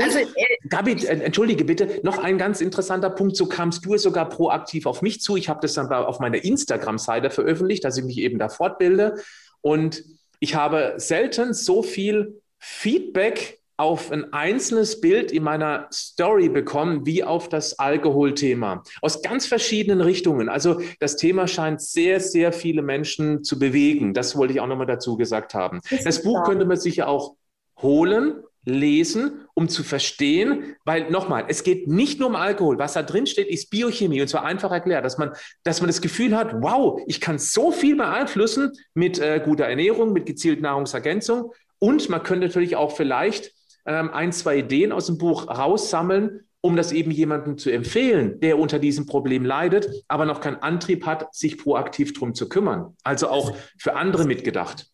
also, 0.00 0.18
äh, 0.18 0.68
Gabi, 0.68 1.04
entschuldige 1.06 1.64
bitte, 1.64 2.00
noch 2.02 2.18
ein 2.18 2.38
ganz 2.38 2.60
interessanter 2.60 3.10
Punkt. 3.10 3.36
So 3.36 3.46
kamst 3.46 3.84
du 3.84 3.94
es 3.94 4.02
sogar 4.02 4.28
proaktiv 4.28 4.86
auf 4.86 5.02
mich 5.02 5.20
zu. 5.20 5.36
Ich 5.36 5.48
habe 5.48 5.60
das 5.60 5.74
dann 5.74 5.92
auf 5.92 6.20
meiner 6.20 6.42
Instagram-Seite 6.42 7.30
veröffentlicht, 7.30 7.84
dass 7.84 7.96
ich 7.96 8.04
mich 8.04 8.18
eben 8.18 8.38
da 8.38 8.48
fortbilde. 8.48 9.16
Und 9.60 10.02
ich 10.40 10.54
habe 10.54 10.94
selten 10.96 11.54
so 11.54 11.82
viel 11.82 12.40
Feedback 12.58 13.60
auf 13.76 14.10
ein 14.10 14.32
einzelnes 14.32 15.00
Bild 15.00 15.32
in 15.32 15.42
meiner 15.42 15.88
Story 15.92 16.48
bekommen, 16.48 17.04
wie 17.04 17.22
auf 17.24 17.48
das 17.48 17.78
Alkoholthema. 17.78 18.82
Aus 19.02 19.22
ganz 19.22 19.46
verschiedenen 19.46 20.00
Richtungen. 20.00 20.48
Also 20.48 20.80
das 20.98 21.16
Thema 21.16 21.46
scheint 21.46 21.82
sehr, 21.82 22.20
sehr 22.20 22.52
viele 22.52 22.82
Menschen 22.82 23.44
zu 23.44 23.58
bewegen. 23.58 24.14
Das 24.14 24.36
wollte 24.36 24.54
ich 24.54 24.60
auch 24.60 24.66
nochmal 24.66 24.86
dazu 24.86 25.16
gesagt 25.16 25.54
haben. 25.54 25.80
Das, 25.90 26.04
das 26.04 26.22
Buch 26.22 26.44
könnte 26.44 26.64
man 26.64 26.78
sich 26.78 26.96
ja 26.96 27.06
auch 27.06 27.36
holen, 27.82 28.42
lesen, 28.64 29.46
um 29.54 29.68
zu 29.68 29.84
verstehen, 29.84 30.74
weil 30.84 31.10
nochmal, 31.10 31.44
es 31.48 31.62
geht 31.62 31.86
nicht 31.86 32.18
nur 32.18 32.30
um 32.30 32.36
Alkohol. 32.36 32.78
Was 32.78 32.94
da 32.94 33.02
drin 33.02 33.26
steht, 33.26 33.48
ist 33.48 33.70
Biochemie 33.70 34.20
und 34.20 34.28
zwar 34.28 34.44
einfach 34.44 34.72
erklärt, 34.72 35.04
dass 35.04 35.18
man, 35.18 35.32
dass 35.62 35.80
man 35.80 35.86
das 35.86 36.00
Gefühl 36.00 36.36
hat, 36.36 36.62
wow, 36.62 37.00
ich 37.06 37.20
kann 37.20 37.38
so 37.38 37.70
viel 37.70 37.96
beeinflussen 37.96 38.72
mit 38.92 39.20
äh, 39.20 39.40
guter 39.44 39.66
Ernährung, 39.66 40.12
mit 40.12 40.26
gezielter 40.26 40.62
Nahrungsergänzung 40.62 41.52
und 41.78 42.08
man 42.08 42.22
könnte 42.22 42.46
natürlich 42.48 42.74
auch 42.74 42.96
vielleicht 42.96 43.52
ein, 43.86 44.32
zwei 44.32 44.58
Ideen 44.58 44.92
aus 44.92 45.06
dem 45.06 45.18
Buch 45.18 45.48
raussammeln, 45.48 46.46
um 46.60 46.76
das 46.76 46.92
eben 46.92 47.10
jemandem 47.10 47.58
zu 47.58 47.70
empfehlen, 47.70 48.40
der 48.40 48.58
unter 48.58 48.78
diesem 48.78 49.06
Problem 49.06 49.44
leidet, 49.44 49.88
aber 50.08 50.24
noch 50.24 50.40
keinen 50.40 50.56
Antrieb 50.56 51.06
hat, 51.06 51.32
sich 51.34 51.58
proaktiv 51.58 52.12
darum 52.12 52.34
zu 52.34 52.48
kümmern. 52.48 52.96
Also 53.04 53.28
auch 53.28 53.56
für 53.78 53.94
andere 53.94 54.24
mitgedacht. 54.24 54.86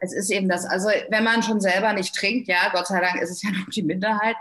Es 0.00 0.14
ist 0.14 0.30
eben 0.30 0.48
das, 0.48 0.64
also 0.64 0.88
wenn 1.10 1.24
man 1.24 1.42
schon 1.42 1.60
selber 1.60 1.92
nicht 1.92 2.14
trinkt, 2.14 2.48
ja, 2.48 2.70
Gott 2.72 2.86
sei 2.86 3.00
Dank 3.00 3.20
ist 3.20 3.30
es 3.30 3.42
ja 3.42 3.50
noch 3.50 3.68
die 3.68 3.82
Minderheit. 3.82 4.36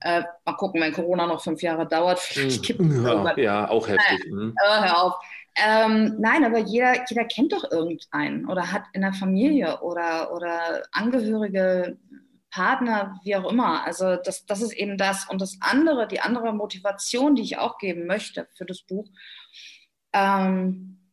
Äh, 0.00 0.22
mal 0.44 0.52
gucken, 0.52 0.80
wenn 0.80 0.92
Corona 0.92 1.26
noch 1.26 1.42
fünf 1.42 1.60
Jahre 1.60 1.86
dauert, 1.86 2.20
vielleicht 2.20 2.62
gibt 2.62 2.80
es 2.80 3.02
ja, 3.02 3.36
ja, 3.36 3.68
auch 3.68 3.88
heftig. 3.88 4.26
Nein, 4.30 4.54
äh, 4.56 4.86
hör 4.86 5.02
auf. 5.02 5.14
Ähm, 5.56 6.14
nein, 6.20 6.44
aber 6.44 6.58
jeder, 6.58 7.04
jeder 7.08 7.24
kennt 7.24 7.52
doch 7.52 7.68
irgendeinen 7.68 8.48
oder 8.48 8.70
hat 8.70 8.84
in 8.92 9.00
der 9.00 9.12
Familie 9.12 9.80
oder, 9.80 10.32
oder 10.32 10.84
Angehörige, 10.92 11.96
Partner, 12.50 13.18
wie 13.24 13.36
auch 13.36 13.50
immer. 13.50 13.84
Also 13.84 14.16
das, 14.16 14.46
das 14.46 14.62
ist 14.62 14.72
eben 14.72 14.96
das. 14.96 15.28
Und 15.28 15.40
das 15.40 15.58
andere, 15.60 16.08
die 16.08 16.20
andere 16.20 16.52
Motivation, 16.52 17.34
die 17.34 17.42
ich 17.42 17.58
auch 17.58 17.78
geben 17.78 18.06
möchte 18.06 18.48
für 18.56 18.64
das 18.64 18.82
Buch, 18.82 19.08
ähm, 20.12 21.12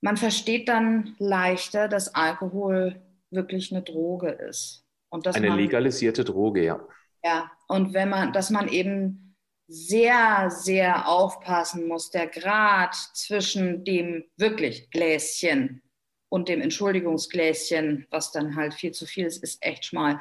man 0.00 0.16
versteht 0.16 0.68
dann 0.68 1.14
leichter, 1.18 1.88
dass 1.88 2.14
Alkohol 2.14 3.02
wirklich 3.30 3.72
eine 3.72 3.82
Droge 3.82 4.30
ist. 4.30 4.84
Und 5.08 5.26
dass 5.26 5.36
eine 5.36 5.48
man, 5.48 5.58
legalisierte 5.58 6.24
Droge, 6.24 6.64
ja. 6.64 6.80
Ja, 7.24 7.50
und 7.68 7.94
wenn 7.94 8.10
man, 8.10 8.32
dass 8.32 8.50
man 8.50 8.68
eben 8.68 9.36
sehr, 9.66 10.50
sehr 10.50 11.08
aufpassen 11.08 11.88
muss, 11.88 12.10
der 12.10 12.26
Grad 12.26 12.94
zwischen 12.94 13.84
dem 13.84 14.24
wirklich 14.36 14.90
Gläschen 14.90 15.82
und 16.28 16.48
dem 16.48 16.60
Entschuldigungsgläschen, 16.60 18.06
was 18.10 18.30
dann 18.30 18.56
halt 18.56 18.74
viel 18.74 18.92
zu 18.92 19.06
viel 19.06 19.24
ist, 19.24 19.42
ist 19.42 19.64
echt 19.64 19.86
schmal. 19.86 20.20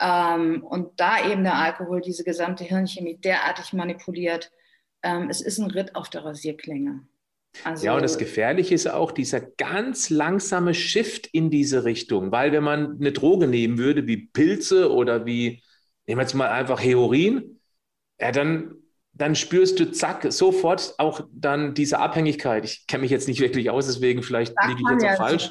Ähm, 0.00 0.62
und 0.62 1.00
da 1.00 1.28
eben 1.28 1.42
der 1.42 1.56
Alkohol 1.56 2.00
diese 2.00 2.24
gesamte 2.24 2.64
Hirnchemie 2.64 3.18
derartig 3.18 3.72
manipuliert, 3.72 4.52
ähm, 5.02 5.28
es 5.30 5.40
ist 5.40 5.58
ein 5.58 5.70
Ritt 5.70 5.96
auf 5.96 6.08
der 6.08 6.24
Rasierklinge. 6.24 7.06
Also, 7.64 7.86
ja, 7.86 7.94
und 7.94 8.02
das 8.02 8.18
Gefährliche 8.18 8.74
ist 8.74 8.86
auch 8.86 9.10
dieser 9.10 9.40
ganz 9.40 10.10
langsame 10.10 10.74
Shift 10.74 11.26
in 11.28 11.50
diese 11.50 11.84
Richtung, 11.84 12.30
weil 12.30 12.52
wenn 12.52 12.62
man 12.62 12.98
eine 13.00 13.12
Droge 13.12 13.48
nehmen 13.48 13.78
würde, 13.78 14.06
wie 14.06 14.28
Pilze 14.28 14.92
oder 14.92 15.26
wie, 15.26 15.62
nehmen 16.06 16.18
wir 16.18 16.22
jetzt 16.22 16.34
mal 16.34 16.50
einfach 16.50 16.80
Heroin, 16.80 17.60
ja, 18.20 18.32
dann, 18.32 18.74
dann 19.12 19.34
spürst 19.34 19.80
du 19.80 19.90
zack, 19.90 20.26
sofort 20.30 20.94
auch 20.98 21.26
dann 21.32 21.74
diese 21.74 21.98
Abhängigkeit. 21.98 22.64
Ich 22.64 22.86
kenne 22.86 23.02
mich 23.02 23.10
jetzt 23.10 23.28
nicht 23.28 23.40
wirklich 23.40 23.70
aus, 23.70 23.86
deswegen 23.86 24.22
vielleicht 24.22 24.54
liege 24.66 24.80
ich 24.80 25.02
jetzt 25.02 25.12
auch 25.12 25.16
falsch. 25.16 25.50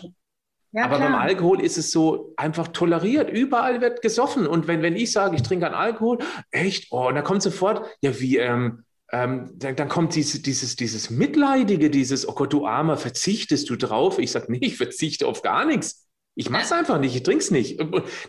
Ja, 0.78 0.86
Aber 0.86 0.98
klar. 0.98 1.10
beim 1.10 1.20
Alkohol 1.20 1.62
ist 1.62 1.80
es 1.80 1.92
so 1.92 2.34
einfach 2.38 2.68
toleriert. 2.68 3.32
Überall 3.32 3.82
wird 3.82 4.04
gesoffen. 4.04 4.46
Und 4.46 4.68
wenn, 4.68 4.84
wenn 4.84 4.96
ich 4.96 5.12
sage, 5.12 5.36
ich 5.36 5.42
trinke 5.42 5.66
einen 5.66 5.74
Alkohol, 5.74 6.20
echt, 6.52 6.92
oh, 6.92 7.08
und 7.08 7.16
dann 7.16 7.24
kommt 7.24 7.42
sofort, 7.42 7.84
ja, 8.02 8.20
wie, 8.20 8.38
ähm, 8.38 8.84
ähm, 9.12 9.50
dann, 9.56 9.76
dann, 9.76 9.90
kommt 9.90 10.14
dieses, 10.14 10.44
dieses, 10.44 10.76
dieses 10.76 11.10
Mitleidige, 11.10 11.90
dieses, 11.90 12.30
oh 12.30 12.34
Gott, 12.34 12.54
du 12.54 12.68
Armer, 12.68 12.96
verzichtest 12.98 13.68
du 13.72 13.76
drauf? 13.76 14.20
Ich 14.20 14.32
sage, 14.32 14.52
nee, 14.52 14.60
ich 14.62 14.78
verzichte 14.78 15.26
auf 15.26 15.42
gar 15.42 15.66
nichts. 15.66 16.06
Ich 16.36 16.52
mache 16.52 16.66
es 16.66 16.72
einfach 16.72 17.00
nicht, 17.00 17.16
ich 17.16 17.24
trinke 17.24 17.44
es 17.44 17.50
nicht. 17.50 17.80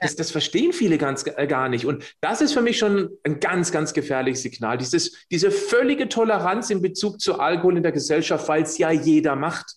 Das, 0.01 0.17
das, 0.17 0.31
verstehen 0.31 0.73
viele 0.73 0.97
ganz 0.97 1.27
äh, 1.27 1.47
gar 1.47 1.69
nicht. 1.69 1.85
Und 1.85 2.03
das 2.23 2.41
ist 2.41 2.55
für 2.55 2.63
mich 2.63 2.79
schon 2.79 3.11
ein 3.25 3.41
ganz, 3.41 3.73
ganz 3.73 3.93
gefährliches 3.93 4.41
Signal. 4.41 4.79
Dieses, 4.79 5.27
diese 5.31 5.51
völlige 5.51 6.09
Toleranz 6.09 6.71
in 6.71 6.81
Bezug 6.81 7.21
zu 7.21 7.39
Alkohol 7.39 7.77
in 7.77 7.83
der 7.83 7.93
Gesellschaft, 7.93 8.49
weil 8.49 8.63
es 8.63 8.79
ja 8.79 8.91
jeder 8.91 9.37
macht. 9.37 9.75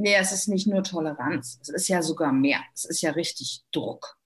Nee, 0.00 0.16
es 0.18 0.32
ist 0.32 0.48
nicht 0.48 0.66
nur 0.66 0.82
Toleranz, 0.82 1.58
es 1.60 1.68
ist 1.68 1.88
ja 1.88 2.00
sogar 2.00 2.32
mehr. 2.32 2.60
Es 2.74 2.86
ist 2.86 3.02
ja 3.02 3.10
richtig 3.10 3.62
Druck. 3.70 4.16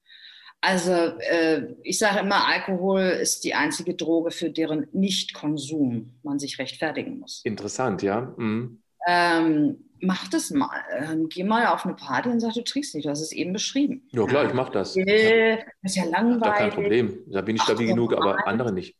Also 0.61 0.93
äh, 0.93 1.75
ich 1.83 1.99
sage 1.99 2.20
immer, 2.20 2.47
Alkohol 2.47 3.01
ist 3.01 3.43
die 3.45 3.55
einzige 3.55 3.95
Droge, 3.95 4.31
für 4.31 4.51
deren 4.51 4.87
Nichtkonsum 4.93 6.14
man 6.22 6.39
sich 6.39 6.59
rechtfertigen 6.59 7.18
muss. 7.18 7.43
Interessant, 7.45 8.03
ja. 8.03 8.33
Mhm. 8.37 8.81
Ähm, 9.07 9.85
mach 10.01 10.29
das 10.29 10.51
mal. 10.51 10.70
Ähm, 10.97 11.29
geh 11.29 11.43
mal 11.43 11.66
auf 11.66 11.85
eine 11.85 11.95
Party 11.95 12.29
und 12.29 12.39
sag, 12.39 12.55
du 12.55 12.62
trinkst 12.62 12.95
nicht. 12.95 13.05
Du 13.05 13.11
hast 13.11 13.20
es 13.20 13.33
eben 13.33 13.53
beschrieben. 13.53 14.09
Ja, 14.12 14.25
klar, 14.27 14.47
ich 14.47 14.55
mach 14.55 14.70
das. 14.70 14.97
Äh, 14.97 15.57
das 15.83 15.93
ist 15.93 15.97
ja 15.97 16.05
langweilig. 16.05 16.41
Da 16.41 16.53
kein 16.53 16.70
Problem. 16.70 17.18
Da 17.27 17.41
bin 17.43 17.57
ich 17.57 17.62
stabil 17.62 17.89
genug, 17.89 18.14
aber 18.14 18.47
andere 18.47 18.72
nicht. 18.72 18.97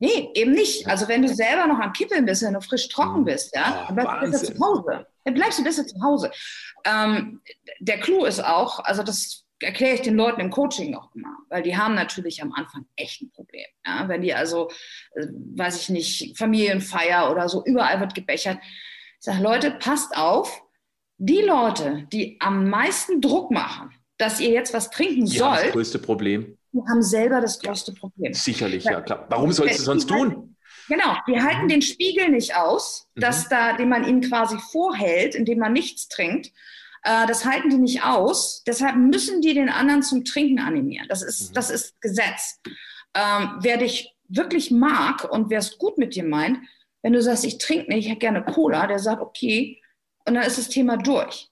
Nee, 0.00 0.30
eben 0.34 0.52
nicht. 0.52 0.86
Also 0.86 1.08
wenn 1.08 1.22
du 1.22 1.28
selber 1.28 1.66
noch 1.66 1.80
am 1.80 1.92
Kippeln 1.92 2.24
bist, 2.24 2.42
wenn 2.42 2.54
du 2.54 2.60
frisch 2.60 2.88
trocken 2.88 3.20
mhm. 3.20 3.24
bist, 3.24 3.54
ja, 3.54 3.86
dann 3.88 3.96
bleibst 3.96 4.22
du 4.22 4.30
besser 4.30 4.54
zu 4.54 4.60
Hause. 4.60 5.06
Dann 5.24 5.34
bleibst 5.34 5.58
du 5.58 5.64
besser 5.64 5.86
zu 5.86 6.00
Hause. 6.02 6.30
Ähm, 6.84 7.40
der 7.80 7.98
Clou 7.98 8.24
ist 8.24 8.44
auch, 8.44 8.78
also 8.80 9.02
das 9.02 9.44
erkläre 9.60 9.94
ich 9.94 10.02
den 10.02 10.14
Leuten 10.14 10.40
im 10.40 10.50
Coaching 10.50 10.94
auch 10.94 11.12
immer, 11.14 11.36
weil 11.48 11.62
die 11.62 11.76
haben 11.76 11.94
natürlich 11.94 12.42
am 12.42 12.52
Anfang 12.52 12.86
echt 12.94 13.22
ein 13.22 13.30
Problem. 13.32 13.66
Ja? 13.84 14.08
Wenn 14.08 14.22
die 14.22 14.34
also, 14.34 14.70
äh, 15.14 15.26
weiß 15.56 15.80
ich 15.82 15.88
nicht, 15.88 16.38
Familienfeier 16.38 17.30
oder 17.30 17.48
so, 17.48 17.64
überall 17.64 18.00
wird 18.00 18.14
gebechert. 18.14 18.58
Ich 18.62 19.24
sage, 19.24 19.42
Leute, 19.42 19.72
passt 19.72 20.16
auf, 20.16 20.62
die 21.16 21.42
Leute, 21.42 22.06
die 22.12 22.36
am 22.40 22.70
meisten 22.70 23.20
Druck 23.20 23.50
machen, 23.50 23.92
dass 24.18 24.38
ihr 24.38 24.50
jetzt 24.50 24.72
was 24.72 24.90
trinken 24.90 25.26
die 25.26 25.38
sollt, 25.38 25.66
das 25.66 25.72
größte 25.72 25.98
Problem. 25.98 26.57
Haben 26.88 27.02
selber 27.02 27.40
das 27.40 27.60
größte 27.60 27.92
ja, 27.92 27.98
Problem. 27.98 28.34
Sicherlich, 28.34 28.84
ja 28.84 29.00
klar. 29.00 29.26
Warum 29.28 29.52
sollst 29.52 29.78
du 29.78 29.82
sonst 29.82 30.06
tun? 30.08 30.56
Genau, 30.88 31.16
die 31.26 31.40
halten 31.40 31.68
den 31.68 31.82
Spiegel 31.82 32.30
nicht 32.30 32.56
aus, 32.56 33.08
mhm. 33.14 33.20
dass 33.20 33.48
da, 33.48 33.76
den 33.76 33.88
man 33.88 34.06
ihnen 34.06 34.22
quasi 34.22 34.56
vorhält, 34.72 35.34
indem 35.34 35.58
man 35.58 35.72
nichts 35.72 36.08
trinkt. 36.08 36.48
Äh, 37.02 37.26
das 37.26 37.44
halten 37.44 37.70
die 37.70 37.78
nicht 37.78 38.04
aus. 38.04 38.62
Deshalb 38.66 38.96
müssen 38.96 39.40
die 39.40 39.54
den 39.54 39.68
anderen 39.68 40.02
zum 40.02 40.24
Trinken 40.24 40.58
animieren. 40.58 41.06
Das 41.08 41.22
ist, 41.22 41.50
mhm. 41.50 41.54
das 41.54 41.70
ist 41.70 42.00
Gesetz. 42.00 42.60
Ähm, 43.14 43.58
wer 43.60 43.76
dich 43.76 44.14
wirklich 44.28 44.70
mag 44.70 45.30
und 45.30 45.50
wer 45.50 45.58
es 45.58 45.78
gut 45.78 45.98
mit 45.98 46.14
dir 46.14 46.24
meint, 46.24 46.58
wenn 47.02 47.12
du 47.12 47.22
sagst, 47.22 47.44
ich 47.44 47.58
trinke 47.58 47.90
nicht, 47.90 48.06
ich 48.06 48.08
hätte 48.08 48.20
gerne 48.20 48.44
Cola, 48.44 48.86
der 48.86 48.98
sagt, 48.98 49.22
okay, 49.22 49.80
und 50.26 50.34
dann 50.34 50.42
ist 50.42 50.58
das 50.58 50.68
Thema 50.68 50.96
durch. 50.96 51.50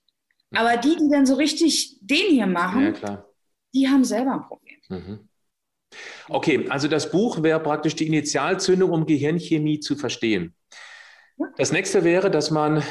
Mhm. 0.51 0.59
Aber 0.59 0.77
die, 0.77 0.97
die 0.97 1.09
dann 1.11 1.27
so 1.27 1.35
richtig 1.35 1.99
den 2.01 2.31
hier 2.31 2.47
machen, 2.47 2.95
ja, 3.03 3.25
die 3.75 3.89
haben 3.89 4.05
selber 4.05 4.33
ein 4.33 4.43
Problem. 4.43 4.66
Mhm. 4.89 5.29
Okay, 6.29 6.67
also 6.69 6.89
das 6.89 7.11
Buch 7.11 7.43
wäre 7.43 7.61
praktisch 7.61 7.95
die 7.95 8.07
Initialzündung, 8.07 8.91
um 8.91 9.07
Gehirnchemie 9.07 9.81
zu 9.81 9.97
verstehen. 9.97 10.55
Das 11.57 11.71
nächste 11.71 12.03
wäre, 12.05 12.31
dass 12.31 12.51
man 12.51 12.83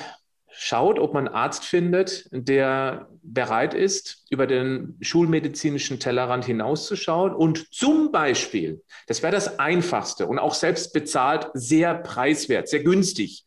schaut, 0.58 1.00
ob 1.00 1.14
man 1.14 1.28
einen 1.28 1.36
Arzt 1.36 1.66
findet, 1.66 2.30
der 2.32 3.10
bereit 3.22 3.74
ist, 3.74 4.26
über 4.30 4.48
den 4.48 4.98
schulmedizinischen 5.02 6.00
Tellerrand 6.00 6.46
hinauszuschauen 6.46 7.34
und 7.34 7.74
zum 7.74 8.12
Beispiel, 8.12 8.82
das 9.08 9.22
wäre 9.22 9.34
das 9.34 9.60
Einfachste 9.60 10.28
und 10.28 10.40
auch 10.40 10.54
selbst 10.54 10.94
bezahlt, 10.94 11.50
sehr 11.54 11.94
preiswert, 11.96 12.70
sehr 12.70 12.84
günstig, 12.84 13.44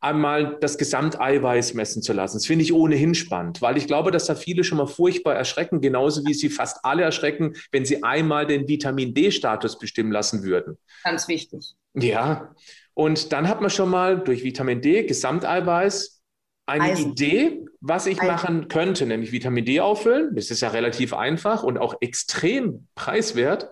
einmal 0.00 0.56
das 0.60 0.78
Gesamteiweiß 0.78 1.74
messen 1.74 2.02
zu 2.02 2.12
lassen. 2.12 2.36
Das 2.36 2.46
finde 2.46 2.64
ich 2.64 2.72
ohnehin 2.72 3.14
spannend, 3.14 3.60
weil 3.60 3.76
ich 3.76 3.86
glaube, 3.86 4.10
dass 4.10 4.26
da 4.26 4.34
viele 4.34 4.64
schon 4.64 4.78
mal 4.78 4.86
furchtbar 4.86 5.34
erschrecken, 5.34 5.80
genauso 5.80 6.24
wie 6.26 6.34
sie 6.34 6.48
fast 6.48 6.84
alle 6.84 7.02
erschrecken, 7.02 7.54
wenn 7.70 7.84
sie 7.84 8.02
einmal 8.02 8.46
den 8.46 8.66
Vitamin 8.66 9.14
D-Status 9.14 9.78
bestimmen 9.78 10.12
lassen 10.12 10.42
würden. 10.42 10.78
Ganz 11.04 11.28
wichtig. 11.28 11.74
Ja, 11.94 12.54
und 12.94 13.32
dann 13.32 13.48
hat 13.48 13.60
man 13.60 13.70
schon 13.70 13.90
mal 13.90 14.18
durch 14.20 14.42
Vitamin 14.42 14.80
D, 14.80 15.04
Gesamteiweiß, 15.04 16.22
eine 16.66 16.84
Eisen. 16.84 17.12
Idee, 17.12 17.64
was 17.80 18.06
ich 18.06 18.20
Eisen. 18.20 18.26
machen 18.26 18.68
könnte, 18.68 19.06
nämlich 19.06 19.32
Vitamin 19.32 19.64
D 19.64 19.80
auffüllen. 19.80 20.34
Das 20.34 20.50
ist 20.50 20.60
ja 20.60 20.68
relativ 20.68 21.12
einfach 21.14 21.62
und 21.62 21.78
auch 21.78 21.94
extrem 22.00 22.86
preiswert 22.94 23.70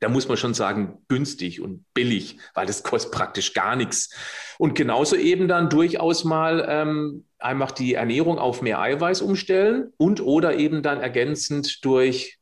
da 0.00 0.08
muss 0.08 0.28
man 0.28 0.36
schon 0.36 0.54
sagen, 0.54 0.98
günstig 1.08 1.60
und 1.60 1.84
billig, 1.94 2.38
weil 2.54 2.66
das 2.66 2.82
kostet 2.82 3.12
praktisch 3.12 3.54
gar 3.54 3.76
nichts. 3.76 4.14
Und 4.58 4.74
genauso 4.74 5.16
eben 5.16 5.48
dann 5.48 5.70
durchaus 5.70 6.24
mal 6.24 6.66
ähm, 6.68 7.24
einfach 7.38 7.72
die 7.72 7.94
Ernährung 7.94 8.38
auf 8.38 8.62
mehr 8.62 8.80
Eiweiß 8.80 9.22
umstellen 9.22 9.92
und 9.96 10.20
oder 10.20 10.56
eben 10.56 10.82
dann 10.82 11.00
ergänzend 11.00 11.84
durch 11.84 12.38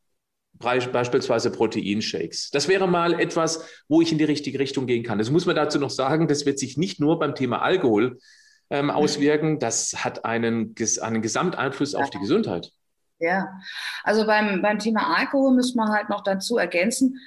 beispielsweise 0.57 1.51
Proteinshakes. 1.51 2.49
Das 2.51 2.67
wäre 2.67 2.87
mal 2.87 3.19
etwas, 3.19 3.67
wo 3.89 4.01
ich 4.01 4.11
in 4.11 4.17
die 4.17 4.23
richtige 4.23 4.59
Richtung 4.59 4.87
gehen 4.87 5.03
kann. 5.03 5.17
Das 5.17 5.29
muss 5.29 5.45
man 5.45 5.55
dazu 5.55 5.79
noch 5.79 5.89
sagen, 5.89 6.27
das 6.27 6.45
wird 6.45 6.59
sich 6.59 6.77
nicht 6.77 6.99
nur 6.99 7.19
beim 7.19 7.35
Thema 7.35 7.61
Alkohol 7.61 8.19
ähm, 8.69 8.89
auswirken, 8.89 9.59
das 9.59 10.03
hat 10.03 10.25
einen, 10.25 10.75
einen 11.01 11.21
Gesamteinfluss 11.21 11.93
auf 11.93 12.09
die 12.09 12.19
Gesundheit. 12.19 12.71
Ja, 13.19 13.47
also 14.03 14.25
beim, 14.25 14.61
beim 14.61 14.79
Thema 14.79 15.15
Alkohol 15.15 15.53
müssen 15.53 15.77
wir 15.77 15.87
halt 15.87 16.09
noch 16.09 16.23
dazu 16.23 16.57
ergänzen, 16.57 17.19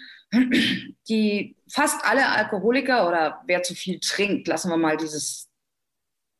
die 1.09 1.57
fast 1.71 2.05
alle 2.05 2.29
Alkoholiker 2.29 3.09
oder 3.09 3.43
wer 3.47 3.63
zu 3.63 3.75
viel 3.75 3.99
trinkt, 4.01 4.47
lassen 4.49 4.71
wir 4.71 4.77
mal 4.77 4.97
dieses 4.97 5.49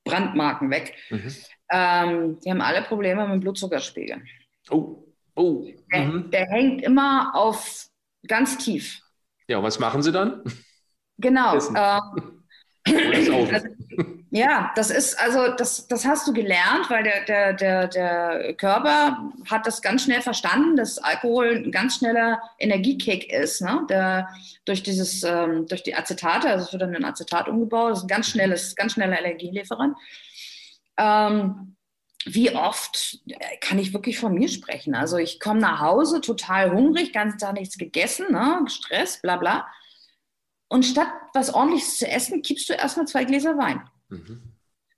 Brandmarken 0.05 0.71
weg, 0.71 0.95
mhm. 1.11 1.35
ähm, 1.71 2.41
die 2.41 2.51
haben 2.51 2.61
alle 2.61 2.83
Probleme 2.83 3.25
mit 3.25 3.35
dem 3.35 3.41
Blutzuckerspiegel. 3.41 4.23
Oh, 4.71 5.05
oh. 5.35 5.67
Der, 5.93 6.05
mhm. 6.05 6.31
der 6.31 6.47
hängt 6.47 6.83
immer 6.83 7.35
auf 7.35 7.89
ganz 8.27 8.59
tief. 8.59 9.01
Ja, 9.47 9.63
was 9.63 9.79
machen 9.79 10.03
sie 10.03 10.13
dann? 10.13 10.43
Genau. 11.19 11.51
Also, 11.51 11.75
ja, 14.31 14.73
das 14.77 14.91
ist, 14.91 15.19
also 15.21 15.49
das, 15.57 15.89
das 15.89 16.05
hast 16.05 16.27
du 16.27 16.33
gelernt, 16.33 16.89
weil 16.89 17.03
der, 17.03 17.25
der, 17.25 17.53
der, 17.55 17.89
der 17.89 18.55
Körper 18.55 19.31
hat 19.51 19.67
das 19.67 19.83
ganz 19.83 20.05
schnell 20.05 20.23
verstanden, 20.23 20.77
dass 20.77 20.99
Alkohol 20.99 21.63
ein 21.65 21.73
ganz 21.73 21.97
schneller 21.97 22.41
Energiekick 22.59 23.33
ist, 23.33 23.61
ne? 23.61 23.87
Der, 23.89 24.29
durch 24.65 24.83
dieses, 24.83 25.23
ähm, 25.25 25.67
durch 25.67 25.83
die 25.83 25.95
Acetate, 25.95 26.49
also 26.49 26.67
es 26.67 26.73
wird 26.73 26.83
dann 26.83 26.95
in 26.95 27.05
Acetat 27.05 27.49
umgebaut, 27.49 27.93
das 27.93 27.99
ist 27.99 28.05
ein 28.05 28.09
ganz 28.09 28.29
schnelles, 28.29 28.77
ganz 28.77 28.93
schneller 28.93 29.19
Energielieferant. 29.19 29.97
Ähm, 30.97 31.77
wie 32.27 32.55
oft 32.55 33.21
kann 33.61 33.79
ich 33.79 33.93
wirklich 33.93 34.19
von 34.19 34.35
mir 34.35 34.49
sprechen? 34.49 34.95
Also 34.95 35.17
ich 35.17 35.41
komme 35.41 35.61
nach 35.61 35.81
Hause 35.81 36.21
total 36.21 36.73
hungrig, 36.73 37.13
ganzen 37.13 37.39
Tag 37.39 37.55
nichts 37.55 37.79
gegessen, 37.79 38.27
ne? 38.31 38.65
Stress, 38.69 39.21
bla 39.23 39.37
bla. 39.37 39.67
Und 40.69 40.85
statt 40.85 41.09
was 41.35 41.53
ordentliches 41.53 41.99
zu 41.99 42.09
essen, 42.09 42.43
kippst 42.43 42.69
du 42.69 42.75
erstmal 42.75 43.07
zwei 43.07 43.25
Gläser 43.25 43.57
Wein. 43.57 43.89
Mhm. 44.09 44.55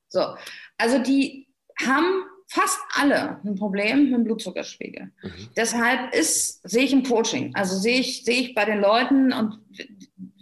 So, 0.08 0.34
also 0.78 0.98
die 0.98 1.48
haben 1.80 2.24
fast 2.48 2.80
alle 2.94 3.40
ein 3.44 3.54
Problem 3.54 4.04
mit 4.04 4.12
dem 4.12 4.24
Blutzuckerspiegel. 4.24 5.12
Mhm. 5.22 5.48
Deshalb 5.56 6.12
ist, 6.12 6.68
sehe 6.68 6.82
ich 6.82 6.92
im 6.92 7.04
Coaching, 7.04 7.54
also 7.54 7.76
sehe 7.76 8.00
ich, 8.00 8.24
sehe 8.24 8.40
ich 8.40 8.54
bei 8.54 8.64
den 8.64 8.80
Leuten 8.80 9.32
und 9.32 9.60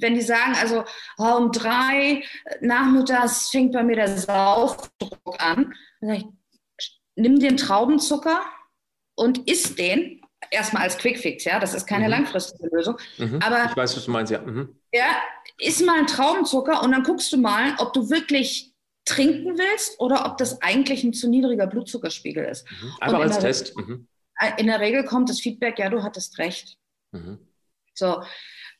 wenn 0.01 0.15
die 0.15 0.23
sagen, 0.23 0.55
also 0.59 0.85
oh, 1.19 1.37
um 1.37 1.53
drei 1.53 2.25
nachmittags 2.63 3.51
fängt 3.51 3.73
bei 3.73 3.83
mir 3.83 3.97
der 3.97 4.17
Saufdruck 4.17 5.37
an, 5.39 5.75
dann 6.01 6.11
sage 6.11 6.25
ich, 6.79 7.01
nimm 7.17 7.39
den 7.39 7.59
Traubenzucker 7.59 8.41
und 9.15 9.47
isst 9.51 9.79
den 9.79 10.18
erstmal 10.51 10.85
als 10.85 10.99
Quickfix, 10.99 11.45
ja, 11.45 11.59
das 11.59 11.75
ist 11.75 11.87
keine 11.87 12.05
mhm. 12.05 12.11
langfristige 12.11 12.69
Lösung. 12.75 12.97
Mhm. 13.19 13.41
Aber 13.43 13.65
ich 13.65 13.77
weiß, 13.77 13.97
was 13.97 14.05
du 14.05 14.11
meinst, 14.11 14.33
ja. 14.33 14.41
Mhm. 14.41 14.77
Ja, 14.93 15.17
iss 15.59 15.81
mal 15.83 15.99
einen 15.99 16.07
Traubenzucker 16.07 16.83
und 16.83 16.93
dann 16.93 17.03
guckst 17.03 17.33
du 17.33 17.37
mal, 17.37 17.75
ob 17.79 17.93
du 17.93 18.11
wirklich 18.11 18.73
trinken 19.05 19.57
willst 19.57 19.99
oder 20.01 20.27
ob 20.27 20.37
das 20.37 20.61
eigentlich 20.63 21.03
ein 21.03 21.13
zu 21.13 21.29
niedriger 21.29 21.67
Blutzuckerspiegel 21.67 22.45
ist. 22.45 22.71
Mhm. 22.71 22.93
Einfach 23.01 23.21
als 23.21 23.39
Test. 23.39 23.77
Mhm. 23.77 24.07
In 24.57 24.67
der 24.67 24.81
Regel 24.81 25.05
kommt 25.05 25.29
das 25.29 25.41
Feedback, 25.41 25.79
ja, 25.79 25.89
du 25.89 26.03
hattest 26.03 26.39
recht. 26.39 26.77
Mhm. 27.13 27.39
So, 27.95 28.23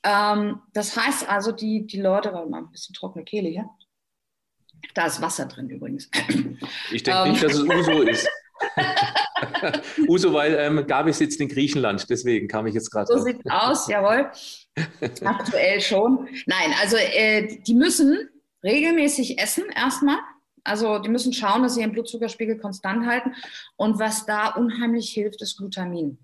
ähm, 0.05 0.61
das 0.73 0.97
heißt 0.97 1.29
also, 1.29 1.51
die, 1.51 1.87
die 1.87 2.01
Leute, 2.01 2.33
warte 2.33 2.49
mal, 2.49 2.59
ein 2.59 2.71
bisschen 2.71 2.95
trockene 2.95 3.25
Kehle 3.25 3.49
hier. 3.49 3.69
Da 4.95 5.07
ist 5.07 5.21
Wasser 5.21 5.47
drin 5.47 5.69
übrigens. 5.69 6.09
Ich 6.93 7.03
denke 7.03 7.31
nicht, 7.31 7.43
dass 7.43 7.55
es 7.55 7.63
Uso 7.63 8.03
ist. 8.03 8.29
Uso, 10.09 10.33
weil 10.33 10.55
ähm, 10.55 10.87
Gabi 10.87 11.13
sitzt 11.13 11.41
in 11.41 11.49
Griechenland, 11.49 12.09
deswegen 12.11 12.49
kam 12.49 12.67
ich 12.67 12.75
jetzt 12.75 12.91
gerade. 12.91 13.07
So 13.07 13.19
sieht 13.19 13.41
es 13.45 13.51
aus, 13.51 13.89
jawohl. 13.89 14.31
Aktuell 15.25 15.81
schon. 15.81 16.29
Nein, 16.47 16.75
also 16.81 16.97
äh, 16.97 17.59
die 17.63 17.75
müssen 17.75 18.29
regelmäßig 18.63 19.39
essen 19.39 19.65
erstmal. 19.75 20.19
Also 20.65 20.99
die 20.99 21.09
müssen 21.09 21.33
schauen, 21.33 21.63
dass 21.63 21.75
sie 21.75 21.81
ihren 21.81 21.93
Blutzuckerspiegel 21.93 22.59
konstant 22.59 23.07
halten. 23.07 23.35
Und 23.77 23.99
was 23.99 24.27
da 24.27 24.49
unheimlich 24.49 25.11
hilft, 25.11 25.41
ist 25.41 25.57
Glutamin. 25.57 26.19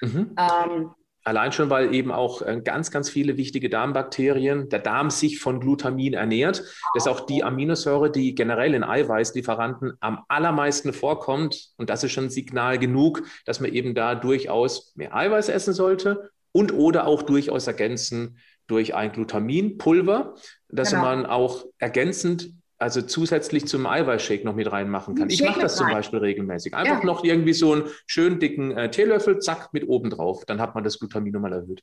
Mhm. 0.00 0.36
Ähm, 0.36 0.90
Allein 1.22 1.52
schon, 1.52 1.68
weil 1.68 1.94
eben 1.94 2.10
auch 2.10 2.40
äh, 2.42 2.60
ganz, 2.64 2.90
ganz 2.90 3.10
viele 3.10 3.36
wichtige 3.36 3.68
Darmbakterien, 3.68 4.68
der 4.70 4.78
Darm 4.78 5.10
sich 5.10 5.38
von 5.38 5.60
Glutamin 5.60 6.14
ernährt. 6.14 6.60
Das 6.94 7.04
ist 7.04 7.08
auch 7.08 7.20
die 7.20 7.44
Aminosäure, 7.44 8.10
die 8.10 8.34
generell 8.34 8.74
in 8.74 8.84
Eiweißlieferanten 8.84 9.92
am 10.00 10.24
allermeisten 10.28 10.92
vorkommt. 10.92 11.68
Und 11.76 11.90
das 11.90 12.04
ist 12.04 12.12
schon 12.12 12.30
Signal 12.30 12.78
genug, 12.78 13.22
dass 13.44 13.60
man 13.60 13.72
eben 13.72 13.94
da 13.94 14.14
durchaus 14.14 14.94
mehr 14.96 15.14
Eiweiß 15.14 15.50
essen 15.50 15.74
sollte 15.74 16.30
und 16.52 16.72
oder 16.72 17.06
auch 17.06 17.22
durchaus 17.22 17.66
ergänzen 17.66 18.38
durch 18.66 18.94
ein 18.94 19.12
Glutaminpulver, 19.12 20.34
das 20.68 20.90
genau. 20.90 21.02
man 21.02 21.26
auch 21.26 21.64
ergänzend 21.78 22.52
also 22.80 23.02
zusätzlich 23.02 23.66
zum 23.66 23.86
Eiweißshake 23.86 24.44
noch 24.44 24.54
mit 24.54 24.72
reinmachen 24.72 25.14
kann. 25.14 25.28
Ich 25.28 25.42
mache 25.42 25.60
das 25.60 25.76
zum 25.76 25.90
Beispiel 25.90 26.18
regelmäßig. 26.18 26.74
Einfach 26.74 27.00
ja. 27.00 27.04
noch 27.04 27.22
irgendwie 27.24 27.52
so 27.52 27.72
einen 27.74 27.84
schönen 28.06 28.40
dicken 28.40 28.76
äh, 28.76 28.90
Teelöffel, 28.90 29.38
zack, 29.38 29.72
mit 29.72 29.86
oben 29.86 30.08
drauf. 30.08 30.46
Dann 30.46 30.60
hat 30.60 30.74
man 30.74 30.82
das 30.82 30.98
Glutamin 30.98 31.32
nochmal 31.32 31.52
erhöht. 31.52 31.82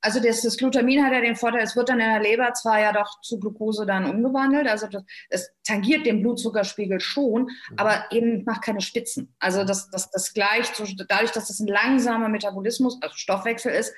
Also 0.00 0.20
das, 0.20 0.42
das, 0.42 0.56
Glutamin 0.56 1.04
hat 1.04 1.12
ja 1.12 1.20
den 1.20 1.36
Vorteil, 1.36 1.62
es 1.62 1.74
wird 1.76 1.88
dann 1.88 1.98
in 1.98 2.08
der 2.08 2.20
Leber 2.20 2.52
zwar 2.54 2.80
ja 2.80 2.92
doch 2.92 3.20
zu 3.20 3.38
Glucose 3.40 3.84
dann 3.84 4.08
umgewandelt, 4.08 4.68
also 4.68 4.86
das, 4.86 5.02
es 5.28 5.50
tangiert 5.64 6.06
den 6.06 6.22
Blutzuckerspiegel 6.22 7.00
schon, 7.00 7.42
mhm. 7.42 7.50
aber 7.76 8.04
eben 8.12 8.44
macht 8.44 8.62
keine 8.62 8.80
Spitzen. 8.80 9.34
Also 9.40 9.64
das, 9.64 9.90
das, 9.90 10.08
das 10.12 10.32
gleicht, 10.32 10.76
so, 10.76 10.84
dadurch, 11.08 11.32
dass 11.32 11.48
das 11.48 11.58
ein 11.58 11.66
langsamer 11.66 12.28
Metabolismus, 12.28 12.96
also 13.02 13.16
Stoffwechsel 13.16 13.72
ist, 13.72 13.92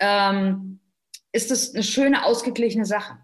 ähm, 0.00 0.80
ist 1.32 1.50
das 1.50 1.74
eine 1.74 1.82
schöne, 1.82 2.26
ausgeglichene 2.26 2.84
Sache. 2.84 3.16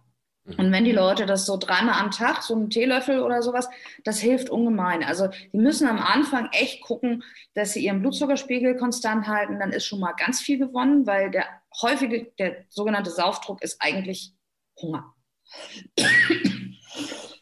Mhm. 0.44 0.54
Und 0.56 0.72
wenn 0.72 0.84
die 0.84 0.92
Leute 0.92 1.26
das 1.26 1.46
so 1.46 1.56
dreimal 1.56 2.00
am 2.00 2.10
Tag, 2.10 2.42
so 2.42 2.54
einen 2.54 2.70
Teelöffel 2.70 3.20
oder 3.20 3.42
sowas, 3.42 3.68
das 4.04 4.18
hilft 4.18 4.50
ungemein. 4.50 5.02
Also 5.02 5.28
die 5.52 5.58
müssen 5.58 5.88
am 5.88 5.98
Anfang 5.98 6.48
echt 6.52 6.82
gucken, 6.82 7.24
dass 7.54 7.72
sie 7.72 7.84
ihren 7.84 8.00
Blutzuckerspiegel 8.00 8.76
konstant 8.76 9.26
halten. 9.26 9.58
Dann 9.58 9.72
ist 9.72 9.86
schon 9.86 10.00
mal 10.00 10.12
ganz 10.12 10.40
viel 10.40 10.58
gewonnen, 10.58 11.06
weil 11.06 11.30
der 11.30 11.46
häufige, 11.82 12.32
der 12.38 12.64
sogenannte 12.68 13.10
Saufdruck 13.10 13.62
ist 13.62 13.76
eigentlich 13.80 14.32
Hunger. 14.80 15.14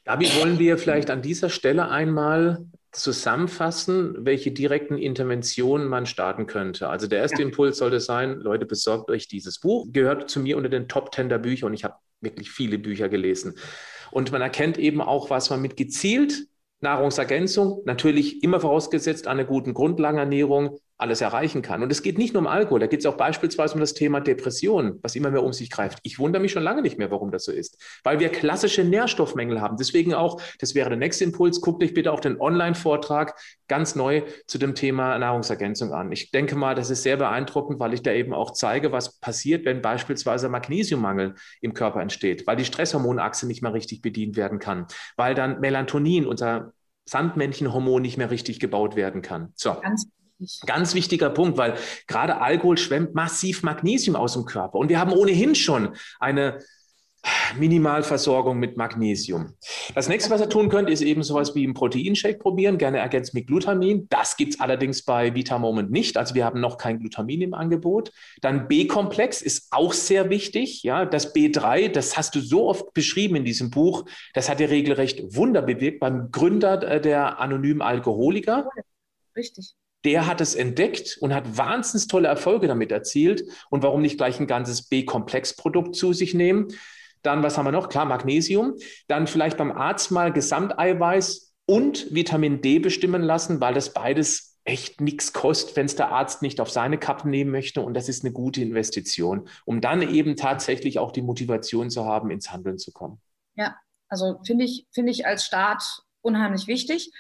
Gabi, 0.04 0.26
wollen 0.40 0.58
wir 0.58 0.78
vielleicht 0.78 1.10
an 1.10 1.22
dieser 1.22 1.48
Stelle 1.48 1.88
einmal 1.88 2.66
zusammenfassen, 2.92 4.16
welche 4.18 4.52
direkten 4.52 4.98
Interventionen 4.98 5.88
man 5.88 6.04
starten 6.04 6.46
könnte. 6.46 6.88
Also 6.88 7.06
der 7.06 7.20
erste 7.20 7.40
ja. 7.40 7.48
Impuls 7.48 7.78
sollte 7.78 8.00
sein, 8.00 8.34
Leute, 8.40 8.66
besorgt 8.66 9.10
euch 9.10 9.28
dieses 9.28 9.60
Buch. 9.60 9.86
Gehört 9.92 10.28
zu 10.28 10.40
mir 10.40 10.58
unter 10.58 10.68
den 10.68 10.88
Top 10.88 11.10
Ten 11.10 11.30
der 11.30 11.38
Bücher 11.38 11.66
und 11.66 11.74
ich 11.74 11.84
habe 11.84 11.94
wirklich 12.22 12.50
viele 12.50 12.78
Bücher 12.78 13.08
gelesen. 13.08 13.54
Und 14.10 14.32
man 14.32 14.42
erkennt 14.42 14.78
eben 14.78 15.00
auch, 15.00 15.30
was 15.30 15.50
man 15.50 15.60
mit 15.62 15.76
gezielt 15.76 16.46
Nahrungsergänzung, 16.80 17.82
natürlich 17.84 18.42
immer 18.42 18.60
vorausgesetzt 18.60 19.28
eine 19.28 19.46
guten 19.46 19.72
Grundlagenernährung, 19.72 20.78
alles 20.98 21.20
erreichen 21.20 21.62
kann. 21.62 21.82
Und 21.82 21.90
es 21.90 22.02
geht 22.02 22.18
nicht 22.18 22.32
nur 22.32 22.42
um 22.42 22.46
Alkohol, 22.46 22.80
da 22.80 22.86
geht 22.86 23.00
es 23.00 23.06
auch 23.06 23.16
beispielsweise 23.16 23.74
um 23.74 23.80
das 23.80 23.94
Thema 23.94 24.20
Depression, 24.20 24.98
was 25.02 25.16
immer 25.16 25.30
mehr 25.30 25.42
um 25.42 25.52
sich 25.52 25.70
greift. 25.70 25.98
Ich 26.02 26.18
wundere 26.18 26.40
mich 26.40 26.52
schon 26.52 26.62
lange 26.62 26.82
nicht 26.82 26.98
mehr, 26.98 27.10
warum 27.10 27.30
das 27.30 27.44
so 27.44 27.52
ist, 27.52 27.82
weil 28.04 28.20
wir 28.20 28.28
klassische 28.28 28.84
Nährstoffmängel 28.84 29.60
haben. 29.60 29.76
Deswegen 29.76 30.14
auch, 30.14 30.40
das 30.60 30.74
wäre 30.74 30.90
der 30.90 30.98
nächste 30.98 31.24
Impuls, 31.24 31.60
guckt 31.60 31.82
euch 31.82 31.94
bitte 31.94 32.12
auch 32.12 32.20
den 32.20 32.40
Online-Vortrag 32.40 33.34
ganz 33.68 33.94
neu 33.94 34.22
zu 34.46 34.58
dem 34.58 34.74
Thema 34.74 35.18
Nahrungsergänzung 35.18 35.92
an. 35.92 36.12
Ich 36.12 36.30
denke 36.30 36.56
mal, 36.56 36.74
das 36.74 36.90
ist 36.90 37.02
sehr 37.02 37.16
beeindruckend, 37.16 37.80
weil 37.80 37.94
ich 37.94 38.02
da 38.02 38.12
eben 38.12 38.32
auch 38.32 38.52
zeige, 38.52 38.92
was 38.92 39.18
passiert, 39.18 39.64
wenn 39.64 39.82
beispielsweise 39.82 40.48
Magnesiummangel 40.48 41.34
im 41.60 41.74
Körper 41.74 42.00
entsteht, 42.00 42.46
weil 42.46 42.56
die 42.56 42.64
Stresshormonachse 42.64 43.46
nicht 43.46 43.62
mehr 43.62 43.74
richtig 43.74 44.02
bedient 44.02 44.36
werden 44.36 44.58
kann, 44.58 44.86
weil 45.16 45.34
dann 45.34 45.60
Melatonin, 45.60 46.26
unser 46.26 46.72
Sandmännchenhormon 47.06 48.02
nicht 48.02 48.16
mehr 48.16 48.30
richtig 48.30 48.60
gebaut 48.60 48.94
werden 48.94 49.22
kann. 49.22 49.52
So. 49.56 49.74
Ganz 49.80 50.08
Ganz 50.66 50.94
wichtiger 50.94 51.30
Punkt, 51.30 51.58
weil 51.58 51.74
gerade 52.06 52.40
Alkohol 52.40 52.78
schwemmt 52.78 53.14
massiv 53.14 53.62
Magnesium 53.62 54.16
aus 54.16 54.34
dem 54.34 54.44
Körper. 54.44 54.78
Und 54.78 54.88
wir 54.88 54.98
haben 54.98 55.12
ohnehin 55.12 55.54
schon 55.54 55.94
eine 56.18 56.58
Minimalversorgung 57.56 58.58
mit 58.58 58.76
Magnesium. 58.76 59.54
Das 59.94 60.08
nächste, 60.08 60.30
was 60.30 60.40
ihr 60.40 60.48
tun 60.48 60.68
könnt, 60.68 60.90
ist 60.90 61.02
eben 61.02 61.22
sowas 61.22 61.54
wie 61.54 61.64
einen 61.64 61.74
Proteinshake 61.74 62.38
probieren, 62.38 62.78
gerne 62.78 62.98
ergänzt 62.98 63.34
mit 63.34 63.46
Glutamin. 63.46 64.08
Das 64.08 64.36
gibt 64.36 64.54
es 64.54 64.60
allerdings 64.60 65.02
bei 65.02 65.34
Vitamoment 65.34 65.90
nicht. 65.90 66.16
Also 66.16 66.34
wir 66.34 66.44
haben 66.44 66.60
noch 66.60 66.78
kein 66.78 66.98
Glutamin 66.98 67.42
im 67.42 67.54
Angebot. 67.54 68.12
Dann 68.40 68.66
B-Komplex 68.66 69.40
ist 69.40 69.68
auch 69.70 69.92
sehr 69.92 70.30
wichtig. 70.30 70.82
Ja, 70.82 71.04
das 71.04 71.34
B3, 71.34 71.88
das 71.88 72.16
hast 72.16 72.34
du 72.34 72.40
so 72.40 72.68
oft 72.68 72.92
beschrieben 72.92 73.36
in 73.36 73.44
diesem 73.44 73.70
Buch. 73.70 74.04
Das 74.34 74.48
hat 74.48 74.58
ja 74.58 74.66
regelrecht 74.66 75.36
Wunder 75.36 75.62
bewirkt 75.62 76.00
beim 76.00 76.30
Gründer 76.32 76.82
äh, 76.82 77.00
der 77.00 77.38
anonymen 77.38 77.82
Alkoholiker. 77.82 78.68
Richtig 79.36 79.74
der 80.04 80.26
hat 80.26 80.40
es 80.40 80.54
entdeckt 80.54 81.18
und 81.20 81.34
hat 81.34 81.56
wahnsinnig 81.56 82.08
tolle 82.08 82.28
Erfolge 82.28 82.66
damit 82.66 82.92
erzielt. 82.92 83.44
Und 83.70 83.82
warum 83.82 84.02
nicht 84.02 84.16
gleich 84.16 84.40
ein 84.40 84.46
ganzes 84.46 84.88
B-Komplex-Produkt 84.88 85.94
zu 85.94 86.12
sich 86.12 86.34
nehmen? 86.34 86.68
Dann, 87.22 87.42
was 87.42 87.56
haben 87.56 87.66
wir 87.66 87.72
noch? 87.72 87.88
Klar, 87.88 88.04
Magnesium. 88.04 88.74
Dann 89.06 89.26
vielleicht 89.26 89.56
beim 89.56 89.70
Arzt 89.70 90.10
mal 90.10 90.32
Gesamteiweiß 90.32 91.54
und 91.66 92.12
Vitamin 92.12 92.60
D 92.60 92.80
bestimmen 92.80 93.22
lassen, 93.22 93.60
weil 93.60 93.74
das 93.74 93.92
beides 93.92 94.58
echt 94.64 95.00
nichts 95.00 95.32
kostet, 95.32 95.76
wenn 95.76 95.86
es 95.86 95.96
der 95.96 96.10
Arzt 96.10 96.42
nicht 96.42 96.60
auf 96.60 96.70
seine 96.70 96.98
Kappe 96.98 97.28
nehmen 97.28 97.50
möchte. 97.50 97.80
Und 97.80 97.94
das 97.94 98.08
ist 98.08 98.24
eine 98.24 98.32
gute 98.32 98.60
Investition, 98.60 99.48
um 99.64 99.80
dann 99.80 100.02
eben 100.02 100.36
tatsächlich 100.36 100.98
auch 100.98 101.12
die 101.12 101.22
Motivation 101.22 101.90
zu 101.90 102.04
haben, 102.04 102.30
ins 102.30 102.52
Handeln 102.52 102.78
zu 102.78 102.92
kommen. 102.92 103.20
Ja, 103.54 103.76
also 104.08 104.40
finde 104.44 104.64
ich, 104.64 104.86
finde 104.92 105.12
ich 105.12 105.26
als 105.26 105.44
Start 105.44 105.82
unheimlich 106.20 106.66
wichtig. 106.66 107.10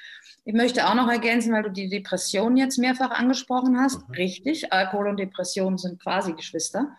Ich 0.44 0.54
möchte 0.54 0.88
auch 0.88 0.94
noch 0.94 1.08
ergänzen, 1.08 1.52
weil 1.52 1.62
du 1.62 1.70
die 1.70 1.88
Depression 1.88 2.56
jetzt 2.56 2.78
mehrfach 2.78 3.10
angesprochen 3.10 3.78
hast. 3.78 4.08
Mhm. 4.08 4.14
Richtig, 4.14 4.72
Alkohol 4.72 5.08
und 5.08 5.18
Depression 5.18 5.78
sind 5.78 6.02
quasi 6.02 6.32
Geschwister. 6.32 6.96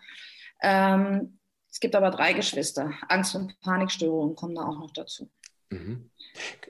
Ähm, 0.62 1.38
es 1.70 1.80
gibt 1.80 1.94
aber 1.94 2.10
drei 2.10 2.32
Geschwister. 2.32 2.92
Angst- 3.08 3.34
und 3.34 3.60
Panikstörungen 3.60 4.34
kommen 4.36 4.54
da 4.54 4.62
auch 4.62 4.78
noch 4.78 4.92
dazu. 4.92 5.30
Mhm. 5.70 6.10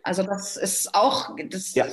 Also 0.02 0.22
das 0.22 0.56
ist 0.56 0.94
auch 0.94 1.34
das 1.48 1.74
ja. 1.74 1.86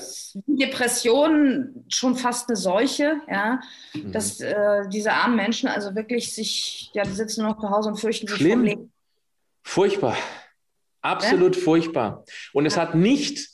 Depression 0.45 1.86
schon 1.88 2.15
fast 2.15 2.49
eine 2.49 2.57
Seuche, 2.57 3.21
ja, 3.29 3.61
mhm. 3.93 4.11
dass 4.11 4.41
äh, 4.41 4.88
diese 4.89 5.13
armen 5.13 5.36
Menschen 5.36 5.69
also 5.69 5.95
wirklich 5.95 6.34
sich, 6.34 6.89
ja, 6.93 7.03
die 7.03 7.11
sitzen 7.11 7.43
nur 7.43 7.51
noch 7.51 7.61
zu 7.61 7.69
Hause 7.69 7.89
und 7.89 7.99
fürchten 7.99 8.27
sich 8.27 8.38
Schlimm. 8.38 8.51
vom 8.51 8.63
Leben. 8.63 8.93
Furchtbar, 9.63 10.17
absolut 11.01 11.55
ja? 11.55 11.61
furchtbar. 11.61 12.25
Und 12.53 12.65
es 12.65 12.77
hat 12.77 12.95
nicht 12.95 13.51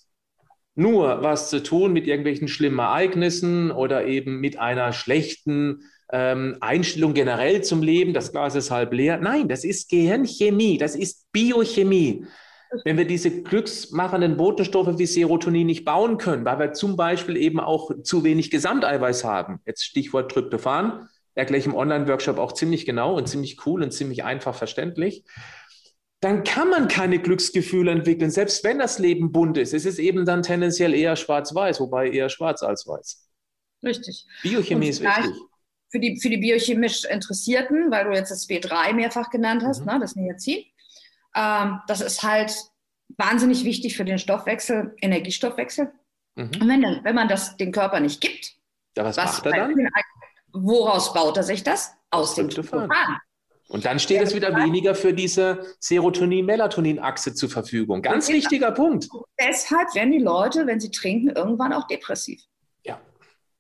nur 0.78 1.24
was 1.24 1.50
zu 1.50 1.62
tun 1.64 1.92
mit 1.92 2.08
irgendwelchen 2.08 2.48
schlimmen 2.48 2.80
Ereignissen 2.80 3.72
oder 3.72 4.06
eben 4.06 4.40
mit 4.40 4.60
einer 4.60 4.94
schlechten 4.94 5.82
ähm, 6.12 6.58
Einstellung 6.62 7.14
generell 7.14 7.64
zum 7.64 7.82
Leben, 7.82 8.14
das 8.14 8.32
Glas 8.32 8.56
ist 8.56 8.70
halb 8.72 8.94
leer. 8.94 9.18
Nein, 9.18 9.48
das 9.48 9.64
ist 9.64 9.90
Gehirnchemie, 9.90 10.78
das 10.78 10.96
ist 10.96 11.32
Biochemie. 11.32 12.26
Wenn 12.84 12.98
wir 12.98 13.06
diese 13.06 13.42
glücksmachenden 13.42 14.38
Botenstoffe 14.38 15.00
wie 15.00 15.06
Serotonin 15.06 15.66
nicht 15.66 15.84
bauen 15.84 16.18
können, 16.18 16.46
weil 16.46 16.60
wir 16.60 16.74
zum 16.74 16.96
Beispiel 16.96 17.38
eben 17.38 17.60
auch 17.60 17.90
zu 18.04 18.24
wenig 18.24 18.52
Gesamteiweiß 18.52 19.24
haben, 19.24 19.60
jetzt 19.66 19.84
Stichwort 19.84 20.32
Tryptophan, 20.32 21.10
erkläre 21.34 21.60
ich 21.60 21.66
im 21.66 21.76
Online-Workshop 21.76 22.38
auch 22.38 22.52
ziemlich 22.52 22.86
genau 22.86 23.16
und 23.16 23.28
ziemlich 23.28 23.66
cool 23.66 23.82
und 23.82 23.92
ziemlich 23.92 24.24
einfach 24.24 24.54
verständlich 24.54 25.24
dann 26.20 26.44
kann 26.44 26.70
man 26.70 26.88
keine 26.88 27.20
Glücksgefühle 27.20 27.92
entwickeln, 27.92 28.32
selbst 28.32 28.64
wenn 28.64 28.80
das 28.80 28.98
Leben 28.98 29.32
bunt 29.32 29.58
ist. 29.58 29.74
Es 29.74 29.86
ist 29.86 30.00
eben 30.00 30.26
dann 30.26 30.42
tendenziell 30.42 30.94
eher 30.94 31.16
schwarz-weiß, 31.16 31.80
wobei 31.80 32.10
eher 32.10 32.30
schwarz 32.30 32.64
als 32.64 32.88
weiß. 32.88 33.30
Richtig. 33.84 34.26
Biochemie 34.42 34.90
ist 34.90 35.02
wichtig. 35.02 35.36
Für 35.90 36.00
die, 36.00 36.20
für 36.20 36.30
die 36.30 36.38
biochemisch 36.38 37.06
Interessierten, 37.06 37.92
weil 37.92 38.06
du 38.06 38.12
jetzt 38.12 38.32
das 38.32 38.50
B3 38.50 38.94
mehrfach 38.94 39.30
genannt 39.30 39.64
hast, 39.64 39.82
mhm. 39.82 39.86
ne, 39.86 40.00
das 40.02 40.16
Niacin, 40.16 40.66
ähm, 41.36 41.80
das 41.88 42.02
ist 42.02 42.24
halt 42.24 42.54
wahnsinnig 43.18 43.64
wichtig 43.64 43.96
für 43.96 44.04
den 44.04 44.18
Stoffwechsel, 44.18 44.96
Energiestoffwechsel. 45.02 45.94
Mhm. 46.36 46.52
Und 46.60 46.68
wenn, 46.68 46.82
dann, 46.82 47.04
wenn 47.04 47.16
man 47.16 47.30
das 47.30 47.56
dem 47.58 47.72
Körper 47.72 48.00
nicht 48.00 48.20
gibt, 48.20 48.56
ja, 48.98 49.06
was, 49.06 49.18
was 49.18 49.44
macht 49.44 49.46
er 49.46 49.52
dann? 49.52 49.76
Woraus 50.52 51.14
baut 51.14 51.38
er 51.38 51.44
sich 51.44 51.64
das? 51.64 51.94
Aus 52.10 52.36
dem 52.36 52.50
Tryptophan. 52.50 53.20
Und 53.68 53.86
dann 53.86 54.00
steht 54.00 54.22
es 54.22 54.34
wieder 54.34 54.56
weniger 54.56 54.96
für 54.96 55.14
diese 55.14 55.76
Serotonin-Melatonin-Achse 55.80 57.34
zur 57.34 57.50
Verfügung. 57.50 58.02
Ganz 58.02 58.30
wichtiger 58.30 58.72
Punkt. 58.72 59.10
Deshalb 59.40 59.94
werden 59.94 60.12
die 60.14 60.20
Leute, 60.20 60.66
wenn 60.68 60.80
sie 60.80 60.90
trinken, 60.90 61.30
irgendwann 61.30 61.74
auch 61.74 61.86
depressiv. 61.88 62.42
Ja, 62.86 63.02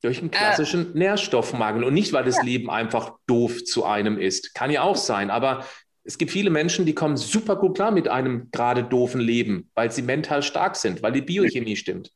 durch 0.01 0.19
einen 0.19 0.31
klassischen 0.31 0.95
äh, 0.95 0.99
Nährstoffmangel 0.99 1.83
und 1.83 1.93
nicht, 1.93 2.13
weil 2.13 2.23
das 2.23 2.37
ja. 2.37 2.43
Leben 2.43 2.69
einfach 2.69 3.17
doof 3.27 3.65
zu 3.65 3.83
einem 3.83 4.17
ist. 4.17 4.53
Kann 4.53 4.71
ja 4.71 4.83
auch 4.83 4.95
sein, 4.95 5.29
aber 5.29 5.65
es 6.05 6.17
gibt 6.17 6.31
viele 6.31 6.49
Menschen, 6.51 6.85
die 6.85 6.95
kommen 6.95 7.17
super 7.17 7.57
gut 7.57 7.75
klar 7.75 7.91
mit 7.91 8.07
einem 8.07 8.49
gerade 8.51 8.83
doofen 8.85 9.19
Leben, 9.19 9.69
weil 9.75 9.91
sie 9.91 10.01
mental 10.01 10.41
stark 10.41 10.77
sind, 10.77 11.03
weil 11.03 11.11
die 11.11 11.21
Biochemie 11.21 11.75
stimmt. 11.75 12.13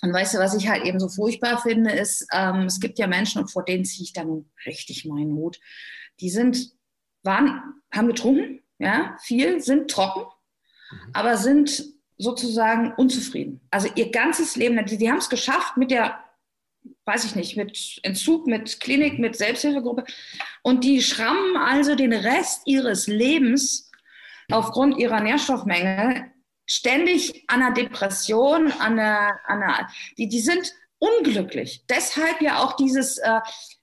Und 0.00 0.14
weißt 0.14 0.34
du, 0.34 0.38
was 0.38 0.54
ich 0.54 0.66
halt 0.68 0.84
eben 0.84 0.98
so 0.98 1.08
furchtbar 1.08 1.60
finde, 1.60 1.92
ist, 1.92 2.26
ähm, 2.32 2.62
es 2.62 2.80
gibt 2.80 2.98
ja 2.98 3.06
Menschen, 3.06 3.42
und 3.42 3.48
vor 3.48 3.64
denen 3.64 3.84
ziehe 3.84 4.04
ich 4.04 4.14
dann 4.14 4.50
richtig 4.64 5.04
meinen 5.04 5.34
Hut, 5.34 5.60
die 6.20 6.30
sind 6.30 6.72
waren, 7.24 7.82
haben 7.92 8.08
getrunken, 8.08 8.62
ja, 8.78 9.16
viel, 9.22 9.60
sind 9.60 9.90
trocken, 9.90 10.22
mhm. 10.90 11.10
aber 11.12 11.36
sind 11.36 11.84
sozusagen 12.16 12.92
unzufrieden. 12.96 13.60
Also 13.70 13.88
ihr 13.94 14.10
ganzes 14.10 14.56
Leben, 14.56 14.84
die, 14.86 14.98
die 14.98 15.10
haben 15.10 15.18
es 15.18 15.28
geschafft 15.28 15.76
mit 15.76 15.90
der, 15.90 16.18
weiß 17.04 17.24
ich 17.24 17.34
nicht, 17.34 17.56
mit 17.56 18.00
Entzug, 18.02 18.46
mit 18.46 18.80
Klinik, 18.80 19.18
mit 19.18 19.36
Selbsthilfegruppe. 19.36 20.04
Und 20.62 20.84
die 20.84 21.02
schrammen 21.02 21.56
also 21.56 21.94
den 21.94 22.12
Rest 22.12 22.62
ihres 22.66 23.06
Lebens 23.06 23.90
aufgrund 24.50 24.98
ihrer 24.98 25.20
Nährstoffmenge 25.20 26.30
ständig 26.66 27.44
an 27.48 27.62
einer 27.62 27.74
Depression, 27.74 28.72
an 28.72 28.98
einer, 28.98 29.38
an 29.46 29.62
einer 29.62 29.88
die, 30.16 30.28
die 30.28 30.40
sind 30.40 30.72
unglücklich. 30.98 31.84
Deshalb 31.88 32.40
ja 32.40 32.62
auch 32.62 32.76
dieses, 32.76 33.18
äh, 33.18 33.40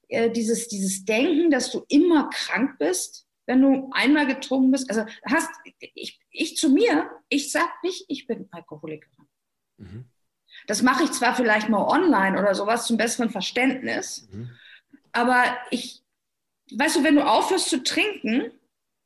äh 0.08 0.32
dieses, 0.32 0.68
dieses 0.68 1.06
Denken, 1.06 1.52
dass 1.52 1.72
du 1.72 1.86
immer 1.90 2.30
krank 2.30 2.78
bist, 2.80 3.28
wenn 3.46 3.62
du 3.62 3.90
einmal 3.94 4.28
getrunken 4.28 4.72
bist. 4.72 4.90
Also 4.90 5.06
hast 5.26 5.50
ich, 5.80 6.20
ich 6.30 6.58
zu 6.58 6.70
mir, 6.70 7.10
ich 7.30 7.52
sage 7.52 7.72
nicht, 7.84 8.06
ich 8.08 8.28
bin 8.28 8.48
Alkoholikerin. 8.52 9.28
Mhm. 9.78 10.06
Das 10.68 10.82
mache 10.82 11.04
ich 11.04 11.12
zwar 11.12 11.36
vielleicht 11.36 11.70
mal 11.70 11.84
online 11.84 12.40
oder 12.40 12.54
sowas 12.54 12.86
zum 12.86 12.98
besseren 12.98 13.30
Verständnis, 13.30 14.28
mhm. 14.32 14.52
aber 15.12 15.44
ich, 15.72 16.04
weißt 16.76 16.98
du, 16.98 17.04
wenn 17.04 17.16
du 17.16 17.26
aufhörst 17.26 17.70
zu 17.70 17.84
trinken, 17.84 18.52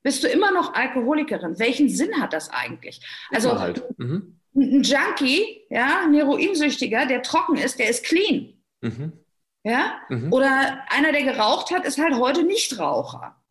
bist 0.04 0.24
du 0.24 0.28
immer 0.28 0.52
noch 0.52 0.76
Alkoholikerin. 0.76 1.58
Welchen 1.58 1.90
Sinn 1.90 2.22
hat 2.22 2.34
das 2.34 2.50
eigentlich? 2.52 3.02
Also 3.32 3.60
halt. 3.60 3.84
mhm. 3.98 4.40
ein 4.54 4.84
Junkie, 4.84 5.64
ja, 5.70 6.02
ein 6.04 6.14
Heroinsüchtiger, 6.14 7.08
der 7.08 7.24
trocken 7.24 7.58
ist, 7.58 7.80
der 7.80 7.90
ist 7.90 8.06
clean. 8.06 8.54
Mhm. 8.82 9.14
Ja? 9.64 10.00
Mhm. 10.10 10.32
Oder 10.32 10.86
einer, 10.90 11.12
der 11.12 11.24
geraucht 11.24 11.72
hat, 11.72 11.86
ist 11.86 11.98
halt 11.98 12.16
heute 12.16 12.44
nicht 12.44 12.78
Raucher. 12.78 13.42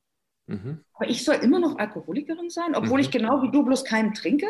Mhm. 0.47 0.85
Aber 0.95 1.09
ich 1.09 1.25
soll 1.25 1.37
immer 1.37 1.59
noch 1.59 1.79
Alkoholikerin 1.79 2.51
sein, 2.51 2.75
obwohl 2.75 2.99
mhm. 2.99 3.05
ich 3.05 3.11
genau 3.11 3.43
wie 3.43 3.51
du 3.51 3.65
bloß 3.65 3.85
keinen 3.85 4.15
trinke? 4.15 4.47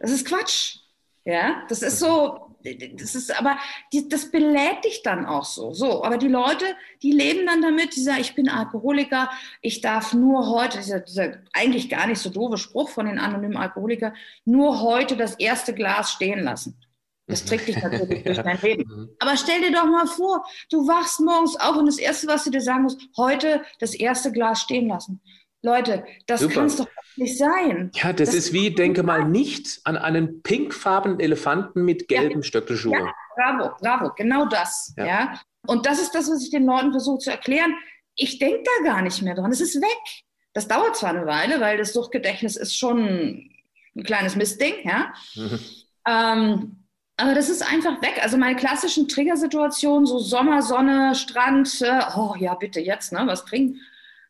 Das 0.00 0.10
ist 0.10 0.26
Quatsch. 0.26 0.78
Ja, 1.24 1.64
das 1.68 1.82
ist 1.82 1.98
so, 1.98 2.56
das 2.62 3.14
ist 3.16 3.36
aber, 3.36 3.58
die, 3.92 4.08
das 4.08 4.30
belädt 4.30 4.84
dich 4.84 5.02
dann 5.02 5.26
auch 5.26 5.44
so. 5.44 5.72
So, 5.72 6.04
aber 6.04 6.18
die 6.18 6.28
Leute, 6.28 6.64
die 7.02 7.10
leben 7.10 7.46
dann 7.46 7.62
damit, 7.62 7.96
die 7.96 8.00
sagen, 8.00 8.20
ich 8.20 8.34
bin 8.34 8.48
Alkoholiker, 8.48 9.30
ich 9.60 9.80
darf 9.80 10.14
nur 10.14 10.48
heute, 10.48 10.78
dieser, 10.78 11.00
dieser 11.00 11.38
eigentlich 11.52 11.88
gar 11.88 12.06
nicht 12.06 12.20
so 12.20 12.30
doofe 12.30 12.58
Spruch 12.58 12.90
von 12.90 13.06
den 13.06 13.18
anonymen 13.18 13.56
Alkoholikern, 13.56 14.14
nur 14.44 14.80
heute 14.80 15.16
das 15.16 15.34
erste 15.34 15.74
Glas 15.74 16.12
stehen 16.12 16.44
lassen. 16.44 16.78
Das 17.26 17.44
trägt 17.44 17.66
dich 17.66 17.82
natürlich 17.82 18.22
durch 18.24 18.38
dein 18.38 18.60
Leben. 18.60 18.84
Mhm. 18.88 19.08
Aber 19.18 19.36
stell 19.36 19.60
dir 19.60 19.72
doch 19.72 19.86
mal 19.86 20.06
vor, 20.06 20.44
du 20.70 20.86
wachst 20.86 21.20
morgens 21.20 21.56
auf 21.56 21.76
und 21.76 21.86
das 21.86 21.98
Erste, 21.98 22.28
was 22.28 22.44
du 22.44 22.50
dir 22.50 22.60
sagen 22.60 22.84
musst, 22.84 23.00
heute 23.16 23.62
das 23.80 23.94
erste 23.94 24.32
Glas 24.32 24.60
stehen 24.60 24.88
lassen. 24.88 25.20
Leute, 25.62 26.04
das 26.26 26.48
kann 26.48 26.66
es 26.66 26.76
doch 26.76 26.86
nicht 27.16 27.36
sein. 27.36 27.90
Ja, 27.94 28.12
das, 28.12 28.28
das 28.28 28.36
ist 28.36 28.52
wie, 28.52 28.72
denke 28.72 29.02
mal 29.02 29.24
nicht 29.24 29.80
an 29.84 29.96
einen 29.96 30.42
pinkfarbenen 30.42 31.18
Elefanten 31.18 31.84
mit 31.84 32.06
gelben 32.06 32.42
ja, 32.42 32.42
Stöckelschuhen. 32.42 32.94
Ja, 32.94 33.12
bravo, 33.34 33.74
bravo, 33.80 34.12
genau 34.14 34.46
das. 34.46 34.94
Ja. 34.96 35.06
ja. 35.06 35.40
Und 35.66 35.86
das 35.86 36.00
ist 36.00 36.14
das, 36.14 36.30
was 36.30 36.44
ich 36.44 36.50
den 36.50 36.66
Leuten 36.66 36.92
versuche 36.92 37.18
zu 37.18 37.30
erklären. 37.30 37.74
Ich 38.14 38.38
denke 38.38 38.62
da 38.64 38.92
gar 38.92 39.02
nicht 39.02 39.20
mehr 39.22 39.34
dran. 39.34 39.50
Es 39.50 39.60
ist 39.60 39.80
weg. 39.80 40.24
Das 40.52 40.68
dauert 40.68 40.96
zwar 40.96 41.10
eine 41.10 41.26
Weile, 41.26 41.60
weil 41.60 41.76
das 41.78 41.92
Suchtgedächtnis 41.92 42.56
ist 42.56 42.76
schon 42.76 43.50
ein 43.96 44.02
kleines 44.04 44.36
Mistding, 44.36 44.74
ja. 44.84 45.12
Mhm. 45.34 45.58
Ähm, 46.06 46.85
aber 47.16 47.34
das 47.34 47.48
ist 47.48 47.62
einfach 47.62 48.02
weg. 48.02 48.20
Also 48.22 48.36
meine 48.36 48.56
klassischen 48.56 49.08
Triggersituationen, 49.08 50.06
so 50.06 50.18
Sommer, 50.18 50.62
Sonne, 50.62 51.14
Strand, 51.14 51.80
äh, 51.80 52.02
oh 52.14 52.34
ja, 52.38 52.54
bitte 52.54 52.80
jetzt, 52.80 53.12
ne, 53.12 53.22
was 53.26 53.44
trinken, 53.44 53.80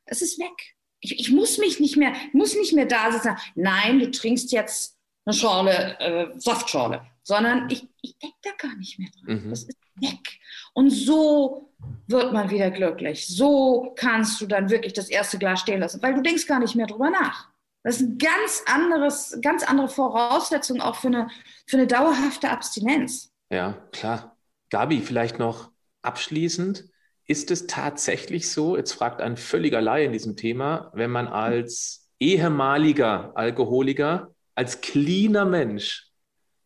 das 0.06 0.22
ist 0.22 0.38
weg. 0.38 0.76
Ich, 1.00 1.18
ich 1.18 1.30
muss 1.30 1.58
mich 1.58 1.80
nicht 1.80 1.96
mehr, 1.96 2.12
muss 2.32 2.54
nicht 2.54 2.72
mehr 2.74 2.86
da 2.86 3.10
sitzen. 3.10 3.36
Nein, 3.54 3.98
du 3.98 4.10
trinkst 4.10 4.52
jetzt 4.52 4.96
eine 5.24 5.34
Schorle, 5.34 5.98
äh, 5.98 6.38
Saftschorle, 6.38 7.04
sondern 7.22 7.68
ich, 7.70 7.86
ich 8.02 8.16
denke 8.18 8.36
da 8.42 8.50
gar 8.56 8.76
nicht 8.76 8.98
mehr 8.98 9.08
dran. 9.10 9.44
Mhm. 9.44 9.50
Das 9.50 9.64
ist 9.64 9.78
weg. 9.96 10.38
Und 10.72 10.90
so 10.90 11.72
wird 12.06 12.32
man 12.32 12.50
wieder 12.50 12.70
glücklich. 12.70 13.26
So 13.26 13.94
kannst 13.96 14.40
du 14.40 14.46
dann 14.46 14.70
wirklich 14.70 14.92
das 14.92 15.08
erste 15.08 15.38
Glas 15.38 15.60
stehen 15.60 15.80
lassen, 15.80 16.02
weil 16.02 16.14
du 16.14 16.22
denkst 16.22 16.46
gar 16.46 16.60
nicht 16.60 16.76
mehr 16.76 16.86
drüber 16.86 17.10
nach. 17.10 17.48
Das 17.86 18.00
ist 18.00 18.02
ein 18.02 18.18
ganz 18.18 18.64
anderes, 18.66 19.38
ganz 19.42 19.62
andere 19.62 19.88
Voraussetzung 19.88 20.80
auch 20.80 20.96
für 20.96 21.06
eine, 21.06 21.28
für 21.68 21.76
eine 21.76 21.86
dauerhafte 21.86 22.50
Abstinenz. 22.50 23.32
Ja, 23.48 23.74
klar. 23.92 24.36
Gabi, 24.70 25.00
vielleicht 25.00 25.38
noch 25.38 25.70
abschließend. 26.02 26.86
Ist 27.28 27.52
es 27.52 27.68
tatsächlich 27.68 28.50
so, 28.50 28.76
jetzt 28.76 28.90
fragt 28.90 29.20
ein 29.20 29.36
völliger 29.36 29.80
Laie 29.80 30.06
in 30.06 30.12
diesem 30.12 30.34
Thema, 30.34 30.90
wenn 30.94 31.12
man 31.12 31.28
als 31.28 32.10
ehemaliger 32.18 33.30
Alkoholiker, 33.36 34.34
als 34.56 34.80
cleaner 34.80 35.44
Mensch, 35.44 36.10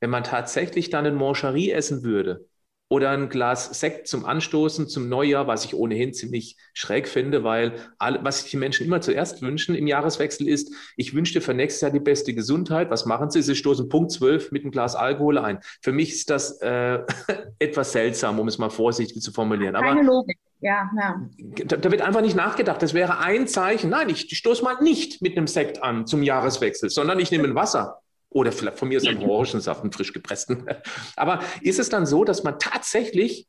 wenn 0.00 0.08
man 0.08 0.24
tatsächlich 0.24 0.88
dann 0.88 1.04
ein 1.04 1.16
Mancherie 1.16 1.70
essen 1.70 2.02
würde, 2.02 2.46
oder 2.90 3.10
ein 3.10 3.28
Glas 3.28 3.78
Sekt 3.78 4.08
zum 4.08 4.24
Anstoßen 4.24 4.88
zum 4.88 5.08
Neujahr, 5.08 5.46
was 5.46 5.64
ich 5.64 5.74
ohnehin 5.74 6.12
ziemlich 6.12 6.56
schräg 6.74 7.06
finde, 7.06 7.44
weil 7.44 7.74
alle, 7.98 8.18
was 8.24 8.42
sich 8.42 8.50
die 8.50 8.56
Menschen 8.56 8.84
immer 8.84 9.00
zuerst 9.00 9.42
wünschen 9.42 9.76
im 9.76 9.86
Jahreswechsel 9.86 10.48
ist, 10.48 10.74
ich 10.96 11.14
wünsche 11.14 11.34
dir 11.34 11.40
für 11.40 11.54
nächstes 11.54 11.82
Jahr 11.82 11.92
die 11.92 12.00
beste 12.00 12.34
Gesundheit. 12.34 12.90
Was 12.90 13.06
machen 13.06 13.30
sie? 13.30 13.42
Sie 13.42 13.54
stoßen 13.54 13.88
Punkt 13.88 14.10
12 14.10 14.50
mit 14.50 14.64
einem 14.64 14.72
Glas 14.72 14.96
Alkohol 14.96 15.38
ein. 15.38 15.60
Für 15.80 15.92
mich 15.92 16.10
ist 16.10 16.30
das 16.30 16.60
äh, 16.62 16.98
etwas 17.60 17.92
seltsam, 17.92 18.40
um 18.40 18.48
es 18.48 18.58
mal 18.58 18.70
vorsichtig 18.70 19.22
zu 19.22 19.30
formulieren. 19.30 19.74
Keine 19.74 19.90
Aber 19.90 20.02
Logik. 20.02 20.38
Ja, 20.60 20.90
ja. 21.00 21.28
Da, 21.64 21.76
da, 21.76 21.90
wird 21.90 22.02
einfach 22.02 22.20
nicht 22.20 22.36
nachgedacht. 22.36 22.82
Das 22.82 22.92
wäre 22.92 23.18
ein 23.18 23.46
Zeichen. 23.46 23.88
Nein, 23.88 24.10
ich 24.10 24.36
stoße 24.36 24.64
mal 24.64 24.82
nicht 24.82 25.22
mit 25.22 25.36
einem 25.36 25.46
Sekt 25.46 25.82
an 25.82 26.06
zum 26.06 26.24
Jahreswechsel, 26.24 26.90
sondern 26.90 27.20
ich 27.20 27.30
nehme 27.30 27.44
ein 27.44 27.54
Wasser. 27.54 28.02
Oder 28.30 28.52
vielleicht 28.52 28.78
von 28.78 28.88
mir 28.88 28.98
ist 28.98 29.08
ein 29.08 29.22
Orangensaft, 29.22 29.82
einen 29.82 29.92
frisch 29.92 30.12
gepressten. 30.12 30.64
Aber 31.16 31.42
ist 31.62 31.80
es 31.80 31.88
dann 31.88 32.06
so, 32.06 32.24
dass 32.24 32.44
man 32.44 32.58
tatsächlich 32.58 33.48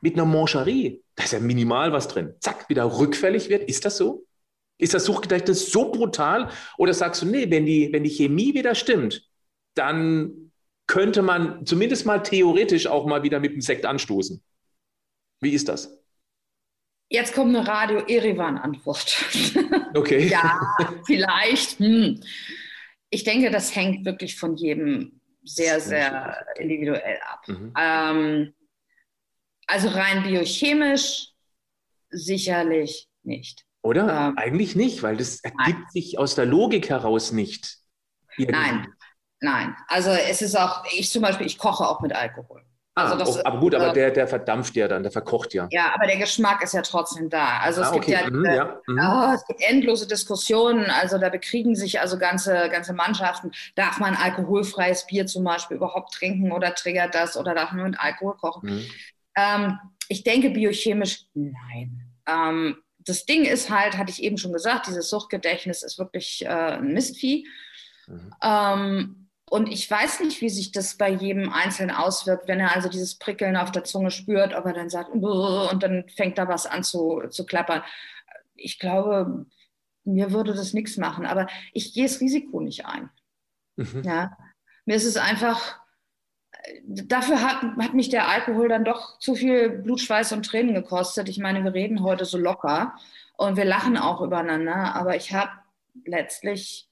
mit 0.00 0.14
einer 0.14 0.26
Mancherie, 0.26 1.02
da 1.14 1.24
ist 1.24 1.32
ja 1.32 1.40
minimal 1.40 1.92
was 1.92 2.08
drin, 2.08 2.34
zack, 2.40 2.68
wieder 2.68 2.98
rückfällig 2.98 3.48
wird? 3.48 3.68
Ist 3.68 3.84
das 3.86 3.96
so? 3.96 4.26
Ist 4.76 4.94
das 4.94 5.06
Suchtgedächtnis 5.06 5.72
so 5.72 5.90
brutal? 5.90 6.50
Oder 6.76 6.92
sagst 6.92 7.22
du, 7.22 7.26
nee, 7.26 7.50
wenn 7.50 7.64
die, 7.66 7.90
wenn 7.92 8.04
die 8.04 8.10
Chemie 8.10 8.54
wieder 8.54 8.74
stimmt, 8.74 9.26
dann 9.74 10.52
könnte 10.86 11.22
man 11.22 11.64
zumindest 11.66 12.06
mal 12.06 12.22
theoretisch 12.22 12.86
auch 12.86 13.06
mal 13.06 13.22
wieder 13.22 13.40
mit 13.40 13.52
dem 13.52 13.60
Sekt 13.60 13.86
anstoßen. 13.86 14.42
Wie 15.40 15.52
ist 15.52 15.68
das? 15.68 15.98
Jetzt 17.10 17.34
kommt 17.34 17.56
eine 17.56 17.66
Radio-Erivan-Antwort. 17.66 19.24
Okay. 19.94 20.26
ja, 20.30 20.60
vielleicht. 21.06 21.78
Hm 21.78 22.20
ich 23.10 23.24
denke, 23.24 23.50
das 23.50 23.74
hängt 23.74 24.04
wirklich 24.04 24.36
von 24.36 24.56
jedem 24.56 25.20
sehr, 25.44 25.80
sehr 25.80 26.46
individuell 26.56 27.18
ab. 27.22 27.48
Mhm. 27.48 27.72
Ähm, 27.78 28.54
also 29.66 29.88
rein 29.88 30.22
biochemisch 30.22 31.28
sicherlich 32.10 33.08
nicht. 33.22 33.64
Oder? 33.82 34.28
Ähm, 34.28 34.38
Eigentlich 34.38 34.76
nicht, 34.76 35.02
weil 35.02 35.16
das 35.16 35.40
ergibt 35.40 35.78
nein. 35.78 35.86
sich 35.90 36.18
aus 36.18 36.34
der 36.34 36.46
Logik 36.46 36.90
heraus 36.90 37.32
nicht. 37.32 37.78
Irgendwie. 38.36 38.52
Nein, 38.52 38.86
nein. 39.40 39.76
Also 39.88 40.10
es 40.10 40.42
ist 40.42 40.56
auch, 40.56 40.84
ich 40.92 41.10
zum 41.10 41.22
Beispiel, 41.22 41.46
ich 41.46 41.58
koche 41.58 41.86
auch 41.86 42.00
mit 42.00 42.12
Alkohol. 42.12 42.64
Also 42.98 43.16
das, 43.16 43.36
oh, 43.36 43.40
aber 43.44 43.60
gut, 43.60 43.74
aber 43.74 43.90
äh, 43.90 43.92
der, 43.92 44.10
der 44.10 44.28
verdampft 44.28 44.74
ja 44.76 44.88
dann, 44.88 45.02
der 45.02 45.12
verkocht 45.12 45.54
ja. 45.54 45.68
Ja, 45.70 45.92
aber 45.94 46.06
der 46.06 46.16
Geschmack 46.16 46.62
ist 46.62 46.74
ja 46.74 46.82
trotzdem 46.82 47.30
da. 47.30 47.58
Also 47.58 47.82
es 47.82 47.88
ah, 47.88 47.92
gibt 47.92 48.04
okay. 48.04 48.12
ja, 48.12 48.30
mhm, 48.30 48.44
ja. 48.44 48.80
Mhm. 48.86 49.00
Oh, 49.00 49.32
es 49.34 49.46
gibt 49.46 49.60
endlose 49.62 50.06
Diskussionen. 50.06 50.86
Also 50.90 51.18
da 51.18 51.28
bekriegen 51.28 51.76
sich 51.76 52.00
also 52.00 52.18
ganze, 52.18 52.68
ganze 52.68 52.92
Mannschaften. 52.92 53.52
Darf 53.74 53.98
man 53.98 54.14
alkoholfreies 54.14 55.06
Bier 55.06 55.26
zum 55.26 55.44
Beispiel 55.44 55.76
überhaupt 55.76 56.14
trinken 56.14 56.52
oder 56.52 56.74
triggert 56.74 57.14
das 57.14 57.36
oder 57.36 57.54
darf 57.54 57.72
man 57.72 57.90
mit 57.90 58.00
Alkohol 58.00 58.36
kochen? 58.36 58.70
Mhm. 58.70 58.86
Ähm, 59.36 59.78
ich 60.08 60.24
denke 60.24 60.50
biochemisch 60.50 61.26
nein. 61.34 62.02
Ähm, 62.26 62.76
das 62.98 63.24
Ding 63.24 63.44
ist 63.44 63.70
halt, 63.70 63.96
hatte 63.96 64.10
ich 64.10 64.22
eben 64.22 64.36
schon 64.36 64.52
gesagt, 64.52 64.86
dieses 64.86 65.08
Suchtgedächtnis 65.08 65.82
ist 65.82 65.98
wirklich 65.98 66.44
äh, 66.44 66.48
ein 66.48 66.92
Mistvieh. 66.92 67.46
Mhm. 68.06 68.34
Ähm, 68.42 69.27
und 69.50 69.68
ich 69.68 69.90
weiß 69.90 70.20
nicht, 70.20 70.40
wie 70.40 70.48
sich 70.48 70.72
das 70.72 70.96
bei 70.96 71.10
jedem 71.10 71.52
Einzelnen 71.52 71.94
auswirkt, 71.94 72.48
wenn 72.48 72.60
er 72.60 72.74
also 72.74 72.88
dieses 72.88 73.16
Prickeln 73.16 73.56
auf 73.56 73.72
der 73.72 73.84
Zunge 73.84 74.10
spürt, 74.10 74.54
ob 74.54 74.66
er 74.66 74.72
dann 74.72 74.90
sagt, 74.90 75.10
und 75.10 75.82
dann 75.82 76.08
fängt 76.08 76.38
da 76.38 76.48
was 76.48 76.66
an 76.66 76.82
zu, 76.82 77.22
zu 77.30 77.46
klappern. 77.46 77.82
Ich 78.54 78.78
glaube, 78.78 79.46
mir 80.04 80.32
würde 80.32 80.54
das 80.54 80.72
nichts 80.74 80.96
machen, 80.96 81.26
aber 81.26 81.46
ich 81.72 81.94
gehe 81.94 82.04
das 82.04 82.20
Risiko 82.20 82.60
nicht 82.60 82.86
ein. 82.86 83.10
Mhm. 83.76 84.02
Ja, 84.04 84.36
mir 84.84 84.96
ist 84.96 85.04
es 85.04 85.16
einfach, 85.16 85.78
dafür 86.84 87.42
hat, 87.42 87.62
hat 87.78 87.94
mich 87.94 88.08
der 88.08 88.28
Alkohol 88.28 88.68
dann 88.68 88.84
doch 88.84 89.18
zu 89.18 89.34
viel 89.34 89.70
Blut, 89.70 90.00
Schweiß 90.00 90.32
und 90.32 90.44
Tränen 90.44 90.74
gekostet. 90.74 91.28
Ich 91.28 91.38
meine, 91.38 91.62
wir 91.62 91.74
reden 91.74 92.02
heute 92.02 92.24
so 92.24 92.38
locker 92.38 92.94
und 93.36 93.56
wir 93.56 93.64
lachen 93.64 93.96
auch 93.96 94.20
übereinander, 94.20 94.94
aber 94.94 95.16
ich 95.16 95.32
habe 95.32 95.50
letztlich 96.04 96.87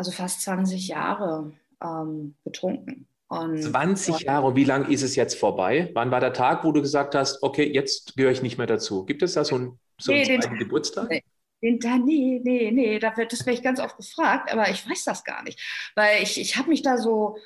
also 0.00 0.12
fast 0.12 0.40
20 0.40 0.88
Jahre 0.88 1.52
ähm, 1.84 2.34
betrunken. 2.42 3.06
Und, 3.28 3.62
20 3.62 4.20
Jahre, 4.20 4.46
und 4.46 4.56
wie 4.56 4.64
lange 4.64 4.90
ist 4.90 5.02
es 5.02 5.14
jetzt 5.14 5.38
vorbei? 5.38 5.90
Wann 5.92 6.10
war 6.10 6.20
der 6.20 6.32
Tag, 6.32 6.64
wo 6.64 6.72
du 6.72 6.80
gesagt 6.80 7.14
hast, 7.14 7.42
okay, 7.42 7.70
jetzt 7.70 8.16
gehöre 8.16 8.32
ich 8.32 8.40
nicht 8.40 8.56
mehr 8.56 8.66
dazu? 8.66 9.04
Gibt 9.04 9.22
es 9.22 9.34
da 9.34 9.44
so 9.44 9.56
einen, 9.56 9.78
so 9.98 10.10
nee, 10.10 10.22
einen 10.22 10.58
Geburtstag? 10.58 11.10
Nee. 11.10 11.22
Den, 11.62 11.78
nee, 12.06 12.40
nee, 12.42 12.70
nee, 12.70 12.98
das 12.98 13.14
werde 13.14 13.52
ich 13.52 13.62
ganz 13.62 13.78
oft 13.78 13.98
gefragt, 13.98 14.50
aber 14.50 14.70
ich 14.70 14.88
weiß 14.88 15.04
das 15.04 15.22
gar 15.22 15.42
nicht. 15.42 15.60
Weil 15.94 16.22
ich, 16.22 16.40
ich 16.40 16.56
habe 16.56 16.70
mich 16.70 16.80
da 16.80 16.96
so 16.96 17.36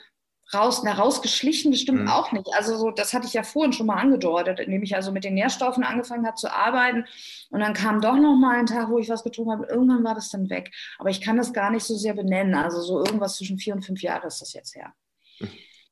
raus, 0.53 0.83
na, 0.85 0.93
rausgeschlichen, 0.93 1.73
das 1.73 1.81
stimmt 1.81 2.03
mhm. 2.03 2.09
auch 2.09 2.33
nicht. 2.33 2.49
Also 2.55 2.77
so, 2.77 2.91
das 2.91 3.15
hatte 3.15 3.27
ich 3.27 3.33
ja 3.33 3.43
vorhin 3.43 3.73
schon 3.73 3.87
mal 3.87 3.97
angedeutet, 3.97 4.61
indem 4.61 4.83
ich 4.83 4.95
also 4.95 5.13
mit 5.13 5.25
den 5.25 5.35
Nährstoffen 5.35 5.85
angefangen 5.85 6.27
habe 6.27 6.37
zu 6.37 6.53
arbeiten. 6.53 7.05
Und 7.51 7.61
dann 7.61 7.73
kam 7.73 8.01
doch 8.01 8.17
noch 8.17 8.37
mal 8.37 8.59
ein 8.59 8.67
Tag, 8.67 8.91
wo 8.91 8.99
ich 8.99 9.09
was 9.09 9.25
getrunken 9.25 9.53
habe. 9.53 9.67
Irgendwann 9.67 10.05
war 10.05 10.15
das 10.15 10.31
dann 10.31 10.51
weg. 10.51 10.73
Aber 10.99 11.11
ich 11.11 11.21
kann 11.21 11.37
das 11.37 11.53
gar 11.53 11.71
nicht 11.71 11.85
so 11.85 11.97
sehr 11.97 12.15
benennen. 12.15 12.55
Also 12.55 12.83
so 12.83 12.99
irgendwas 12.99 13.37
zwischen 13.37 13.59
vier 13.59 13.75
und 13.75 13.85
fünf 13.85 14.03
Jahre 14.03 14.27
ist 14.27 14.41
das 14.41 14.53
jetzt 14.53 14.75
her. 14.75 14.93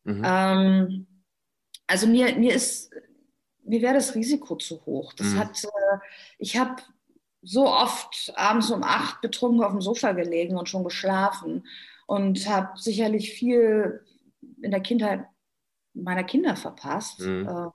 Mhm. 0.04 0.22
Ähm, 0.24 1.06
also 1.86 2.06
mir, 2.06 2.34
mir 2.36 2.54
ist, 2.54 2.90
mir 3.64 3.80
wäre 3.82 3.94
das 3.94 4.14
Risiko 4.14 4.56
zu 4.56 4.84
hoch. 4.84 5.12
Das 5.14 5.28
mhm. 5.28 5.38
hat, 5.38 5.64
äh, 5.64 5.98
ich 6.38 6.56
habe 6.56 6.76
so 7.42 7.66
oft 7.66 8.32
abends 8.36 8.70
um 8.70 8.82
acht 8.82 9.20
betrunken 9.20 9.64
auf 9.64 9.72
dem 9.72 9.80
Sofa 9.80 10.12
gelegen 10.12 10.56
und 10.56 10.68
schon 10.68 10.84
geschlafen 10.84 11.66
und 12.06 12.48
habe 12.48 12.78
sicherlich 12.78 13.32
viel 13.32 14.04
in 14.62 14.70
der 14.70 14.80
Kindheit 14.80 15.24
meiner 15.94 16.24
Kinder 16.24 16.56
verpasst. 16.56 17.20
Mhm. 17.20 17.48
Äh, 17.48 17.68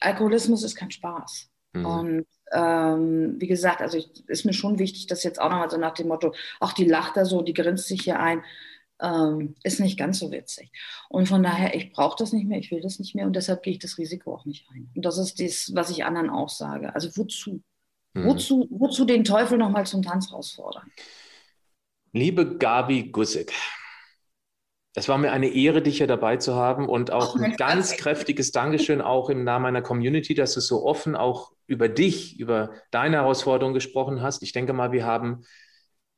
Alkoholismus 0.00 0.62
ist 0.62 0.76
kein 0.76 0.90
Spaß. 0.90 1.50
Mhm. 1.72 1.86
Und 1.86 2.26
ähm, 2.52 3.36
wie 3.38 3.46
gesagt, 3.46 3.80
also 3.82 3.98
ich, 3.98 4.26
ist 4.28 4.44
mir 4.44 4.54
schon 4.54 4.78
wichtig, 4.78 5.06
dass 5.06 5.24
jetzt 5.24 5.40
auch 5.40 5.50
nochmal 5.50 5.70
so 5.70 5.76
nach 5.76 5.94
dem 5.94 6.08
Motto, 6.08 6.34
auch 6.60 6.72
die 6.72 6.86
lacht 6.86 7.16
da 7.16 7.24
so, 7.24 7.42
die 7.42 7.52
grinst 7.52 7.86
sich 7.88 8.02
hier 8.02 8.20
ein, 8.20 8.42
ähm, 9.00 9.54
ist 9.62 9.80
nicht 9.80 9.98
ganz 9.98 10.18
so 10.18 10.30
witzig. 10.32 10.72
Und 11.08 11.28
von 11.28 11.42
daher, 11.42 11.74
ich 11.74 11.92
brauche 11.92 12.16
das 12.18 12.32
nicht 12.32 12.46
mehr, 12.46 12.58
ich 12.58 12.70
will 12.70 12.80
das 12.80 12.98
nicht 12.98 13.14
mehr 13.14 13.26
und 13.26 13.36
deshalb 13.36 13.62
gehe 13.62 13.74
ich 13.74 13.78
das 13.78 13.98
Risiko 13.98 14.34
auch 14.34 14.44
nicht 14.44 14.68
ein. 14.70 14.90
Und 14.94 15.04
das 15.04 15.18
ist 15.18 15.40
das, 15.40 15.70
was 15.74 15.90
ich 15.90 16.04
anderen 16.04 16.30
auch 16.30 16.48
sage. 16.48 16.94
Also 16.94 17.10
wozu? 17.16 17.62
Mhm. 18.14 18.24
Wozu, 18.24 18.66
wozu 18.70 19.04
den 19.04 19.24
Teufel 19.24 19.58
nochmal 19.58 19.86
zum 19.86 20.02
Tanz 20.02 20.30
herausfordern? 20.30 20.90
Liebe 22.12 22.56
Gabi 22.56 23.10
Gussig, 23.12 23.52
es 24.98 25.08
war 25.08 25.16
mir 25.18 25.32
eine 25.32 25.48
Ehre, 25.48 25.80
dich 25.80 25.98
hier 25.98 26.06
dabei 26.06 26.36
zu 26.36 26.54
haben 26.54 26.88
und 26.88 27.12
auch 27.12 27.36
oh, 27.36 27.38
ein 27.38 27.56
ganz 27.56 27.96
kräftiges 27.96 28.52
Dankeschön 28.52 29.00
auch 29.00 29.30
im 29.30 29.44
Namen 29.44 29.62
meiner 29.62 29.82
Community, 29.82 30.34
dass 30.34 30.54
du 30.54 30.60
so 30.60 30.84
offen 30.84 31.16
auch 31.16 31.52
über 31.66 31.88
dich, 31.88 32.38
über 32.40 32.70
deine 32.90 33.16
Herausforderungen 33.16 33.74
gesprochen 33.74 34.22
hast. 34.22 34.42
Ich 34.42 34.52
denke 34.52 34.72
mal, 34.72 34.92
wir 34.92 35.06
haben 35.06 35.44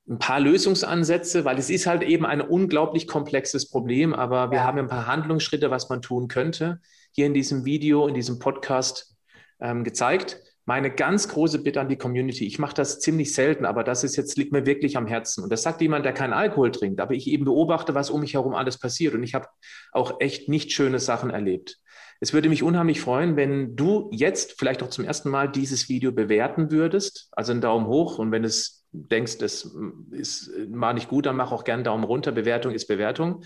ein 0.09 0.18
paar 0.18 0.41
Lösungsansätze, 0.41 1.45
weil 1.45 1.59
es 1.59 1.70
ist 1.70 1.87
halt 1.87 2.03
eben 2.03 2.24
ein 2.26 2.41
unglaublich 2.41 3.07
komplexes 3.07 3.68
Problem, 3.68 4.14
aber 4.14 4.51
wir 4.51 4.59
ja. 4.59 4.64
haben 4.64 4.78
ein 4.78 4.89
paar 4.89 5.07
Handlungsschritte, 5.07 5.70
was 5.70 5.89
man 5.89 6.03
tun 6.03 6.28
könnte, 6.28 6.81
hier 7.12 7.26
in 7.26 7.35
diesem 7.35 7.64
Video, 7.64 8.07
in 8.09 8.14
diesem 8.14 8.39
Podcast 8.39 9.16
ähm, 9.61 9.85
gezeigt. 9.85 10.41
Meine 10.70 10.92
ganz 10.92 11.26
große 11.26 11.64
Bitte 11.64 11.80
an 11.80 11.88
die 11.88 11.96
Community, 11.96 12.46
ich 12.46 12.60
mache 12.60 12.76
das 12.76 13.00
ziemlich 13.00 13.34
selten, 13.34 13.64
aber 13.64 13.82
das 13.82 14.04
ist 14.04 14.14
jetzt, 14.14 14.38
liegt 14.38 14.52
mir 14.52 14.66
wirklich 14.66 14.96
am 14.96 15.08
Herzen. 15.08 15.42
Und 15.42 15.50
das 15.50 15.64
sagt 15.64 15.80
jemand, 15.80 16.04
der 16.04 16.12
keinen 16.12 16.32
Alkohol 16.32 16.70
trinkt, 16.70 17.00
aber 17.00 17.12
ich 17.12 17.26
eben 17.26 17.44
beobachte, 17.44 17.96
was 17.96 18.08
um 18.08 18.20
mich 18.20 18.34
herum 18.34 18.54
alles 18.54 18.78
passiert. 18.78 19.14
Und 19.14 19.24
ich 19.24 19.34
habe 19.34 19.48
auch 19.90 20.20
echt 20.20 20.48
nicht 20.48 20.70
schöne 20.70 21.00
Sachen 21.00 21.30
erlebt. 21.30 21.80
Es 22.20 22.32
würde 22.32 22.48
mich 22.48 22.62
unheimlich 22.62 23.00
freuen, 23.00 23.34
wenn 23.34 23.74
du 23.74 24.10
jetzt 24.12 24.60
vielleicht 24.60 24.84
auch 24.84 24.90
zum 24.90 25.04
ersten 25.04 25.28
Mal 25.28 25.50
dieses 25.50 25.88
Video 25.88 26.12
bewerten 26.12 26.70
würdest. 26.70 27.30
Also 27.32 27.50
einen 27.50 27.62
Daumen 27.62 27.88
hoch 27.88 28.20
und 28.20 28.30
wenn 28.30 28.44
es 28.44 28.86
denkst, 28.92 29.38
das 29.38 29.76
ist 30.12 30.52
mal 30.68 30.92
nicht 30.92 31.08
gut, 31.08 31.26
dann 31.26 31.34
mach 31.34 31.50
auch 31.50 31.64
gerne 31.64 31.78
einen 31.78 31.84
Daumen 31.84 32.04
runter. 32.04 32.30
Bewertung 32.30 32.74
ist 32.74 32.86
Bewertung. 32.86 33.42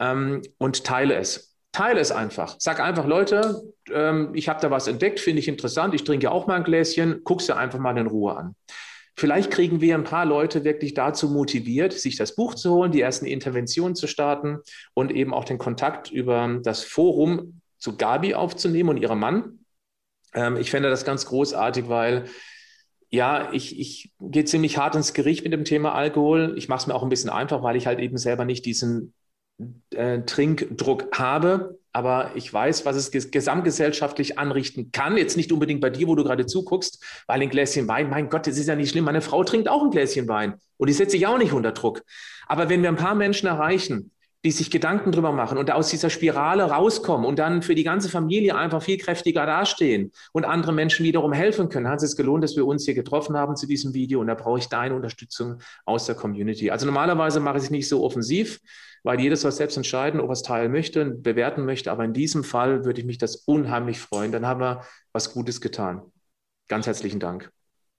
Ähm, 0.00 0.42
und 0.58 0.82
teile 0.82 1.14
es. 1.14 1.49
Teile 1.72 2.00
es 2.00 2.10
einfach. 2.10 2.56
Sag 2.58 2.80
einfach, 2.80 3.06
Leute, 3.06 3.62
ähm, 3.92 4.30
ich 4.34 4.48
habe 4.48 4.60
da 4.60 4.70
was 4.70 4.88
entdeckt, 4.88 5.20
finde 5.20 5.40
ich 5.40 5.48
interessant. 5.48 5.94
Ich 5.94 6.04
trinke 6.04 6.30
auch 6.30 6.46
mal 6.46 6.56
ein 6.56 6.64
Gläschen. 6.64 7.20
Guck's 7.24 7.46
dir 7.46 7.56
einfach 7.56 7.78
mal 7.78 7.96
in 7.96 8.08
Ruhe 8.08 8.36
an. 8.36 8.56
Vielleicht 9.16 9.50
kriegen 9.50 9.80
wir 9.80 9.94
ein 9.94 10.04
paar 10.04 10.24
Leute 10.24 10.64
wirklich 10.64 10.94
dazu 10.94 11.28
motiviert, 11.28 11.92
sich 11.92 12.16
das 12.16 12.34
Buch 12.34 12.54
zu 12.54 12.72
holen, 12.72 12.90
die 12.90 13.00
ersten 13.00 13.26
Interventionen 13.26 13.94
zu 13.94 14.06
starten 14.06 14.58
und 14.94 15.12
eben 15.12 15.34
auch 15.34 15.44
den 15.44 15.58
Kontakt 15.58 16.10
über 16.10 16.58
das 16.62 16.82
Forum 16.82 17.60
zu 17.78 17.96
Gabi 17.96 18.34
aufzunehmen 18.34 18.88
und 18.88 18.96
ihrem 18.96 19.20
Mann. 19.20 19.60
Ähm, 20.34 20.56
ich 20.56 20.70
fände 20.70 20.90
das 20.90 21.04
ganz 21.04 21.26
großartig, 21.26 21.88
weil 21.88 22.24
ja, 23.10 23.52
ich, 23.52 23.78
ich 23.78 24.12
gehe 24.20 24.44
ziemlich 24.44 24.78
hart 24.78 24.94
ins 24.94 25.12
Gericht 25.12 25.42
mit 25.44 25.52
dem 25.52 25.64
Thema 25.64 25.94
Alkohol. 25.94 26.54
Ich 26.56 26.68
mache 26.68 26.80
es 26.80 26.86
mir 26.86 26.94
auch 26.94 27.02
ein 27.02 27.08
bisschen 27.08 27.30
einfach, 27.30 27.62
weil 27.62 27.76
ich 27.76 27.86
halt 27.86 27.98
eben 27.98 28.16
selber 28.16 28.44
nicht 28.44 28.64
diesen 28.64 29.12
äh, 29.90 30.20
Trinkdruck 30.22 31.16
habe. 31.18 31.78
Aber 31.92 32.30
ich 32.36 32.52
weiß, 32.52 32.86
was 32.86 32.96
es 32.96 33.10
ges 33.10 33.30
gesamtgesellschaftlich 33.30 34.38
anrichten 34.38 34.92
kann. 34.92 35.16
Jetzt 35.16 35.36
nicht 35.36 35.52
unbedingt 35.52 35.80
bei 35.80 35.90
dir, 35.90 36.06
wo 36.06 36.14
du 36.14 36.22
gerade 36.22 36.46
zuguckst, 36.46 37.04
weil 37.26 37.42
ein 37.42 37.50
Gläschen 37.50 37.88
Wein, 37.88 38.08
mein 38.08 38.28
Gott, 38.28 38.46
das 38.46 38.58
ist 38.58 38.68
ja 38.68 38.76
nicht 38.76 38.90
schlimm. 38.90 39.04
Meine 39.04 39.22
Frau 39.22 39.42
trinkt 39.42 39.68
auch 39.68 39.82
ein 39.82 39.90
Gläschen 39.90 40.28
Wein 40.28 40.54
und 40.76 40.88
die 40.88 40.92
setzt 40.92 41.10
sich 41.10 41.26
auch 41.26 41.38
nicht 41.38 41.52
unter 41.52 41.72
Druck. 41.72 42.02
Aber 42.46 42.68
wenn 42.68 42.82
wir 42.82 42.88
ein 42.88 42.96
paar 42.96 43.16
Menschen 43.16 43.48
erreichen, 43.48 44.12
die 44.44 44.50
sich 44.50 44.70
Gedanken 44.70 45.12
drüber 45.12 45.32
machen 45.32 45.58
und 45.58 45.70
aus 45.70 45.90
dieser 45.90 46.08
Spirale 46.08 46.62
rauskommen 46.64 47.26
und 47.26 47.38
dann 47.38 47.60
für 47.60 47.74
die 47.74 47.84
ganze 47.84 48.08
Familie 48.08 48.56
einfach 48.56 48.82
viel 48.82 48.96
kräftiger 48.96 49.44
dastehen 49.44 50.12
und 50.32 50.46
andere 50.46 50.72
Menschen 50.72 51.04
wiederum 51.04 51.32
helfen 51.32 51.68
können, 51.68 51.88
hat 51.88 52.02
es 52.02 52.16
gelohnt, 52.16 52.42
dass 52.42 52.56
wir 52.56 52.66
uns 52.66 52.86
hier 52.86 52.94
getroffen 52.94 53.36
haben 53.36 53.54
zu 53.54 53.66
diesem 53.66 53.92
Video 53.92 54.20
und 54.20 54.28
da 54.28 54.34
brauche 54.34 54.58
ich 54.58 54.68
deine 54.68 54.94
Unterstützung 54.94 55.58
aus 55.84 56.06
der 56.06 56.14
Community. 56.14 56.70
Also 56.70 56.86
normalerweise 56.86 57.38
mache 57.38 57.58
ich 57.58 57.64
es 57.64 57.70
nicht 57.70 57.88
so 57.88 58.02
offensiv, 58.02 58.60
weil 59.02 59.20
jedes 59.20 59.42
soll 59.42 59.52
selbst 59.52 59.76
entscheiden, 59.76 60.20
ob 60.20 60.30
er 60.30 60.32
es 60.32 60.42
teilen 60.42 60.72
möchte, 60.72 61.04
bewerten 61.04 61.66
möchte, 61.66 61.90
aber 61.90 62.04
in 62.04 62.14
diesem 62.14 62.42
Fall 62.42 62.84
würde 62.86 63.00
ich 63.00 63.06
mich 63.06 63.18
das 63.18 63.36
unheimlich 63.36 63.98
freuen. 63.98 64.32
Dann 64.32 64.46
haben 64.46 64.60
wir 64.60 64.84
was 65.12 65.34
Gutes 65.34 65.60
getan. 65.60 66.02
Ganz 66.68 66.86
herzlichen 66.86 67.20
Dank. 67.20 67.50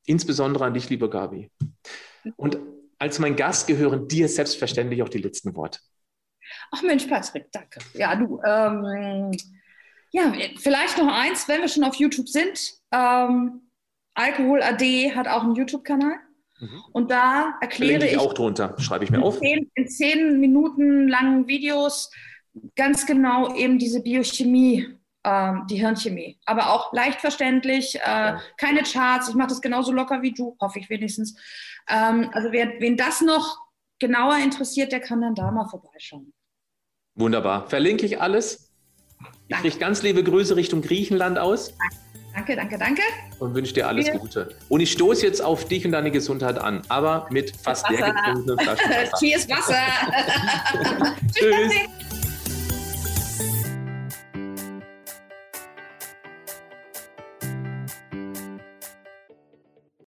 Insbesondere 0.06 0.66
an 0.66 0.74
dich, 0.74 0.90
lieber 0.90 1.10
Gabi. 1.10 1.52
Und 2.36 2.58
als 2.98 3.20
mein 3.20 3.36
Gast 3.36 3.68
gehören 3.68 4.08
dir 4.08 4.28
selbstverständlich 4.28 5.04
auch 5.04 5.10
die 5.10 5.20
letzten 5.20 5.56
Worte. 5.56 5.80
Ach 6.72 6.82
Mensch, 6.82 7.06
Patrick, 7.06 7.52
danke. 7.52 7.80
Ja, 7.94 8.16
du, 8.16 8.42
ähm, 8.46 9.32
ja, 10.12 10.34
vielleicht 10.58 10.98
noch 10.98 11.14
eins, 11.14 11.48
wenn 11.48 11.62
wir 11.62 11.68
schon 11.68 11.84
auf 11.84 11.96
YouTube 11.96 12.28
sind. 12.28 12.74
Ähm, 12.92 13.62
Alkohol 14.14 14.62
AD 14.62 15.16
hat 15.16 15.28
auch 15.28 15.44
einen 15.44 15.56
YouTube-Kanal. 15.56 16.16
Mhm. 16.60 16.84
Und 16.92 17.12
da 17.12 17.58
erkläre 17.62 18.06
ich, 18.06 18.14
ich 18.14 18.18
auch 18.18 18.34
drunter, 18.34 18.76
schreibe 18.78 19.04
ich 19.04 19.12
mir 19.12 19.22
auf. 19.22 19.40
Zehn, 19.40 19.72
in 19.76 19.88
zehn 19.88 20.40
Minuten 20.40 21.08
langen 21.08 21.48
Videos 21.48 22.12
ganz 22.76 23.06
genau 23.06 23.56
eben 23.56 23.80
diese 23.80 24.04
Biochemie, 24.04 24.88
ähm, 25.24 25.66
die 25.70 25.78
Hirnchemie. 25.78 26.40
Aber 26.46 26.74
auch 26.74 26.94
leicht 26.94 27.22
verständlich, 27.22 27.96
äh, 27.96 28.38
keine 28.58 28.84
Charts. 28.84 29.30
Ich 29.30 29.36
mache 29.36 29.50
das 29.50 29.62
genauso 29.62 29.92
locker 29.92 30.22
wie 30.22 30.34
du, 30.34 30.56
hoffe 30.60 30.80
ich 30.80 30.90
wenigstens. 30.90 31.36
Ähm, 31.88 32.30
also 32.34 32.52
wer, 32.52 32.80
wen 32.80 32.98
das 32.98 33.22
noch 33.22 33.60
genauer 34.00 34.38
interessiert, 34.38 34.92
der 34.92 35.00
kann 35.00 35.22
dann 35.22 35.36
da 35.36 35.52
mal 35.52 35.68
vorbeischauen. 35.68 36.34
Wunderbar. 37.16 37.68
Verlinke 37.70 38.06
ich 38.06 38.22
alles. 38.22 38.72
Ich 39.48 39.58
kriege 39.58 39.78
ganz 39.78 40.02
liebe 40.02 40.24
Grüße 40.24 40.56
Richtung 40.56 40.82
Griechenland 40.82 41.38
aus. 41.38 41.74
Danke, 42.34 42.56
danke, 42.56 42.78
danke. 42.78 43.02
Und 43.40 43.54
wünsche 43.54 43.74
dir 43.74 43.88
alles 43.88 44.10
Gute. 44.12 44.56
Und 44.70 44.80
ich 44.80 44.92
stoße 44.94 45.26
jetzt 45.26 45.42
auf 45.42 45.66
dich 45.66 45.86
und 45.86 45.92
deine 45.92 46.12
Gesundheit 46.12 46.58
an, 46.58 46.82
aber 46.88 47.28
mit 47.30 47.54
fast 47.58 47.90
leer 47.90 48.14
getrunkenen 48.14 48.58
Flaschen 48.60 48.90
Wasser. 48.90 49.18
Cheers, 49.20 49.50
Wasser. 49.50 49.76
Tschüss. 51.36 51.74